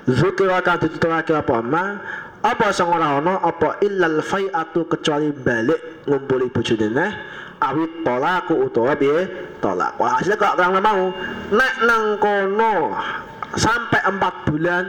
Zikra 0.09 0.65
ka 0.65 0.81
dituturake 0.81 1.37
apa? 1.37 1.61
Ma 1.61 1.85
apa 2.45 2.73
sing 2.73 2.89
ora 2.89 3.21
ana 3.21 3.41
apa 3.45 3.81
illal 3.85 4.25
fai'atu 4.25 4.89
kecuali 4.89 5.33
balik 5.33 6.09
ngumpuli 6.09 6.49
bojone 6.53 6.89
neh 6.93 7.13
awit 7.61 7.93
tolaku 8.05 8.69
utawa 8.69 8.93
piye 8.97 9.29
tolak. 9.61 9.97
Wah 10.01 10.21
hasilnya 10.21 10.41
kok 10.41 10.57
terang 10.57 10.77
mau 10.81 11.13
nek 11.53 11.75
nang 11.85 12.05
kono 12.21 12.97
sampai 13.57 14.01
empat 14.05 14.35
bulan 14.49 14.85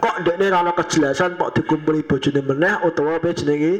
kok 0.00 0.20
dekne 0.24 0.52
ora 0.52 0.72
kejelasan 0.76 1.36
kok 1.40 1.52
dikumpuli 1.56 2.04
bojone 2.04 2.40
meneh 2.44 2.76
utawa 2.84 3.20
piye 3.20 3.32
jenenge 3.36 3.72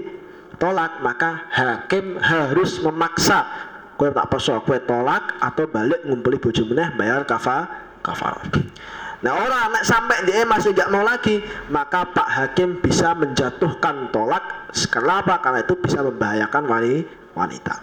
tolak 0.59 1.03
maka 1.03 1.47
hakim 1.51 2.19
harus 2.19 2.79
memaksa 2.83 3.47
kue 3.95 4.11
tak 4.11 4.27
poso 4.31 4.59
kue 4.67 4.79
tolak 4.83 5.39
atau 5.39 5.67
balik 5.71 6.03
ngumpuli 6.07 6.39
bojo 6.39 6.67
meneh 6.67 6.91
bayar 6.99 7.23
kafa 7.27 7.69
kafar 8.03 8.43
Nah 9.25 9.33
orang 9.41 9.73
nek 9.73 9.89
sampai 9.89 10.21
dia 10.29 10.45
masih 10.45 10.77
gak 10.77 10.93
mau 10.93 11.01
lagi, 11.01 11.41
maka 11.73 12.05
Pak 12.05 12.29
Hakim 12.29 12.77
bisa 12.85 13.17
menjatuhkan 13.17 14.13
tolak. 14.13 14.69
Kenapa? 14.93 15.41
Karena 15.41 15.65
itu 15.65 15.81
bisa 15.81 16.05
membahayakan 16.05 16.69
wanita. 17.33 17.81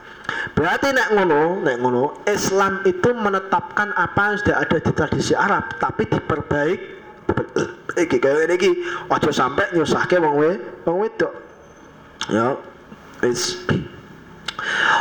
Berarti 0.53 0.93
nek 0.93 1.17
ngono, 1.17 1.65
nek 1.65 1.81
ngono, 1.81 2.21
Islam 2.29 2.85
itu 2.85 3.09
menetapkan 3.17 3.89
apa 3.97 4.21
yang 4.21 4.37
sudah 4.37 4.55
ada 4.61 4.77
di 4.77 4.91
tradisi 4.93 5.33
Arab, 5.33 5.65
tapi 5.81 6.05
diperbaik. 6.05 6.79
Iki 7.91 8.17
gawe 8.21 8.47
iki 8.53 8.71
aja 9.09 9.31
sampai 9.33 9.73
nyusahke 9.73 10.21
wong 10.21 10.35
we, 10.39 10.51
wong 10.85 11.03
wedok. 11.03 11.50
Ya. 12.29 12.59
Is 13.25 13.57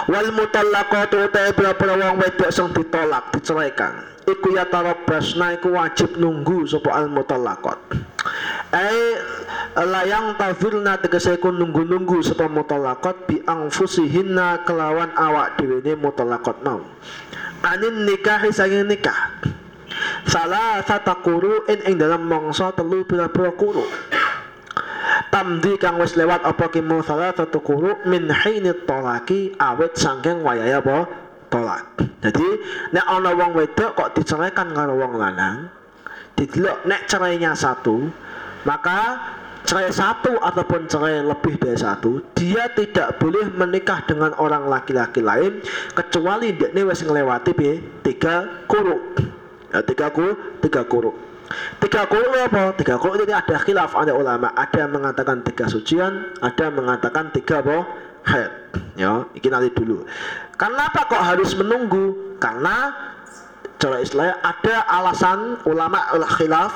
wal 0.08 0.28
mutallaqatu 0.32 1.28
ta 1.32 1.52
pira 1.52 1.72
wong 1.76 2.16
wedok 2.20 2.50
sing 2.52 2.72
ditolak, 2.72 3.32
diceraikan. 3.36 4.08
Iku 4.28 4.56
ya 4.56 4.64
tarabbasna 4.68 5.60
iku 5.60 5.76
wajib 5.76 6.16
nunggu 6.16 6.64
sapa 6.68 6.92
al 6.96 7.08
mutallaqat. 7.08 7.80
Eh 8.70 9.16
layang 9.78 10.34
tafirna 10.34 10.98
tegese 10.98 11.38
ku 11.38 11.54
nunggu-nunggu 11.54 12.22
sapa 12.26 12.50
mutalaqat 12.50 13.30
bi 13.30 13.38
anfusihinna 13.46 14.66
kelawan 14.66 15.14
awak 15.14 15.62
dhewe 15.62 15.78
ne 15.86 15.94
mutalaqat 15.94 16.58
mau 16.66 16.82
anin 17.62 18.08
nikah 18.08 18.42
saking 18.50 18.90
nikah 18.90 19.14
salah 20.26 20.82
satu 20.82 21.14
kuru 21.22 21.70
in 21.70 21.80
ing 21.86 21.94
dalam 22.02 22.26
mangsa 22.26 22.74
telu 22.74 23.06
pira-pira 23.06 23.54
kuru 23.54 23.86
tamdi 25.30 25.76
kang 25.78 26.00
wis 26.00 26.18
lewat 26.18 26.42
apa 26.42 26.68
ki 26.68 26.82
salah 27.06 27.32
satu 27.32 27.60
kuru 27.62 28.00
min 28.06 28.28
haini 28.28 28.74
talaki 28.84 29.54
awet 29.56 29.96
saking 29.96 30.42
wayaya 30.42 30.82
apa? 30.82 31.06
Tolak. 31.50 31.98
Jadi 32.22 32.46
nek 32.94 33.06
ana 33.10 33.34
wong 33.34 33.58
wedok 33.58 33.98
kok 33.98 34.10
diceraikan 34.14 34.70
karo 34.70 34.94
wong 34.94 35.18
lanang 35.18 35.66
didelok 36.38 36.86
nek 36.86 37.10
cerainya 37.10 37.52
satu 37.58 38.06
maka 38.64 39.18
cerai 39.66 39.92
satu 39.92 40.40
ataupun 40.40 40.88
cerai 40.88 41.20
lebih 41.20 41.58
dari 41.60 41.76
satu 41.76 42.22
dia 42.32 42.70
tidak 42.72 43.20
boleh 43.20 43.50
menikah 43.52 44.00
dengan 44.08 44.32
orang 44.40 44.64
laki-laki 44.70 45.20
lain 45.20 45.60
kecuali 45.92 46.56
dia 46.56 46.72
ini 46.72 46.86
wes 46.86 47.02
ngelewati 47.04 47.50
bi 47.52 47.76
tiga 48.06 48.64
kuru. 48.70 48.98
Ya, 49.70 49.86
tiga 49.86 50.10
kuru 50.10 50.34
tiga 50.62 50.82
kuru 50.86 51.29
tiga 51.82 52.06
kuru 52.06 52.30
apa? 52.36 52.74
Tiga 52.78 52.96
kuru 52.96 53.22
ini 53.22 53.34
ada 53.34 53.56
khilaf 53.60 53.94
ada 53.96 54.12
ulama. 54.14 54.50
Ada 54.54 54.86
yang 54.86 54.92
mengatakan 54.96 55.42
tiga 55.46 55.66
sucian 55.66 56.34
ada 56.40 56.70
yang 56.70 56.76
mengatakan 56.78 57.32
tiga 57.34 57.60
apa? 57.60 57.86
Haid 58.20 58.52
ya 59.00 59.24
ini 59.32 59.48
nanti 59.48 59.70
dulu. 59.72 60.04
Kenapa 60.60 61.08
kok 61.08 61.22
harus 61.22 61.56
menunggu? 61.56 62.36
Karena 62.36 62.92
cara 63.80 63.96
istilahnya 64.04 64.36
ada 64.44 64.84
alasan 64.92 65.56
ulama 65.64 66.04
khilaf 66.36 66.72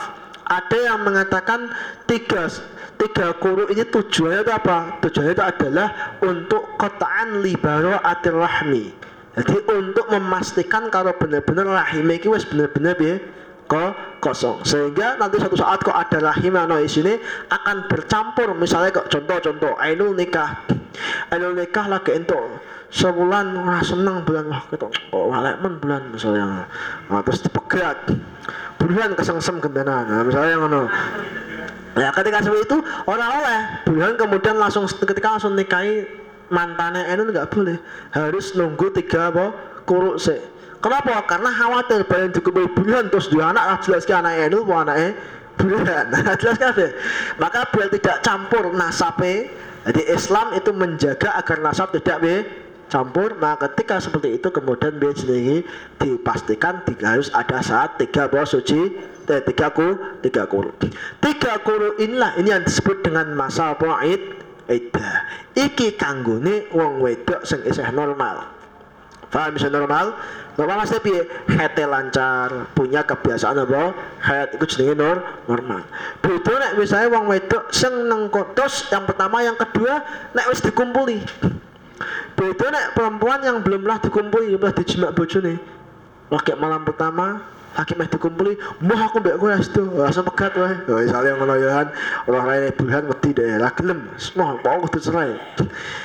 ada 0.49 0.77
yang 0.77 1.05
mengatakan 1.05 1.73
tiga 2.05 2.49
tiga 3.01 3.37
kuru 3.41 3.69
ini 3.73 3.85
tujuannya 3.89 4.45
itu 4.45 4.53
apa? 4.53 5.01
Tujuannya 5.05 5.33
itu 5.37 5.45
adalah 5.45 5.89
untuk 6.25 6.77
kotaan 6.77 7.41
libaro 7.41 7.97
atir 8.01 8.37
rahmi. 8.37 8.93
Jadi 9.35 9.67
untuk 9.67 10.07
memastikan 10.15 10.87
kalau 10.95 11.11
benar-benar 11.19 11.67
rahim 11.67 12.07
ini 12.07 12.29
wes 12.31 12.47
benar-benar 12.47 12.95
ya 13.03 13.19
kok 13.65 14.21
kosong. 14.21 14.61
Sehingga 14.65 15.17
nanti 15.17 15.41
suatu 15.41 15.57
saat 15.57 15.81
kok 15.81 15.95
ada 15.95 16.21
rahim 16.21 16.55
ano 16.57 16.81
di 16.81 16.89
sini 16.89 17.13
akan 17.49 17.89
bercampur. 17.89 18.53
Misalnya 18.57 18.93
kok 18.93 19.09
contoh-contoh 19.09 19.77
ainul 19.81 20.13
nikah. 20.13 20.65
Ainul 21.33 21.57
nikah 21.57 21.89
lagi 21.89 22.15
itu 22.15 22.41
sebulan 22.95 23.67
wah 23.67 23.83
seneng 23.83 24.23
bulan 24.23 24.47
wah 24.47 24.63
gitu 24.71 24.87
oh 25.11 25.35
men 25.35 25.75
bulan 25.83 26.15
misalnya. 26.15 26.69
Nah, 27.11 27.21
terus 27.27 27.43
dipegat. 27.43 27.99
Bulan 28.79 29.17
kesengsem 29.17 29.65
gentenan 29.65 30.05
nah, 30.05 30.23
misalnya 30.23 30.61
ngono. 30.61 30.83
Ya 31.95 32.11
ketika 32.11 32.43
seperti 32.45 32.69
itu 32.69 32.79
orang 33.09 33.31
oleh. 33.41 33.61
Bulan 33.89 34.13
kemudian 34.21 34.57
langsung 34.61 34.85
ketika 34.87 35.39
langsung 35.39 35.57
nikahi 35.57 36.05
mantannya 36.53 37.09
Enun 37.09 37.33
nggak 37.33 37.49
boleh. 37.49 37.81
Harus 38.13 38.53
nunggu 38.55 38.93
tiga 38.93 39.33
apa? 39.33 39.57
Kuruk 39.85 40.17
sih 40.17 40.54
kenapa? 40.85 41.25
Karena 41.25 41.49
khawatir 41.49 42.05
bayan 42.05 42.29
cukup 42.37 42.69
bulan 42.77 43.09
terus 43.09 43.33
dua 43.33 43.57
anak 43.57 43.81
jelas 43.81 44.05
ke 44.05 44.13
anak 44.13 44.37
Enun 44.53 44.69
mau 44.69 44.85
anaknya 44.85 45.17
bulan 45.57 46.05
nah, 46.13 46.37
jelas 46.37 46.61
kan 46.61 46.77
maka 47.41 47.65
biar 47.73 47.89
tidak 47.89 48.21
campur 48.27 48.75
nasabe 48.77 49.49
jadi 49.85 50.03
Islam 50.17 50.57
itu 50.57 50.71
menjaga 50.73 51.37
agar 51.37 51.61
nasab 51.61 51.93
tidak 51.93 52.17
be 52.25 52.35
campur. 52.89 53.37
Nah 53.37 53.61
ketika 53.61 54.01
seperti 54.01 54.41
itu 54.41 54.49
kemudian 54.49 54.97
dia 54.97 55.13
sendiri 55.13 55.57
dipastikan 56.01 56.81
tiga 56.89 57.17
harus 57.17 57.29
ada 57.37 57.61
saat 57.61 58.01
tiga 58.01 58.31
bawah 58.31 58.49
suci 58.49 58.97
eh, 59.29 59.43
tiga 59.45 59.69
kuru 59.77 60.25
tiga 60.25 60.49
kuru. 60.49 60.73
Tiga 61.21 61.61
kuru 61.61 62.01
inilah 62.01 62.41
ini 62.41 62.49
yang 62.49 62.65
disebut 62.65 63.05
dengan 63.05 63.29
masa 63.37 63.77
po'id 63.77 64.41
ida 64.73 65.29
iki 65.53 66.01
kanggone 66.01 66.73
wong 66.73 67.05
wedok 67.05 67.45
sing 67.45 67.61
isih 67.69 67.85
normal 67.93 68.54
paham? 69.35 69.59
Bisa 69.59 69.67
normal? 69.67 70.15
Normal 70.55 70.87
mas 70.87 70.95
piye 71.03 71.27
hete 71.51 71.83
lancar 71.83 72.71
punya 72.79 73.03
kebiasaan 73.03 73.67
apa? 73.67 73.91
Head 74.23 74.55
itu 74.55 74.65
jenenge 74.71 74.95
nor 74.95 75.19
normal. 75.51 75.83
Beda 76.23 76.55
nek 76.63 76.73
misalnya 76.79 77.11
wong 77.11 77.27
wedok 77.27 77.75
sing 77.75 78.07
neng 78.07 78.31
kotos 78.31 78.87
yang 78.95 79.03
pertama 79.03 79.43
yang 79.43 79.59
kedua 79.59 80.07
nek 80.31 80.47
wis 80.47 80.63
dikumpuli. 80.63 81.19
Beda 82.39 82.67
nek 82.71 82.95
perempuan 82.95 83.43
yang 83.43 83.67
belumlah 83.67 83.99
dikumpuli, 83.99 84.55
belum 84.55 84.75
dijimak 84.79 85.11
bojone. 85.19 85.59
Lagi 86.31 86.53
malam 86.55 86.83
pertama, 86.87 87.43
lagi 87.75 87.93
meh 87.99 88.07
dikumpuli, 88.07 88.55
mau 88.83 88.95
aku 88.95 89.19
mbek 89.19 89.37
kowe 89.43 89.51
astu, 89.51 89.83
langsung 89.99 90.23
pegat 90.31 90.55
wae. 90.55 90.75
Ya 90.87 90.95
misale 91.03 91.29
ngono 91.35 91.55
ya 91.59 91.71
kan, 91.83 91.87
ora 92.31 92.41
lain 92.47 92.71
bulan 92.79 93.05
wedi 93.11 93.31
deh, 93.35 93.59
lah 93.59 93.73
gelem, 93.75 94.07
semua 94.15 94.55
mau 94.63 94.79
kudu 94.87 94.99
cerai. 95.03 95.35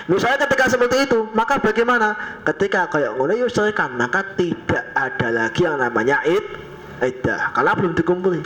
Misalnya 0.09 0.49
ketika 0.49 0.65
seperti 0.65 1.05
itu, 1.05 1.29
maka 1.37 1.61
bagaimana? 1.61 2.17
Ketika 2.41 2.89
kayak 2.89 3.13
ngono 3.17 3.37
ya 3.37 3.45
ceraikan, 3.45 3.93
maka 3.95 4.25
tidak 4.33 4.83
ada 4.97 5.27
lagi 5.29 5.61
yang 5.61 5.77
namanya 5.77 6.17
id, 6.25 6.45
iddah, 7.05 7.53
karena 7.53 7.71
belum 7.77 7.93
dikumpuli. 7.93 8.41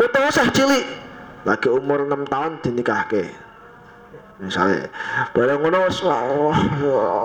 Utawa 0.00 0.32
sah 0.32 0.48
cilik, 0.48 0.84
lagi 1.44 1.68
umur 1.68 2.08
6 2.08 2.32
tahun 2.32 2.52
dinikahke 2.64 3.51
misalnya. 4.42 4.90
Barang 5.30 5.62
ngono 5.62 5.86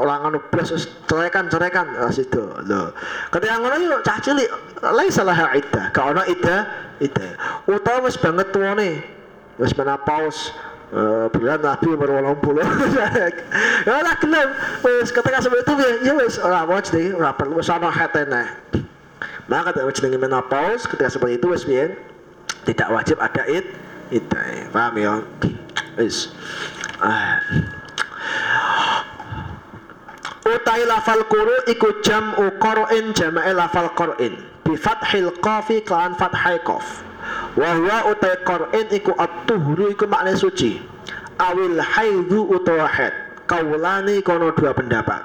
orang 0.05 0.20
ngono 0.24 0.38
blas 0.53 0.70
cerekan 1.09 1.49
cerekan 1.49 1.89
situ 2.13 2.45
lho. 2.70 2.93
Ketika 3.34 3.55
ngono 3.57 3.76
yo 3.82 3.97
cah 4.05 4.22
cilik 4.22 4.49
lain 4.86 5.09
salah 5.09 5.51
ida 5.57 5.89
ka 5.89 6.13
ono 6.13 6.22
ida 6.30 6.70
ida 7.01 7.34
utawa 7.65 8.05
wis 8.05 8.15
banget 8.22 8.53
tuane 8.53 9.01
wis 9.57 9.74
menopause 9.74 10.53
Uh, 10.88 11.28
bulan 11.36 11.59
nabi 11.59 11.84
umur 11.91 12.39
puluh. 12.39 12.63
Ya 13.84 13.99
lah 13.99 14.15
gelem. 14.24 14.55
Ketika 15.03 15.43
seperti 15.43 15.68
itu 15.68 15.74
ya 16.07 16.15
wis 16.15 16.39
ora 16.39 16.63
mau 16.63 16.80
jadi 16.80 17.11
ora 17.11 17.36
perlu 17.36 17.59
wis 17.59 17.68
ana 17.68 17.91
hatene 17.91 18.47
maka 19.47 19.72
ketika 19.72 19.91
jenenge 20.03 20.20
menopause 20.20 20.84
ketika 20.88 21.07
seperti 21.07 21.39
itu 21.39 21.47
wis 21.47 21.63
tidak 22.68 22.88
wajib 22.91 23.15
ada 23.20 23.43
id 23.47 23.68
id 24.11 24.28
paham 24.72 24.95
ya? 24.99 25.13
Ah 25.97 26.11
Utai 30.47 30.83
lafal 30.89 31.21
kuru 31.29 31.55
iku 31.69 32.01
jam 32.01 32.33
ukorin 32.39 33.13
jama'i 33.13 33.53
lafal 33.53 33.93
korin 33.93 34.33
bi 34.65 34.73
fathil 34.73 35.29
qafi 35.37 35.85
kelawan 35.85 36.17
fathai 36.17 36.57
kof 36.65 37.03
Wahwa 37.57 38.09
utai 38.13 38.37
korin 38.45 38.87
iku 38.93 39.11
atuhru 39.17 39.91
iku 39.91 40.05
makna 40.07 40.37
suci. 40.37 40.77
Awil 41.37 41.77
haidu 41.81 42.49
utawa. 42.49 42.89
Kaulani 43.47 44.21
kono 44.21 44.51
dua 44.53 44.73
pendapat. 44.73 45.21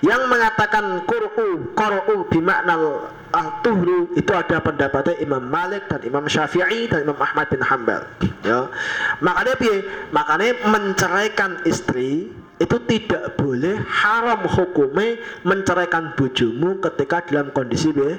Yang 0.00 0.22
mengatakan 0.30 1.02
kuru 1.04 1.28
koru 1.74 2.24
bimaknal 2.30 3.10
al-tuhru 3.36 4.08
itu 4.16 4.32
ada 4.32 4.56
pendapatnya 4.64 5.20
Imam 5.20 5.44
Malik 5.44 5.84
dan 5.92 6.00
Imam 6.08 6.24
Syafi'i 6.24 6.88
dan 6.88 7.04
Imam 7.04 7.20
Ahmad 7.20 7.52
bin 7.52 7.60
Hambal 7.60 8.08
ya. 8.40 8.72
Makanya 9.20 9.54
piye? 9.60 9.84
Makanya 10.10 10.56
menceraikan 10.64 11.60
istri 11.68 12.32
itu 12.56 12.76
tidak 12.88 13.36
boleh 13.36 13.76
haram 13.84 14.40
hukumnya 14.48 15.20
menceraikan 15.44 16.16
bojomu 16.16 16.80
ketika 16.80 17.20
dalam 17.28 17.52
kondisi 17.52 17.92
be 17.92 18.16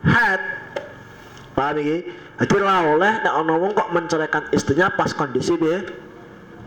haid 0.00 0.40
paham 1.52 1.76
ini? 1.84 2.08
jadi 2.40 2.56
lah 2.64 2.80
oleh 2.96 3.12
nek 3.20 3.34
ono 3.36 3.68
kok 3.76 3.92
menceraikan 3.92 4.48
istrinya 4.56 4.88
pas 4.96 5.12
kondisi 5.12 5.60
be 5.60 5.84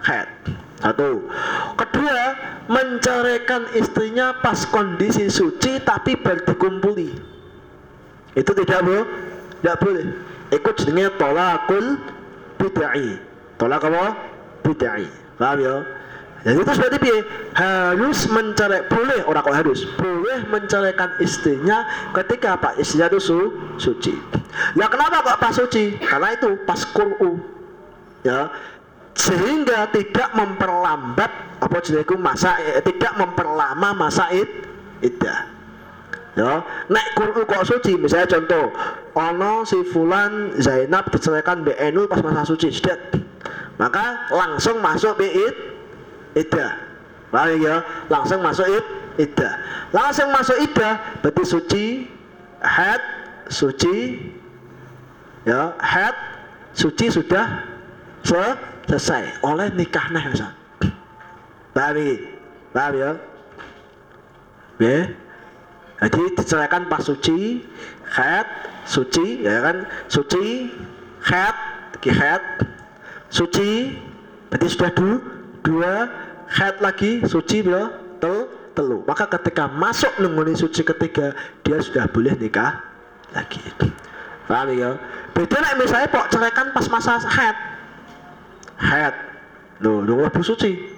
haid 0.05 0.29
satu. 0.79 1.27
Kedua 1.75 2.23
menceraikan 2.71 3.67
istrinya 3.75 4.31
pas 4.39 4.63
kondisi 4.69 5.27
suci 5.27 5.83
tapi 5.83 6.15
berdikumpuli 6.15 7.38
itu 8.39 8.51
tidak 8.63 8.79
boleh 8.87 9.05
tidak 9.59 9.77
boleh 9.83 10.05
ikut 10.55 10.75
jenenge 10.79 11.11
tolakul 11.19 11.85
bid'ai 12.55 13.19
tolak 13.59 13.83
apa 13.83 14.05
bid'ai 14.63 15.05
paham 15.35 15.59
ya 15.59 15.75
jadi 16.39 16.55
itu 16.55 16.71
berarti 16.71 16.97
piye? 17.03 17.19
Harus 17.51 18.23
mencerai 18.31 18.87
boleh 18.87 19.27
orang 19.27 19.43
kok 19.43 19.57
harus 19.59 19.83
boleh 19.99 20.47
menceraikan 20.47 21.19
istrinya 21.19 21.83
ketika 22.15 22.55
pak 22.55 22.79
istrinya 22.79 23.11
itu 23.11 23.19
su, 23.19 23.39
suci. 23.75 24.15
Ya 24.79 24.87
kenapa 24.87 25.19
kok 25.19 25.39
pas 25.43 25.51
suci? 25.51 25.99
Karena 25.99 26.39
itu 26.39 26.55
pas 26.63 26.79
Qur'u. 26.95 27.43
Ya, 28.23 28.47
sehingga 29.19 29.91
tidak 29.91 30.31
memperlambat 30.31 31.31
apa 31.59 31.77
jenengku 31.83 32.15
masa 32.15 32.55
eh, 32.63 32.79
tidak 32.87 33.19
memperlama 33.19 33.91
masa 33.91 34.31
id 34.31 34.47
iddah 35.03 35.58
ya 36.39 36.63
nek 36.87 37.07
Qur'u 37.19 37.43
kok 37.43 37.67
suci 37.67 37.99
misalnya 37.99 38.39
contoh 38.39 38.71
ono 39.11 39.67
si 39.67 39.83
fulan 39.91 40.55
Zainab 40.55 41.11
diceraikan 41.11 41.67
BNU 41.67 42.07
pas 42.07 42.23
masa 42.23 42.47
suci 42.47 42.71
sudah 42.71 42.95
maka 43.75 44.31
langsung 44.31 44.79
masuk 44.79 45.19
id 45.19 45.55
iddah 46.39 46.79
paham 47.29 47.59
ya? 47.59 47.83
Langsung 48.07 48.39
masuk 48.39 48.71
id 48.71 48.85
iddah 49.19 49.53
langsung 49.91 50.31
masuk 50.31 50.57
iddah 50.63 51.19
berarti 51.19 51.43
suci 51.43 51.85
haid 52.63 53.03
suci 53.51 53.95
ya 55.43 55.75
haid 55.75 56.15
suci 56.71 57.11
sudah 57.11 57.67
selesai. 58.23 59.43
Oleh 59.43 59.67
nikah 59.75 60.07
nah 60.13 60.23
paham 61.75 61.95
ini? 61.99 62.15
Paham 62.71 62.93
ya? 62.95 63.11
Ya 64.79 65.11
jadi 65.99 66.31
diceraikan 66.31 66.87
pas 66.87 67.03
suci 67.03 67.59
haid 68.07 68.47
suci 68.87 69.43
ya 69.43 69.59
kan? 69.59 69.77
Suci 70.07 70.71
haid 71.27 71.57
ki 71.99 72.09
haid 72.15 72.43
suci 73.27 73.99
berarti 74.47 74.67
sudah 74.71 74.91
dulu 74.95 75.15
dua 75.61 76.07
head 76.49 76.79
lagi 76.79 77.19
suci 77.27 77.61
bila 77.61 77.91
tel 78.23 78.47
telu. 78.73 79.03
Maka 79.03 79.27
ketika 79.27 79.67
masuk 79.67 80.09
nunggu 80.23 80.55
suci 80.55 80.87
ketiga 80.87 81.35
dia 81.67 81.77
sudah 81.83 82.07
boleh 82.07 82.33
nikah 82.39 82.79
lagi. 83.35 83.59
Paham 84.49 84.73
ya? 84.73 84.97
Beda 85.35 85.61
misalnya 85.77 86.09
pok 86.09 86.25
ceraikan 86.33 86.73
pas 86.73 86.87
masa 86.89 87.21
head 87.27 87.57
head 88.79 89.15
lo 89.83 89.99
nunggu 90.01 90.41
suci. 90.41 90.95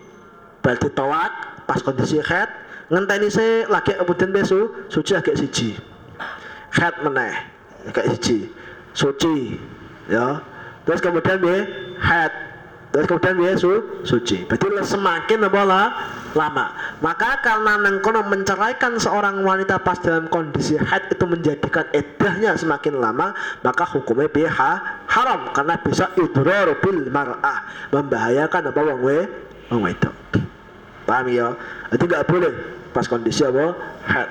Berarti 0.62 0.94
tolak 0.94 1.66
pas 1.66 1.82
kondisi 1.82 2.22
head 2.22 2.48
ngenteni 2.92 3.32
saya 3.32 3.66
lagi 3.72 3.96
kemudian 3.96 4.36
besok 4.36 4.92
suci 4.92 5.16
agak 5.16 5.40
siji. 5.40 5.80
Head 6.76 7.00
meneh 7.08 7.34
agak 7.88 8.12
siji. 8.16 8.52
Suci 8.92 9.56
ya. 10.12 10.44
Terus 10.84 11.00
kemudian 11.00 11.40
dia 11.40 11.58
head 12.04 12.52
Terus 12.92 13.08
kemudian 13.08 13.40
dia 13.40 13.56
su, 13.56 14.04
suci. 14.04 14.44
Berarti 14.44 14.68
semakin 14.84 15.48
apa 15.48 15.62
lah, 15.64 15.88
lama. 16.36 16.76
Maka 17.00 17.40
karena 17.40 17.80
nengkono 17.80 18.20
menceraikan 18.28 19.00
seorang 19.00 19.48
wanita 19.48 19.80
pas 19.80 19.96
dalam 20.04 20.28
kondisi 20.28 20.76
haid 20.76 21.08
itu 21.08 21.24
menjadikan 21.24 21.88
eddahnya 21.96 22.52
semakin 22.60 23.00
lama, 23.00 23.32
maka 23.64 23.88
hukumnya 23.96 24.28
dia 24.36 24.52
haram. 25.08 25.56
Karena 25.56 25.80
bisa 25.80 26.12
idrar 26.20 26.68
bil 26.84 27.08
mar'ah, 27.08 27.64
membahayakan 27.96 28.76
apa 28.76 28.80
wong 28.84 29.00
we 29.08 29.18
wong 29.72 29.88
itu. 29.88 30.12
Paham 31.08 31.32
ya? 31.32 31.56
Itu 31.96 32.04
enggak 32.12 32.28
boleh 32.28 32.52
pas 32.92 33.08
kondisi 33.08 33.42
apa 33.48 33.76
haid. 34.08 34.30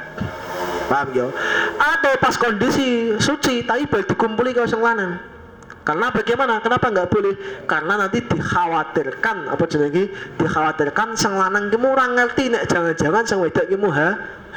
Paham 0.86 1.08
ya? 1.14 1.26
Atau 1.78 2.12
pas 2.18 2.34
kondisi 2.34 3.14
suci 3.16 3.62
tapi 3.62 3.86
balik 3.86 4.10
dikumpuli 4.10 4.50
ke 4.52 4.66
sing 4.66 4.82
lanang 4.82 5.30
karena 5.80 6.12
bagaimana? 6.12 6.60
Kenapa 6.60 6.92
nggak 6.92 7.08
boleh? 7.08 7.34
Karena 7.64 8.04
nanti 8.04 8.20
dikhawatirkan 8.20 9.48
apa 9.48 9.64
jenenge? 9.64 10.12
Dikhawatirkan 10.36 11.16
sang 11.16 11.40
lanang 11.40 11.72
ki 11.72 11.80
ora 11.80 12.04
ngerti 12.04 12.52
nek 12.52 12.68
jangan-jangan 12.68 13.24
sang 13.24 13.40
wedok 13.40 13.64
ki 13.64 13.76
ha 13.88 14.08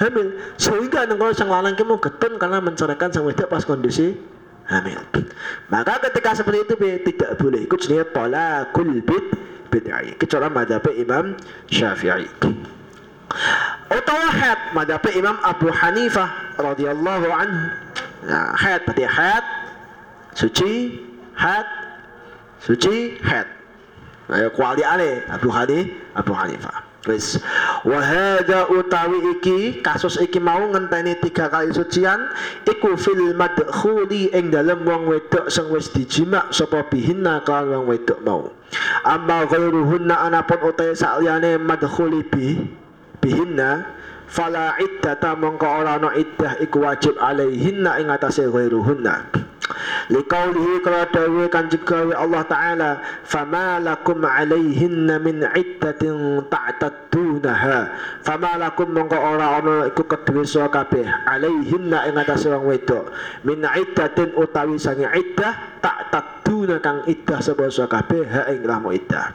hamil. 0.04 0.28
Sehingga 0.60 1.08
kalau 1.08 1.32
sang 1.32 1.47
lanang 1.47 1.80
ki 1.80 1.88
getun 1.88 2.36
karena 2.36 2.60
menceraikan 2.60 3.10
sang 3.16 3.24
wedok 3.24 3.47
pas 3.47 3.64
kondisi 3.64 4.20
hamil. 4.68 4.99
Maka 5.72 6.04
ketika 6.12 6.36
seperti 6.36 6.68
itu 6.68 6.76
tidak 7.08 7.39
boleh 7.39 7.60
ikut 7.66 7.80
jenenge 7.80 8.06
talaqul 8.12 8.91
bid 9.01 9.26
bid'ah. 9.72 10.04
Kecuali 10.20 10.47
madhab 10.51 10.86
Imam 10.91 11.39
Syafi'i. 11.72 12.28
Utawa 13.89 14.29
had 14.29 14.59
madhab 14.73 15.05
Imam 15.13 15.38
Abu 15.43 15.69
Hanifah 15.69 16.57
radhiyallahu 16.57 17.27
anhu. 17.29 17.61
Nah, 18.23 18.55
had 18.55 18.88
berarti 18.88 19.03
had 19.03 19.43
suci 20.31 21.01
had 21.36 21.67
suci 22.63 23.19
had 23.19 23.47
ayo 24.31 24.49
kuali 24.55 24.81
ale 24.81 25.27
Abu 25.27 25.51
Hani 25.51 25.91
Abu 26.15 26.31
Hanifah. 26.31 26.93
Wis. 27.03 27.36
Wahada 27.84 28.71
utawi 28.71 29.36
iki 29.36 29.84
kasus 29.84 30.15
iki 30.23 30.39
mau 30.39 30.63
ngenteni 30.71 31.19
tiga 31.19 31.51
kali 31.51 31.75
sucian 31.75 32.31
iku 32.63 32.95
fil 32.95 33.36
madkhuli 33.36 34.31
ing 34.31 34.55
dalem 34.55 34.88
wong 34.88 35.11
wedok 35.11 35.51
sing 35.51 35.67
wis 35.67 35.91
dijima 35.91 36.47
sapa 36.55 36.88
bihinna 36.88 37.43
kan 37.43 37.67
wong 37.67 37.91
wedok 37.91 38.23
mau. 38.23 38.47
Amma 39.03 39.43
ghairuhunna 39.51 40.15
anapun 40.15 40.63
utahe 40.63 40.95
sakliyane 40.95 41.59
madkhuli 41.59 42.23
bi 42.23 42.55
bihinna 43.24 43.88
fala 44.28 44.76
iddata 44.84 45.39
mongko 45.39 45.63
ora 45.63 45.95
ana 45.95 46.11
iddah 46.19 46.59
iku 46.59 46.84
wajib 46.84 47.15
alaihinna 47.21 48.03
ing 48.03 48.11
atase 48.11 48.51
ghairuhunna 48.51 49.43
liqaulihi 50.11 50.84
kala 50.84 51.07
dawe 51.07 51.43
kanjeng 51.47 52.11
Allah 52.13 52.43
taala 52.45 52.89
fama 53.24 53.80
lakum 53.80 54.19
alaihinna 54.26 55.21
min 55.24 55.45
iddatin 55.47 56.43
ta'taddunaha 56.51 57.78
fama 58.26 58.59
lakum 58.59 58.91
mongko 58.91 59.17
ora 59.17 59.63
ana 59.63 59.76
iku 59.88 60.03
kedue 60.03 60.43
sira 60.43 60.67
kabeh 60.67 61.07
alaihinna 61.07 62.09
ing 62.11 62.19
atase 62.19 62.51
wong 62.51 62.67
wedok. 62.67 63.13
Min 63.47 63.63
iddatin 63.63 64.36
utawi 64.36 64.76
sange 64.76 65.07
iddah 65.07 65.80
ta'tadduna 65.80 66.84
kang 66.84 67.07
iddah 67.07 67.39
sapa 67.39 67.71
sira 67.71 67.88
kabeh 67.88 68.28
ha 68.28 68.51
ing 68.51 68.67
lamu 68.67 68.91
iddah 68.91 69.32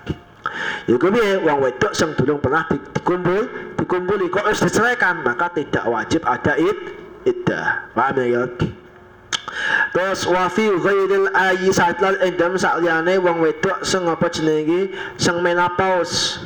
Iku 0.88 1.06
piye 1.12 1.40
wong 1.44 1.58
wedok 1.64 1.92
sing 1.92 2.12
durung 2.16 2.40
pernah 2.40 2.64
dikumpul 2.68 3.74
dikumpuli 3.76 4.26
kok 4.32 4.46
wis 4.48 4.60
diceraikan 4.64 5.20
maka 5.24 5.52
tidak 5.52 5.84
wajib 5.88 6.24
ada 6.24 6.56
id 6.56 6.78
iddah. 7.28 7.92
Paham 7.92 8.20
ya? 8.24 8.44
Terus 9.96 10.28
wa 10.28 10.46
fi 10.52 10.68
ghairil 10.68 11.32
ayi 11.32 11.72
satlal 11.72 12.20
endam 12.20 12.54
sakliyane 12.56 13.16
wong 13.20 13.40
wedok 13.40 13.82
sing 13.84 14.04
apa 14.04 14.28
jenenge 14.28 14.92
sing 15.16 15.40
menopause. 15.40 16.44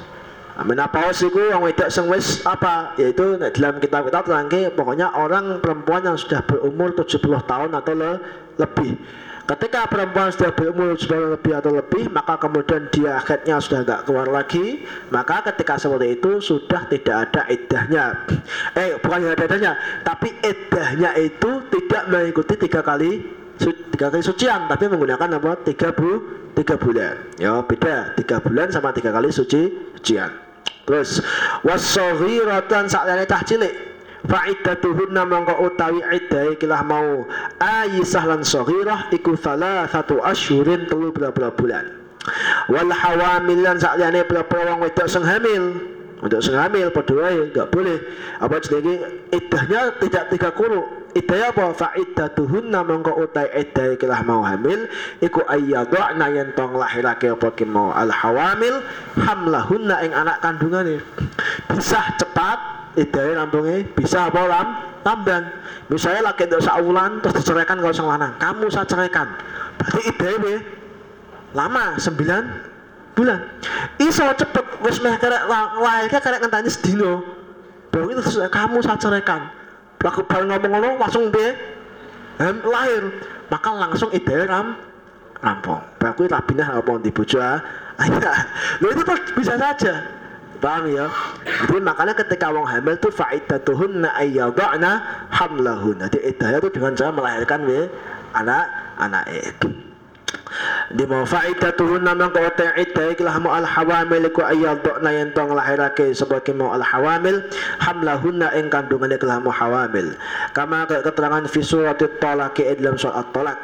Nah, 0.52 0.64
menopause 0.68 1.26
itu 1.26 1.40
wong 1.50 1.66
wedok 1.66 1.90
sing 1.90 2.06
wis 2.06 2.44
apa 2.46 2.94
yaitu 3.00 3.40
dalam 3.58 3.82
kitab-kitab 3.82 4.22
terangke 4.22 4.70
pokoknya 4.72 5.10
orang 5.16 5.58
perempuan 5.58 6.06
yang 6.06 6.16
sudah 6.16 6.44
berumur 6.46 6.94
70 6.94 7.18
tahun 7.20 7.70
atau 7.74 7.94
le 7.96 8.12
lebih. 8.60 8.94
Ketika 9.42 9.90
perempuan 9.90 10.30
sudah 10.30 10.54
berumur 10.54 10.94
sudah 10.94 11.34
lebih 11.34 11.52
atau 11.58 11.74
lebih, 11.74 12.06
maka 12.14 12.38
kemudian 12.38 12.86
dia 12.94 13.18
akhirnya 13.18 13.58
sudah 13.58 13.82
nggak 13.82 14.00
keluar 14.06 14.30
lagi, 14.30 14.86
maka 15.10 15.42
ketika 15.50 15.82
seperti 15.82 16.14
itu 16.14 16.38
sudah 16.38 16.86
tidak 16.86 17.16
ada 17.28 17.42
idahnya. 17.50 18.04
Eh, 18.78 18.96
bukan 19.02 19.18
tidak 19.26 19.34
ada 19.34 19.44
idahnya, 19.50 19.72
tapi 20.06 20.28
idahnya 20.46 21.10
itu 21.18 21.50
tidak 21.74 22.02
mengikuti 22.06 22.54
tiga 22.54 22.80
kali 22.86 23.10
tiga 23.62 24.10
kali 24.10 24.22
sucian, 24.22 24.66
tapi 24.70 24.86
menggunakan 24.86 25.38
apa? 25.38 25.58
Tiga 25.66 25.90
bu, 25.90 26.22
tiga 26.54 26.74
bulan. 26.78 27.14
Ya 27.38 27.62
beda, 27.62 28.14
tiga 28.14 28.38
bulan 28.38 28.70
sama 28.70 28.94
tiga 28.94 29.10
kali 29.10 29.30
suci 29.30 29.90
sucian. 29.98 30.52
terus 30.82 31.22
wasaghiratan 31.62 32.90
saklane 32.90 33.22
cah 33.22 33.42
cilik 33.46 33.91
fa'iddatuhunna 34.26 35.22
mongko 35.26 35.54
utawi 35.66 36.02
iddahe 36.02 36.58
kilah 36.58 36.82
mau. 36.86 37.26
Ayisah 37.58 38.24
lan 38.26 38.42
saghirah 38.46 39.10
iku 39.10 39.34
salah 39.38 39.86
satu 39.90 40.22
asyurin 40.22 40.86
telu 40.86 41.10
berapa 41.10 41.50
bulan. 41.54 42.02
Wal 42.70 42.90
hawamil 42.90 43.66
lan 43.66 43.82
saklane 43.82 44.22
berapa 44.26 44.54
wong 44.54 44.86
wedok 44.86 45.06
sing 45.10 45.26
hamil. 45.26 45.74
Untuk 46.22 46.38
sing 46.38 46.54
hamil 46.54 46.86
padha 46.94 47.18
wae 47.18 47.50
enggak 47.50 47.66
boleh. 47.74 47.98
Apa 48.38 48.62
jenenge? 48.62 49.26
Iddahnya 49.34 49.98
tidak 49.98 50.30
tiga 50.30 50.54
kuru. 50.54 50.86
Iddahnya 51.18 51.50
apa? 51.50 51.74
Fa'iddatuhunna 51.74 52.86
mongko 52.86 53.26
utai 53.26 53.50
iddah 53.58 53.98
kilah 53.98 54.22
mau 54.22 54.46
hamil 54.46 54.86
iku 55.18 55.42
ayyadna 55.50 56.30
yen 56.30 56.54
tong 56.54 56.78
lahirake 56.78 57.26
apa 57.26 57.50
mau. 57.66 57.90
Al 57.90 58.14
hawamil 58.14 58.86
hamlahunna 59.18 59.98
ing 60.06 60.14
anak 60.14 60.38
kandungane. 60.38 61.02
Bisa 61.74 62.14
cepat 62.22 62.81
idai 62.98 63.32
rampungnya 63.32 63.88
bisa 63.96 64.28
apa 64.28 64.40
lam 64.44 64.66
tambahan 65.00 65.44
misalnya 65.88 66.30
lagi 66.30 66.44
untuk 66.46 66.62
saulan 66.62 67.10
terus 67.24 67.34
diceraikan 67.42 67.76
kalau 67.80 67.94
sang 67.94 68.08
lanang. 68.08 68.32
Kamu 68.38 68.68
saya 68.68 68.86
ceraikan. 68.86 69.28
Berarti 69.80 70.00
idai 70.08 70.56
lama 71.52 71.96
sembilan 71.96 72.42
bulan. 73.16 73.40
Iso 74.00 74.24
cepet 74.24 74.64
wis 74.84 75.00
meh 75.00 75.16
kerek 75.20 75.42
lahirnya 75.50 76.20
kerek 76.20 76.40
ngenteni 76.44 76.70
sedino 76.70 77.24
baru 77.92 78.08
itu 78.08 78.20
terus 78.24 78.38
kamu 78.48 78.80
saya 78.80 78.96
ceraikan. 79.00 79.40
Aku 80.02 80.26
baru 80.26 80.50
ngomong-ngomong 80.50 80.98
langsung 80.98 81.30
deh 81.30 81.52
lahir. 82.42 83.02
Maka 83.52 83.68
langsung 83.68 84.08
idai 84.16 84.48
ram 84.48 84.80
rampung. 85.44 85.82
Baru 86.00 86.24
rabinah 86.24 86.80
apa 86.80 86.92
di 87.04 87.12
bojo 87.12 87.36
ah? 87.36 87.60
Itu 88.80 89.02
tuh 89.04 89.18
bisa 89.36 89.60
saja 89.60 90.21
Paham 90.62 90.94
ya? 90.94 91.10
Jadi 91.66 91.82
makanya 91.82 92.14
ketika 92.14 92.54
wong 92.54 92.62
hamil 92.62 92.94
tuh 93.02 93.10
fa'iddatuhunna 93.10 94.14
ayyadha'na 94.14 94.90
hamlahun. 95.34 96.06
Jadi 96.06 96.18
iddahnya 96.22 96.62
itu 96.62 96.70
dengan 96.70 96.94
cara 96.94 97.10
melahirkan 97.10 97.66
we 97.66 97.90
anak 98.38 98.70
anak 99.02 99.26
itu. 99.26 99.68
Di 100.94 101.02
mau 101.02 101.26
fa'iddatuhunna 101.26 102.14
mangko 102.14 102.46
ta 102.54 102.78
iddah 102.78 103.10
ikilah 103.10 103.42
mu 103.42 103.50
al 103.50 103.66
hawamil 103.66 104.30
ku 104.30 104.46
ayyadha'na 104.46 105.10
yen 105.10 105.28
tong 105.34 105.50
lahirake 105.50 106.14
sebagai 106.14 106.54
mau 106.54 106.70
al 106.70 106.86
hawamil 106.86 107.42
hamlahunna 107.82 108.54
ing 108.54 108.70
kandungane 108.70 109.18
ikilah 109.18 109.42
mu 109.42 109.50
hawamil. 109.50 110.14
Kama 110.54 110.86
keterangan 110.86 111.42
fi 111.50 111.58
surat 111.58 111.98
at-talaq 111.98 112.54
dalam 112.78 112.94
surat 112.94 113.18
at-talaq 113.18 113.58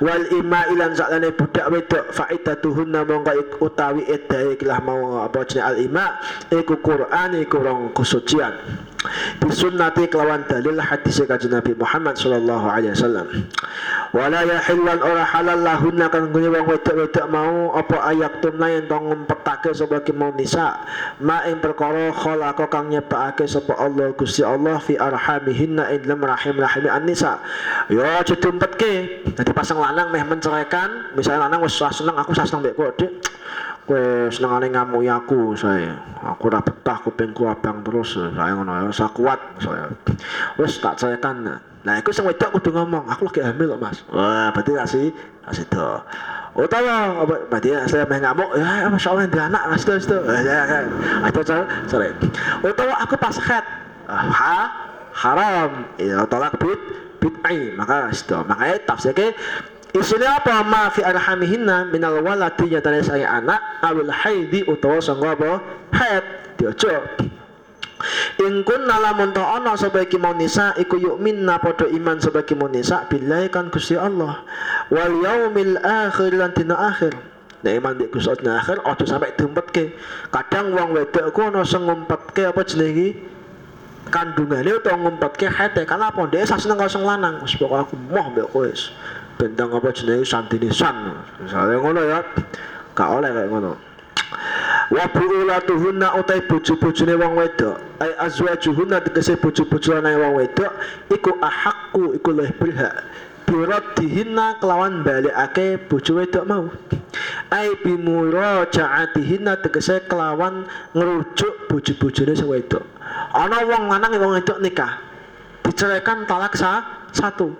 wal 0.00 0.24
ima 0.34 0.66
ilan 0.70 0.94
saklane 0.94 1.30
budak 1.34 1.66
wedok 1.70 2.04
faidatuhunna 2.14 3.02
mongko 3.06 3.62
utawi 3.62 4.06
edae 4.06 4.54
kilah 4.58 4.78
mau 4.82 5.22
apa 5.22 5.42
jenenge 5.46 5.66
al 5.66 5.76
ima 5.78 6.06
iku 6.50 6.78
Quran 6.78 7.30
iku 7.42 7.56
rong 7.62 7.90
kesucian. 7.96 8.54
Bisunnati 9.36 10.08
kelawan 10.08 10.48
dalil 10.48 10.80
hadis 10.80 11.20
kanjeng 11.28 11.52
Nabi 11.52 11.76
Muhammad 11.76 12.16
sallallahu 12.16 12.64
alaihi 12.64 12.96
wasallam. 12.96 13.28
Wala 14.16 14.48
yahillan 14.48 14.98
ora 15.04 15.28
halal 15.28 15.60
lahunna 15.60 16.08
kang 16.08 16.32
gune 16.32 16.48
wong 16.48 16.64
wedok-wedok 16.64 17.26
mau 17.28 17.76
apa 17.76 18.00
ayak 18.14 18.40
tunna 18.40 18.72
yen 18.72 18.88
tong 18.88 19.12
ngempetake 19.12 19.76
sapa 19.76 20.00
mau 20.16 20.32
nisa. 20.32 20.80
Ma 21.20 21.44
ing 21.44 21.60
perkara 21.60 22.16
khalaqa 22.16 22.64
kang 22.72 22.88
nyebakake 22.88 23.44
sapa 23.44 23.76
Allah 23.76 24.16
Gusti 24.16 24.40
Allah 24.40 24.80
fi 24.80 24.96
arhamihinna 24.96 25.92
ing 25.92 26.08
dalam 26.08 26.24
rahim 26.24 26.56
rahim 26.56 26.84
an-nisa. 26.88 27.44
Yo 27.92 28.00
aja 28.00 28.32
diumpetke. 28.32 29.26
Dadi 29.36 29.52
pasang 29.64 29.80
lanang 29.80 30.12
meh 30.12 30.20
menceraikan 30.20 31.16
misalnya 31.16 31.48
lanang 31.48 31.64
wis 31.64 31.80
seneng 31.80 32.12
aku 32.20 32.36
seneng 32.36 32.60
mbek 32.60 32.76
kok 32.76 33.00
dik. 33.00 33.12
Kowe 33.88 34.28
senengane 34.28 34.68
ngamuki 34.68 35.08
aku 35.08 35.56
saya 35.56 35.96
aku 36.20 36.52
ora 36.52 36.60
betah 36.60 37.00
kupingku 37.00 37.48
abang 37.48 37.80
terus 37.80 38.16
saya 38.16 38.52
ngono 38.56 38.92
ya 38.92 39.08
kuat 39.16 39.40
saya 39.64 39.88
wis 40.60 40.76
tak 40.84 41.00
ceraikan. 41.00 41.60
Nah 41.80 41.94
iku 41.96 42.12
sing 42.12 42.28
wedok 42.28 42.60
kudu 42.60 42.76
ngomong 42.76 43.08
aku 43.08 43.32
lagi 43.32 43.40
hamil 43.40 43.72
kok 43.72 43.80
mas. 43.80 44.04
Wah 44.12 44.52
berarti 44.52 44.72
kasih 44.76 45.06
kasih 45.48 45.64
do. 45.72 46.00
Utawa 46.60 47.24
apa 47.24 47.34
berarti 47.48 47.72
saya 47.88 48.04
main 48.04 48.20
ngamuk 48.20 48.52
ya 48.60 48.88
masya 48.92 49.16
Allah 49.16 49.24
dia 49.32 49.48
anak 49.48 49.62
mas 49.64 49.80
itu 49.80 49.92
itu 49.96 50.16
ya 50.44 50.64
kan 50.68 50.84
sorry 51.88 52.12
utawa 52.60 53.00
aku 53.00 53.16
pas 53.16 53.36
head 53.40 53.64
ha 54.12 54.56
haram. 55.12 55.88
Ya 55.96 56.24
tolak 56.28 56.52
bid 56.60 57.03
bid'ai 57.24 57.72
maka 57.72 58.12
itu 58.12 58.36
makanya 58.44 58.76
tafsirnya 58.84 59.32
Isinya 59.94 60.42
apa? 60.42 60.66
Ma 60.66 60.90
fi 60.90 61.06
arhamihinna 61.06 61.86
minal 61.94 62.18
waladi 62.18 62.66
nyatane 62.66 62.98
saya 63.06 63.30
anak 63.30 63.62
awil 63.78 64.10
haidi 64.10 64.66
utawa 64.66 64.98
sangga 64.98 65.38
apa? 65.38 65.62
Haid. 65.94 66.24
Diojo 66.58 66.90
In 68.42 68.66
kunna 68.66 68.98
lamun 68.98 69.30
ana 69.38 69.78
sebagai 69.78 70.18
mau 70.18 70.34
nisa 70.34 70.74
iku 70.76 70.98
minna 71.16 71.62
padha 71.62 71.86
iman 71.86 72.18
sebagai 72.18 72.58
mau 72.58 72.66
nisa 72.66 73.06
billahi 73.06 73.48
kan 73.48 73.70
Gusti 73.70 73.94
Allah. 73.94 74.42
Wal 74.90 75.22
yaumil 75.22 75.78
akhir 75.78 76.34
lan 76.34 76.50
dina 76.52 76.74
akhir. 76.74 77.14
Nek 77.62 77.72
iman 77.78 77.94
di 77.94 78.10
Gusti 78.10 78.44
akhir 78.44 78.82
aja 78.82 79.04
sampai 79.06 79.32
diumpetke. 79.38 79.94
Kadang 80.34 80.74
wong 80.74 80.90
wedok 80.98 81.30
ku 81.32 81.46
ana 81.46 81.62
sing 81.62 81.86
ngumpetke 81.86 82.50
apa 82.50 82.66
jenenge 82.66 83.14
kandungane 84.12 84.70
utawa 84.76 84.96
ngumpetke 85.00 85.48
haid 85.48 85.76
karena 85.84 86.12
apa? 86.12 86.28
Dia 86.28 86.44
seneng 86.44 86.76
karo 86.80 86.90
sing 86.90 87.04
lanang. 87.04 87.40
Wis 87.40 87.56
pokok 87.56 87.88
aku 87.88 87.94
moh 88.10 88.26
mbek 88.32 88.46
kowe 88.52 88.68
bentang 89.40 89.72
apa 89.72 89.88
jenenge? 89.92 90.24
Santinisan 90.26 91.14
misalnya 91.40 91.76
ngono 91.80 92.00
ya. 92.04 92.20
Gak 92.94 93.08
oleh 93.10 93.30
kayak 93.32 93.48
ngono. 93.50 93.72
Wa 94.92 95.04
buulatuhunna 95.10 96.14
utai 96.20 96.44
bojo-bojone 96.46 97.14
wong 97.16 97.32
wedok. 97.40 97.76
Ay 97.98 98.12
azwajuhunna 98.20 99.02
tegese 99.02 99.34
bojo-bojone 99.40 100.12
wong 100.20 100.32
wedok. 100.38 100.72
Iku 101.10 101.30
ahakku 101.40 102.14
iku 102.20 102.30
luwih 102.30 102.52
berhak 102.60 102.94
birat 103.44 103.92
dihinna 104.00 104.56
kelawan 104.56 105.04
balikake 105.04 105.76
bojo 105.90 106.16
wedok 106.16 106.44
mau. 106.48 106.64
Ai 107.52 107.74
bimurajaatihinna 107.82 109.60
tegese 109.60 110.04
kelawan 110.06 110.64
ngerujuk 110.94 111.68
bojo-bojone 111.70 112.32
sing 112.34 112.48
wedok 112.50 112.93
ana 113.34 113.58
wong 113.66 113.90
lanang 113.90 114.12
wong 114.18 114.32
wedok 114.38 114.58
nikah 114.62 115.00
diceraikan 115.64 116.28
talak 116.28 116.54
sa 116.54 117.02
satu. 117.10 117.50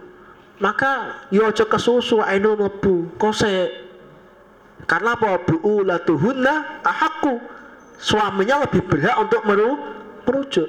Maka 0.63 1.27
yo 1.35 1.51
aja 1.51 1.67
kesusu 1.67 2.23
aino 2.23 2.55
mlebu 2.55 3.19
kose 3.19 3.85
karena 4.87 5.17
apa? 5.19 5.43
Buulatuhunna 5.43 6.85
ahakku. 6.85 7.41
Suaminya 7.99 8.63
lebih 8.67 8.85
berhak 8.85 9.17
untuk 9.17 9.43
meru 9.49 9.81
merujuk. 10.29 10.69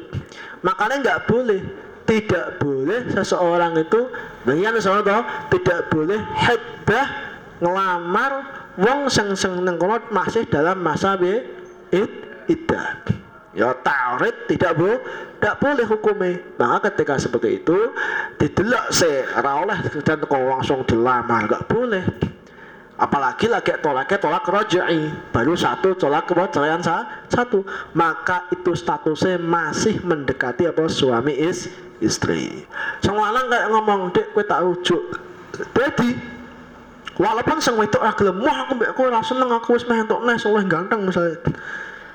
Makanya 0.63 0.95
nggak 1.03 1.21
boleh 1.27 1.61
tidak 2.05 2.61
boleh 2.61 3.09
seseorang 3.11 3.81
itu 3.81 4.07
bagian 4.45 4.77
seseorang 4.77 5.25
tidak 5.49 5.89
boleh 5.89 6.21
hebah 6.37 7.07
ngelamar 7.59 8.31
wong 8.77 9.09
seng 9.09 9.33
seng 9.33 9.65
nengkolot 9.65 10.13
masih 10.13 10.45
dalam 10.45 10.85
masa 10.85 11.17
be 11.17 11.41
id 11.89 12.11
idah 12.45 13.01
ya 13.55 13.71
taurid 13.81 14.51
tidak 14.51 14.75
bu 14.75 14.91
tidak 15.39 15.55
boleh 15.63 15.85
hukumnya. 15.87 16.31
Maka 16.59 16.91
ketika 16.91 17.15
seperti 17.15 17.63
itu 17.63 17.77
didelok 18.37 18.85
se 18.91 19.23
oleh 19.31 19.79
dan 20.03 20.19
kau 20.27 20.43
langsung 20.43 20.83
dilamar 20.83 21.47
gak 21.47 21.65
boleh. 21.71 22.03
Apalagi 22.95 23.51
lagi 23.51 23.75
tolaknya 23.83 24.17
tolak 24.23 24.47
rojai 24.47 25.11
baru 25.35 25.51
satu 25.51 25.99
tolak 25.99 26.31
cerai 26.31 26.79
satu. 27.27 27.67
Maka 27.91 28.47
itu 28.55 28.71
statusnya 28.71 29.35
masih 29.35 29.99
mendekati 29.99 30.71
apa 30.71 30.87
suami 30.87 31.35
is 31.35 31.67
istri. 31.99 32.63
Semua 33.03 33.35
orang 33.35 33.51
kayak 33.51 33.67
ngomong 33.71 33.99
dek 34.15 34.31
kue 34.31 34.47
tak 34.47 34.63
rujuk. 34.63 35.19
Jadi 35.75 36.15
walaupun 37.19 37.59
sang 37.59 37.75
wedok 37.79 38.03
ora 38.03 38.15
gelem 38.15 38.43
wah 38.43 38.57
aku 38.67 38.73
kowe 38.95 39.07
ora 39.07 39.23
seneng 39.23 39.51
aku 39.51 39.75
wis 39.75 39.87
meh 39.87 39.99
entuk 39.99 40.23
nes 40.23 40.43
oleh 40.47 40.63
ganteng 40.63 41.03
misalnya. 41.03 41.35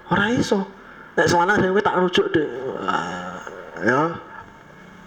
Ora 0.09 0.33
iso 0.33 0.80
nek 1.21 1.29
sewana 1.29 1.61
saya 1.61 1.81
tak 1.85 2.01
rujuk 2.01 2.27
deh 2.33 2.49
ya. 3.85 4.17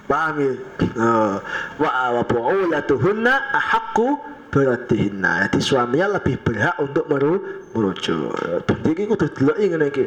Paham 0.05 0.36
ya? 0.36 0.53
Uh, 0.99 1.39
wa 1.82 1.89
wa 2.20 2.24
bu'ulatuhunna 2.28 3.34
ahakku 3.55 4.20
beratihinna. 4.53 5.49
Jadi 5.49 5.59
suaminya 5.64 6.22
lebih 6.22 6.38
berhak 6.45 6.78
untuk 6.78 7.09
meru 7.09 7.41
merujuk. 7.74 8.30
Jadi 8.70 9.09
kudu 9.09 9.26
delok 9.34 9.57
ngene 9.57 9.89
iki. 9.89 10.05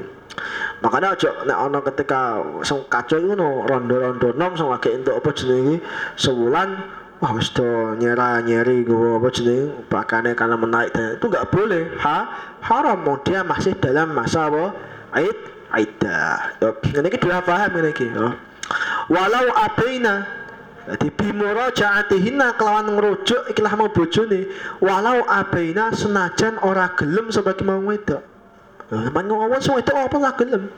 Makanya 0.85 1.17
aja 1.17 1.31
nek 1.49 1.59
ana 1.59 1.79
ketika 1.81 2.45
sing 2.63 2.85
kacau 2.87 3.19
ngono 3.19 3.67
rondo-rondo 3.67 4.37
nom 4.37 4.53
sing 4.55 4.69
lagi 4.69 4.93
entuk 4.93 5.17
apa 5.17 5.33
jenenge 5.33 5.81
sebulan 6.21 6.77
wah 7.17 7.33
wis 7.33 7.49
to 7.57 7.97
nyera 7.97 8.45
nyeri 8.45 8.85
gue 8.85 9.17
apa 9.17 9.33
jenenge 9.33 9.89
pakane 9.89 10.37
karena 10.37 10.61
menaik 10.61 10.93
dan 10.93 11.17
itu 11.17 11.27
nggak 11.27 11.49
boleh. 11.51 11.89
Ha 12.05 12.19
haram. 12.63 13.01
Dia 13.25 13.43
masih 13.43 13.75
dalam 13.81 14.13
masa 14.13 14.53
apa 14.53 14.77
aid 15.77 15.93
aidah. 16.01 16.57
Ini 16.83 17.09
kita 17.12 17.45
paham 17.45 17.72
ini 17.79 17.93
kita. 17.93 18.27
Walau 19.12 19.47
abaina 19.55 20.27
jadi 20.87 21.11
jaatihinna 21.74 22.55
kelawan 22.55 22.95
ngerujuk 22.95 23.51
ikilah 23.51 23.74
mau 23.74 23.91
bojone 23.91 24.47
walau 24.79 25.27
abaina 25.27 25.91
senajan 25.91 26.62
ora 26.62 26.95
gelem 26.95 27.31
sebagai 27.35 27.66
mau 27.66 27.83
wedok. 27.83 28.22
Nah, 28.87 29.11
ngomong 29.11 29.59
semua 29.59 29.83
itu 29.83 29.91
apa 29.91 30.16
lah 30.16 30.35
gelem. 30.39 30.70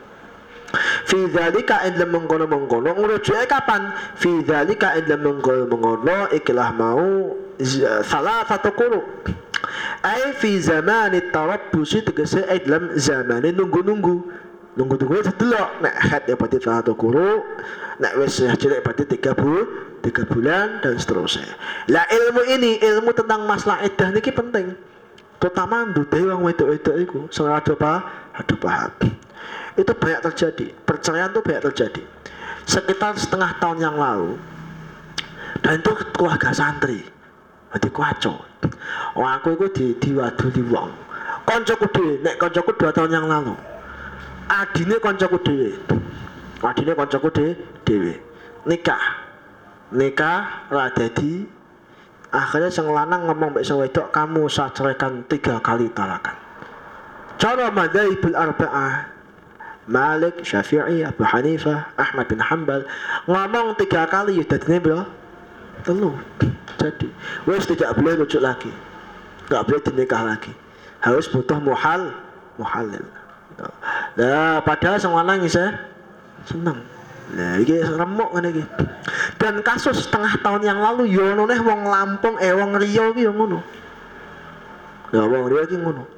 fi 1.08 1.18
dzalika 1.32 1.80
ing 1.88 1.96
dalem 1.96 2.12
mengkono-mengkono 2.20 2.92
ngrujuke 2.92 3.48
kapan 3.48 3.88
fi 4.20 4.44
dzalika 4.44 5.00
ing 5.00 5.08
dalem 5.08 5.40
mengkono-mengkono 5.40 6.28
ikilah 6.36 6.70
mau 6.76 7.32
salah 8.04 8.44
satu 8.44 8.76
kuru 8.76 9.00
ai 10.04 10.36
fi 10.36 10.60
zaman 10.60 11.16
tarabbusi 11.32 12.04
tegese 12.04 12.44
ing 12.44 12.68
dalam 12.68 12.92
zaman 13.00 13.48
nunggu-nunggu 14.78 15.26
nunggu-nunggu 15.26 15.26
sedelok 15.26 15.68
nek 15.82 15.94
head 16.06 16.22
salah 16.62 16.78
satu 16.80 16.94
kuru 16.94 17.42
nek 17.98 18.14
wis 18.22 18.38
cilik 18.38 18.86
berarti 18.86 19.10
tiga 19.10 19.34
bulan 19.34 19.66
tiga 19.98 20.22
bulan 20.30 20.78
dan 20.78 20.94
seterusnya. 20.94 21.50
Lah 21.90 22.06
ilmu 22.06 22.46
ini 22.46 22.78
ilmu 22.78 23.10
tentang 23.10 23.42
masalah 23.44 23.82
edah 23.82 24.14
niki 24.14 24.30
penting. 24.30 24.78
Terutama 25.42 25.90
ndudai 25.90 26.22
wong 26.26 26.46
wedok-wedok 26.46 26.96
iku 27.02 27.20
sing 27.30 27.46
ado 27.46 27.74
adu 28.38 28.54
paham 28.58 28.90
itu 29.78 29.94
banyak 29.94 30.20
terjadi 30.30 30.66
perceraian 30.82 31.30
itu 31.30 31.42
banyak 31.42 31.62
terjadi. 31.70 32.02
Sekitar 32.66 33.14
setengah 33.18 33.58
tahun 33.62 33.78
yang 33.82 33.96
lalu 33.98 34.38
dan 35.62 35.78
itu 35.82 35.90
keluarga 36.14 36.50
santri 36.54 37.02
jadi 37.68 37.88
kacau 37.90 38.38
oh 39.18 39.26
aku 39.26 39.58
itu 39.58 39.66
di 39.74 39.86
diwadu 39.98 40.46
di 40.50 40.62
wong. 40.66 40.90
Koncoku 41.46 41.86
dhewe 41.94 42.20
nek 42.20 42.36
koncoku 42.36 42.70
dua 42.76 42.90
tahun 42.90 43.10
yang 43.14 43.26
lalu 43.30 43.54
adine 44.48 44.96
koncoku 44.98 45.38
dhewe. 45.44 45.70
Adine 46.64 46.92
koncoku 46.96 47.28
dhewe 47.84 48.14
nikah. 48.66 49.04
Nikah 49.94 50.68
ra 50.72 50.92
dadi. 50.92 51.46
Akhirnya 52.28 52.68
sing 52.68 52.84
lanang 52.84 53.24
ngomong 53.24 53.56
mbek 53.56 53.64
sing 53.64 53.80
wedok 53.80 54.12
kamu 54.12 54.52
saya 54.52 54.92
tiga 55.32 55.56
kali 55.64 55.88
talakan 55.96 56.36
cara 57.38 57.70
madzhabul 57.70 58.34
arba'ah 58.34 59.16
Malik, 59.88 60.44
Syafi'i, 60.44 61.00
Abu 61.00 61.24
Hanifah, 61.24 61.88
Ahmad 61.96 62.28
bin 62.28 62.44
Hanbal 62.44 62.84
ngomong 63.24 63.72
tiga 63.80 64.04
kali 64.04 64.36
ya 64.36 64.44
dadine 64.44 64.76
bro? 64.84 65.00
Telu. 65.80 66.12
Jadi 66.76 67.08
wes 67.48 67.64
tidak 67.64 67.96
boleh 67.96 68.20
rujuk 68.20 68.44
lagi. 68.44 68.68
Nggak 69.48 69.64
boleh 69.64 69.80
dinikah 69.80 70.22
lagi. 70.28 70.52
Harus 71.00 71.32
butuh 71.32 71.56
muhal 71.56 72.12
muhalil 72.60 73.00
nah 74.18 74.62
padahal 74.62 74.98
semua 75.02 75.26
nangis 75.26 75.58
ya 75.58 75.74
seneng 76.46 76.78
Nah, 77.28 77.60
iki 77.60 77.76
remuk 77.84 78.32
ngene 78.32 78.48
iki. 78.56 78.64
Dan 79.36 79.60
kasus 79.60 80.08
setengah 80.08 80.40
tahun 80.40 80.64
yang 80.64 80.80
lalu 80.80 81.12
yo 81.12 81.36
ono 81.36 81.44
neh 81.44 81.60
wong 81.60 81.84
Lampung 81.84 82.40
eh 82.40 82.56
wong 82.56 82.80
Riau 82.80 83.12
iki 83.12 83.28
yo 83.28 83.36
ngono. 83.36 83.60
Ya 85.12 85.28
wong 85.28 85.44
Riau 85.52 85.68
iki 85.68 85.76
ngono. 85.76 86.08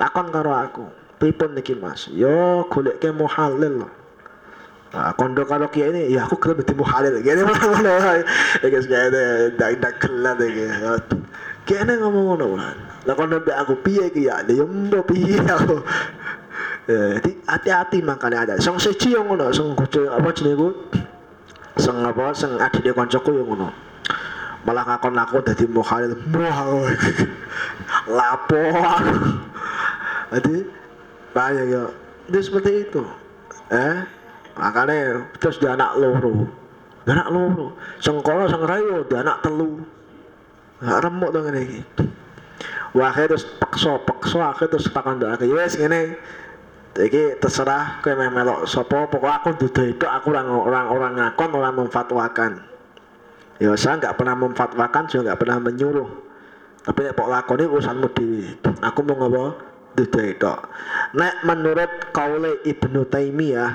Takon 0.00 0.32
karo 0.32 0.56
aku 0.56 0.84
pripun 1.20 1.52
niki 1.52 1.76
Mas 1.76 2.08
yo 2.08 2.64
goleke 2.72 3.12
muhalil 3.12 3.84
Nah, 4.90 5.14
kondo 5.14 5.46
kalau 5.46 5.70
kia 5.70 5.86
ini, 5.86 6.10
ya 6.10 6.26
aku 6.26 6.34
kelem 6.34 6.66
itu 6.66 6.74
muhalil. 6.74 7.22
Gini 7.22 7.46
ngono. 7.46 7.94
Ya 8.58 8.66
guys, 8.66 8.90
kene 8.90 9.54
dak 9.54 9.78
dak 9.78 9.94
kelan 10.02 10.34
iki. 10.42 10.66
Kene 11.62 11.94
ngomong 12.02 12.24
ngono 12.34 12.46
lah. 12.58 12.74
Lah 13.06 13.14
kondo 13.14 13.38
mbek 13.38 13.54
aku 13.54 13.78
piye 13.86 14.10
ya? 14.18 14.42
Ya 14.42 14.66
mbok 14.66 15.14
piye 15.14 15.38
aku. 15.46 15.78
Jadi 16.90 17.30
hati-hati 17.46 17.98
makanya 18.02 18.38
ada. 18.46 18.54
Sing 18.58 18.74
siji 18.80 19.14
yang 19.14 19.30
ngono, 19.30 19.50
sing 19.54 19.72
apa 19.74 20.28
jenenge 20.34 20.56
ku? 20.58 20.68
Sing 21.78 21.96
apa 22.02 22.34
sing 22.34 22.56
adine 22.58 22.90
koncoku 22.92 23.30
yang 23.36 23.46
ngono. 23.46 23.68
Malah 24.68 24.84
ngakon 24.84 25.16
aku 25.16 25.40
dadi 25.40 25.64
muhalil. 25.70 26.18
Wah. 26.34 26.90
Lapo 28.10 28.60
aku. 28.76 29.16
Jadi 30.30 30.56
banyak 31.30 31.64
ya 31.70 31.82
itu 32.30 32.38
seperti 32.42 32.70
itu 32.86 33.02
eh 33.70 34.02
makanya 34.58 35.26
terus 35.38 35.62
dia 35.62 35.78
anak 35.78 35.94
loro 35.98 36.46
dia 37.06 37.14
anak 37.14 37.28
loro 37.30 37.74
sengkono 38.02 38.50
seng 38.50 38.66
rayo 38.66 39.06
dia 39.06 39.22
anak 39.22 39.42
telu 39.46 39.82
remuk 40.82 41.30
dong 41.30 41.54
ini 41.54 41.86
wah 42.98 43.14
terus 43.14 43.46
pakso 43.62 44.02
pakso 44.02 44.42
akhirnya 44.42 44.74
terus 44.74 44.90
takkan 44.90 45.22
doa 45.22 45.38
ke 45.38 45.46
yes 45.46 45.78
ini 45.78 46.18
jadi 46.90 47.38
terserah 47.38 48.02
kue 48.02 48.18
melok 48.18 48.66
sopo 48.66 49.06
pokok 49.06 49.30
aku 49.30 49.48
duduk 49.54 49.94
itu 49.94 50.06
aku 50.10 50.34
orang 50.34 50.50
orang 50.50 50.86
orang 50.90 51.12
ngakon 51.22 51.50
orang 51.54 51.74
memfatwakan. 51.78 52.52
Ya 53.62 53.70
saya 53.78 54.02
nggak 54.02 54.18
pernah 54.18 54.34
memfatwakan 54.34 55.06
juga 55.06 55.30
nggak 55.30 55.38
pernah 55.38 55.58
menyuruh. 55.62 56.10
Tapi 56.82 57.14
pokok 57.14 57.30
lakoni 57.30 57.64
urusanmu 57.70 58.08
di 58.18 58.26
aku 58.82 59.00
mau 59.06 59.14
ngobrol 59.22 59.54
itu 60.00 60.32
itu 60.32 60.54
nek 61.12 61.44
menurut 61.44 62.08
kaule 62.14 62.56
ibnu 62.64 63.04
taimiyah 63.06 63.70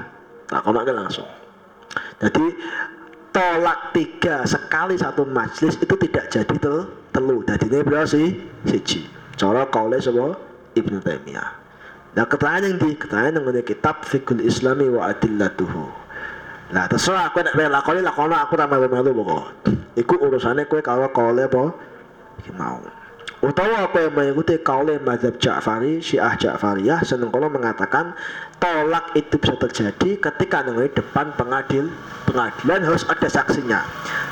tak 0.52 0.62
kono 0.68 0.84
langsung. 0.84 1.30
Jadi 2.20 2.46
tolak 3.32 3.96
tiga 3.96 4.44
sekali 4.44 5.00
satu 5.00 5.24
majlis 5.24 5.80
itu 5.80 5.96
tidak 6.04 6.28
jadi 6.34 6.56
tel 6.60 6.92
telu. 7.16 7.48
Jadi 7.48 7.72
ini 7.72 7.80
berapa 7.80 8.04
sih 8.04 8.44
siji. 8.68 9.08
Cara 9.40 9.64
kaule 9.72 10.04
semua 10.04 10.36
ibnu 10.76 11.00
taimiyah 11.00 11.65
Keterangan 12.16 12.64
yang 12.64 12.80
di 12.80 12.96
keterangan 12.96 13.36
yang 13.36 13.68
kitab 13.68 14.08
fikul 14.08 14.40
islami 14.40 14.88
wa 14.88 15.12
adillatuhu. 15.12 15.84
Nah 16.72 16.88
terserah 16.88 17.28
aku 17.28 17.44
nak 17.44 17.60
lakoni 17.60 18.00
lakono 18.00 18.40
aku 18.40 18.56
ramai 18.56 18.88
malu 18.88 19.12
pokok. 19.12 19.44
Iku 20.00 20.16
urusannya 20.24 20.64
kue 20.72 20.80
kalau 20.80 21.12
kaule 21.12 21.44
apa? 21.44 21.76
Mau. 22.56 22.80
Utawa 23.44 23.86
apa 23.86 24.00
yang 24.00 24.16
mengikuti 24.16 24.58
kaulnya 24.64 24.98
mazhab 25.04 25.38
Ja'fari, 25.38 26.00
Syiah 26.00 26.34
Ja'fariyah 26.40 27.04
seneng 27.04 27.30
kalau 27.30 27.52
mengatakan 27.52 28.16
tolak 28.58 29.12
itu 29.14 29.36
bisa 29.38 29.54
terjadi 29.60 30.18
ketika 30.18 30.66
di 30.66 30.72
depan 30.96 31.36
pengadil 31.36 31.92
pengadilan 32.26 32.82
harus 32.82 33.04
ada 33.06 33.28
saksinya. 33.28 33.84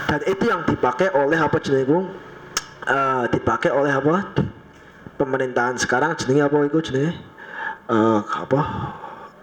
Dan 0.08 0.24
itu 0.26 0.50
yang 0.50 0.64
dipakai 0.66 1.12
oleh 1.14 1.38
apa 1.38 1.60
jenis 1.60 1.86
uh, 1.86 3.28
dipakai 3.28 3.70
oleh 3.76 3.92
apa? 3.92 4.34
Pemerintahan 5.20 5.78
sekarang 5.78 6.18
jenis 6.18 6.48
apa 6.48 6.58
itu 6.66 6.80
jenis 6.82 7.33
uh, 7.90 8.22
apa 8.24 8.62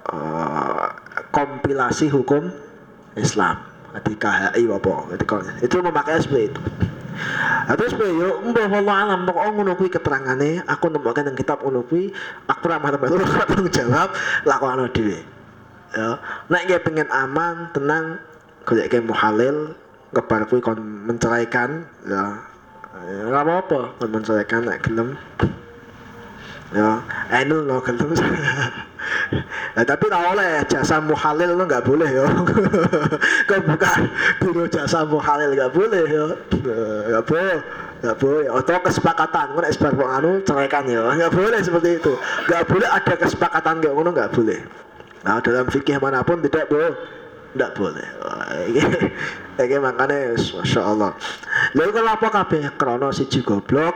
uh, 0.09 0.87
kompilasi 1.35 2.09
hukum 2.13 2.49
Islam 3.19 3.59
di 4.07 4.15
KHI 4.15 4.71
apa 4.71 5.19
itu 5.61 5.77
memakai 5.83 6.23
seperti 6.23 6.55
itu 6.55 6.63
Nah, 7.69 7.75
terus 7.77 7.93
yo 8.01 8.41
mbah 8.51 8.67
alam 8.67 9.29
pokok 9.29 9.45
ngono 9.55 9.73
kuwi 9.77 9.93
keterangane 9.93 10.65
aku 10.65 10.89
nemokake 10.91 11.23
nang 11.23 11.37
kitab 11.37 11.61
ngono 11.61 11.85
kuwi 11.85 12.11
aku 12.49 12.65
ra 12.67 12.81
marah 12.81 12.99
baru 12.99 13.21
tanggung 13.51 13.69
jawab 13.69 14.11
lakone 14.49 14.89
dhewe. 14.91 15.21
Ya, 15.91 16.23
nek 16.49 16.63
nggih 16.71 16.81
pengen 16.87 17.09
aman, 17.11 17.71
tenang 17.75 18.23
goleke 18.65 19.03
muhalil 19.03 19.75
kebar 20.15 20.49
kuwi 20.49 20.65
kon 20.65 20.81
menceraikan 20.81 21.85
ya. 22.09 22.41
Ya 23.07 23.39
apa-apa 23.39 24.01
kon 24.01 24.11
menceraikan 24.11 24.67
nek 24.67 24.83
gelem. 24.83 25.15
Ya, 26.71 27.03
enul 27.43 27.67
lo 27.67 27.83
gelem. 27.83 28.15
Nah, 29.71 29.87
tapi 29.87 30.11
tak 30.11 30.23
oleh 30.35 30.61
jasa 30.67 30.99
muhalil 30.99 31.55
lo 31.55 31.65
nggak 31.65 31.87
boleh 31.87 32.11
yo. 32.11 32.27
Kau 33.49 33.61
bukan 33.65 34.01
biro 34.43 34.65
jasa 34.67 35.07
muhalil 35.07 35.55
nggak 35.55 35.73
boleh 35.73 36.05
yo. 36.11 36.27
Nggak 37.09 37.25
boleh, 37.25 37.57
nggak 38.03 38.17
boleh. 38.19 38.47
Atau 38.51 38.79
kesepakatan, 38.83 39.47
kau 39.55 39.63
nek 39.63 39.73
anu 40.05 40.31
ceraikan 40.43 40.85
yo. 40.91 41.07
Nggak 41.17 41.33
boleh 41.33 41.59
seperti 41.63 42.03
itu. 42.03 42.13
Nggak 42.51 42.65
boleh 42.67 42.89
ada 42.91 43.15
kesepakatan 43.15 43.75
nggak 43.79 43.93
ngono 43.95 44.11
nggak 44.11 44.31
boleh. 44.35 44.61
Nah 45.23 45.39
dalam 45.39 45.67
fikih 45.71 45.97
mana 46.03 46.27
pun 46.27 46.43
tidak 46.43 46.67
boleh 46.67 46.93
tidak 47.55 47.71
boleh. 47.75 48.07
Ini 49.59 49.77
makanya 49.83 50.39
masya 50.39 50.83
Allah. 50.87 51.13
Lalu 51.75 51.91
kalau 51.95 52.11
apa 52.15 52.29
kabeh 52.31 52.63
krono 52.79 53.11
si 53.11 53.27
goblok, 53.43 53.95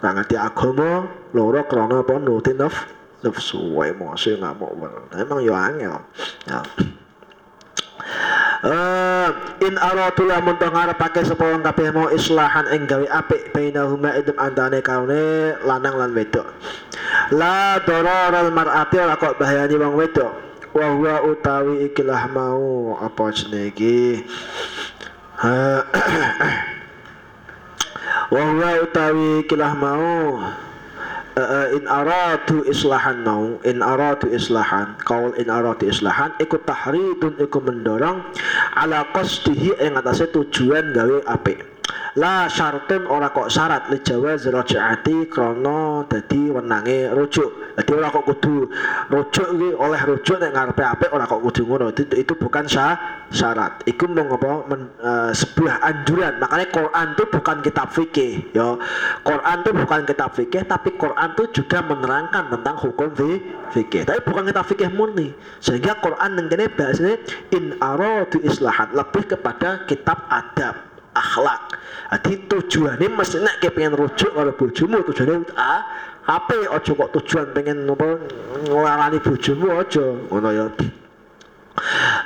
nggak 0.00 0.12
ngerti 0.16 0.36
agama, 0.36 1.04
loro 1.36 1.60
krono 1.68 2.00
apa? 2.00 2.16
Nutin 2.16 2.56
nafsu 2.56 2.96
nafsu. 3.26 3.58
Wae 3.74 3.90
emosi 3.90 4.38
ngamuk 4.38 4.70
emang 5.18 5.42
yo 5.42 5.52
angel. 5.52 5.98
Ya. 6.46 6.62
Uh, 8.66 9.28
in 9.60 9.76
aratullah 9.76 10.40
muntah 10.40 10.72
ngarepake 10.72 11.28
sapa 11.28 11.44
wong 11.44 11.60
kabeh 11.60 11.92
mau 11.92 12.08
islahan 12.08 12.64
ing 12.72 12.88
gawe 12.88 13.04
apik 13.20 13.52
bainahuma 13.52 14.16
idem 14.16 14.32
andane 14.40 14.80
kaune 14.80 15.52
lanang 15.66 15.98
lan 15.98 16.16
wedok. 16.16 16.46
La 17.34 17.82
dararal 17.84 18.48
mar'ati 18.54 18.96
ora 18.96 19.18
kok 19.18 19.36
bahayani 19.36 19.76
wong 19.76 19.94
wedok. 19.98 20.32
Wa 20.72 20.92
huwa 20.92 21.24
utawi 21.24 21.88
ikilah 21.90 22.28
mau. 22.32 22.96
Apa 23.00 23.32
jenenge 23.32 23.72
iki? 23.72 24.24
Wa 28.32 28.42
huwa 28.42 28.70
utawi 28.82 29.46
ikilah 29.46 29.72
mau 29.78 30.42
uh, 31.36 31.68
in 31.76 31.84
aradu 31.86 32.64
islahan 32.66 33.22
mau 33.22 33.60
in 33.62 33.84
aradu 33.84 34.32
islahan 34.32 34.96
kaul 35.04 35.36
in 35.36 35.52
aradu 35.52 35.86
islahan 35.86 36.32
ikut 36.40 36.64
tahridun 36.64 37.36
ikut 37.38 37.62
mendorong 37.62 38.24
ala 38.74 39.04
qasdihi 39.12 39.76
yang 39.78 40.00
atasnya 40.00 40.32
tujuan 40.32 40.96
gawe 40.96 41.22
ape 41.28 41.60
la 42.16 42.48
syartun 42.48 43.04
ora 43.04 43.28
kok 43.28 43.52
syarat 43.52 43.92
li 43.92 44.00
jawaz 44.00 44.48
rajaati 44.48 45.28
krana 45.28 46.00
dadi 46.08 46.48
wenange 46.48 47.12
rujuk. 47.12 47.76
Dadi 47.76 47.92
ora 47.92 48.08
kok 48.08 48.24
kudu 48.24 48.72
rujuk 49.12 49.48
iki 49.52 49.68
oleh 49.76 50.00
rujuk 50.00 50.40
nek 50.40 50.56
ngarepe 50.56 50.80
apik 50.80 51.10
ora 51.12 51.28
kok 51.28 51.44
kudu 51.44 51.62
ngono. 51.68 51.92
Itu, 51.92 52.08
itu 52.16 52.32
bukan 52.32 52.64
syah, 52.64 52.96
syarat. 53.28 53.84
Iku 53.84 54.08
mung 54.08 54.32
apa 54.32 54.64
men, 54.64 54.88
uh, 55.04 55.30
sebuah 55.36 55.84
anjuran. 55.84 56.40
Makanya 56.40 56.66
Quran 56.72 57.06
itu 57.12 57.24
bukan 57.28 57.56
kitab 57.60 57.88
fikih 57.92 58.32
ya. 58.56 58.80
Quran 59.20 59.56
itu 59.60 59.70
bukan 59.76 60.00
kitab 60.08 60.30
fikih 60.32 60.62
tapi 60.64 60.96
Quran 60.96 61.28
itu 61.36 61.44
juga 61.62 61.84
menerangkan 61.84 62.48
tentang 62.48 62.80
hukum 62.80 63.12
fi- 63.12 63.44
fikih. 63.76 64.08
Tapi 64.08 64.24
bukan 64.24 64.48
kitab 64.48 64.64
fikih 64.64 64.88
murni. 64.88 65.36
Sehingga 65.60 66.00
Quran 66.00 66.40
yang 66.40 66.48
kene 66.48 66.72
bahasanya 66.72 67.20
in 67.52 67.76
aradu 67.84 68.40
islahat 68.40 68.96
lebih 68.96 69.36
kepada 69.36 69.84
kitab 69.84 70.24
adab 70.32 70.95
akhlak. 71.16 71.80
Jadi 72.12 72.46
tujuannya 72.46 73.08
mesti 73.10 73.42
nek 73.42 73.64
pengen 73.72 73.96
rujuk 73.96 74.30
karo 74.30 74.52
bojomu 74.54 75.02
tujuannya 75.10 75.50
ah 75.56 75.82
apa 76.26 76.54
ojo 76.74 76.92
kok 76.94 77.10
tujuan 77.18 77.46
pengen 77.54 77.86
apa 77.88 78.20
ngelarani 78.66 79.18
bojomu 79.18 79.66
ojo 79.74 80.04
ngono 80.30 80.50
ya. 80.52 80.66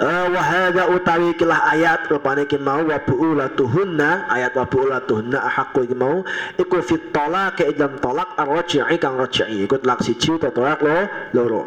Eh, 0.01 0.27
wa 0.31 0.41
hadza 0.41 0.89
utawi 0.95 1.35
kilah 1.35 1.75
ayat 1.75 2.07
rupane 2.07 2.47
ki 2.47 2.57
mau 2.63 2.87
wa 2.87 2.97
buulatuhunna 3.03 4.31
ayat 4.31 4.55
wa 4.55 4.65
buulatuhunna 4.65 5.43
ahqqu 5.43 5.91
iki 5.91 5.97
mau 5.99 6.23
iku 6.55 6.79
fit 6.81 7.11
talaq 7.11 7.59
ke 7.59 7.75
dalam 7.75 7.99
talak 7.99 8.31
arji'i 8.39 8.97
kang 8.97 9.19
rji'i 9.19 9.67
iku 9.67 9.77
talak 9.83 10.07
siji 10.07 10.39
utawa 10.39 10.55
talak 10.55 10.81
lo 10.87 10.97
loro. 11.35 11.63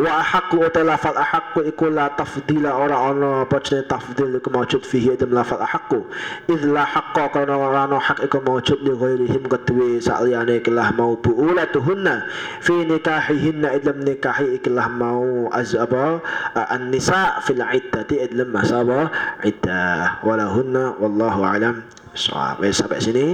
Wa 0.00 0.24
ahqqu 0.24 0.64
uta 0.64 0.80
lafal 0.80 1.14
ahqqu 1.14 1.68
iku 1.68 1.92
la 1.92 2.08
tafdila 2.16 2.72
ora 2.72 2.96
ana 3.12 3.44
apa 3.44 3.60
jenenge 3.60 3.86
tafdil 3.92 4.40
iku 4.40 4.48
maujud 4.48 4.82
fihi 4.82 5.14
dalam 5.20 5.44
lafal 5.44 5.60
ahqqu 5.60 6.00
idz 6.48 6.64
la 6.66 6.88
haqqa 6.88 7.30
kana 7.36 7.54
ora 7.54 7.84
ana 7.84 8.00
hak 8.00 8.24
iku 8.24 8.40
maujud 8.40 8.80
li 8.80 8.96
ghairihim 8.96 9.44
kedue 9.44 10.00
saliyane 10.00 10.64
kilah 10.64 10.88
mau 10.96 11.20
buulatuhunna. 11.20 12.24
Fi 12.64 12.88
nikahihinna 12.88 13.76
idlam 13.76 14.02
nikahi 14.08 14.56
ikilah 14.56 14.88
mau 14.88 15.52
azaba 15.52 16.24
an 16.56 16.88
nisa 17.10 17.42
fil 17.42 17.58
iddati 17.58 18.22
idlam 18.22 18.54
masaba 18.54 19.10
iddah. 19.42 20.22
Walahunna 20.22 20.94
wallahu 21.02 21.42
alam 21.42 21.82
soal 22.14 22.54
wes 22.62 22.78
sampai 22.78 23.02
sini. 23.02 23.26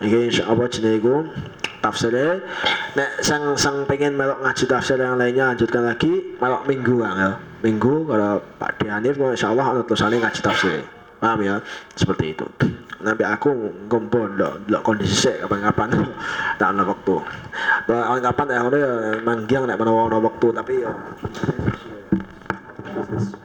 Ini 0.00 0.32
insyaallah 0.32 0.66
jenenge 0.72 0.96
iku 0.96 1.14
tafsirnya 1.84 2.40
nek 2.96 3.10
sang 3.20 3.52
sang 3.60 3.84
pengen 3.84 4.16
melok 4.16 4.40
ngaji 4.40 4.64
tafsir 4.64 4.96
yang 4.96 5.20
lainnya 5.20 5.52
lanjutkan 5.52 5.84
lagi. 5.84 6.40
Melok 6.40 6.64
minggu 6.64 7.04
ya. 7.04 7.36
Minggu 7.60 8.08
kalau 8.08 8.40
Pak 8.56 8.80
Dianif 8.80 9.20
mau 9.20 9.36
insyaallah 9.36 9.66
ada 9.76 9.80
tulisannya 9.84 10.16
ngaji 10.24 10.40
tafsir. 10.40 10.80
Paham 11.20 11.38
ya? 11.44 11.60
Seperti 11.94 12.32
itu. 12.32 12.48
Nanti 13.02 13.22
aku 13.28 13.50
ngumpul 13.92 14.40
dok 14.40 14.66
dok 14.72 14.82
kondisi 14.82 15.28
sih 15.28 15.36
kapan-kapan. 15.44 16.00
Tak 16.60 16.78
ada 16.78 16.86
waktu. 16.86 17.16
Kapan-kapan 17.84 18.46
ya 18.54 18.60
udah 18.62 18.84
manggiang 19.26 19.64
nek 19.68 19.76
menawa 19.76 20.08
ada 20.08 20.18
waktu 20.22 20.46
tapi 20.54 20.74
ya 20.80 20.92
Aku 22.92 23.41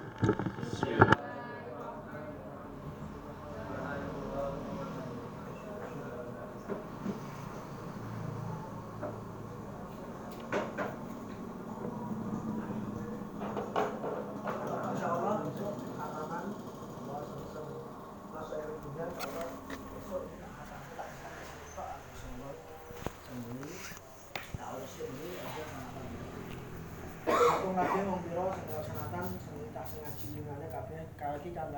ਕੀ 31.48 31.54
ਕਰਦਾ 31.54 31.76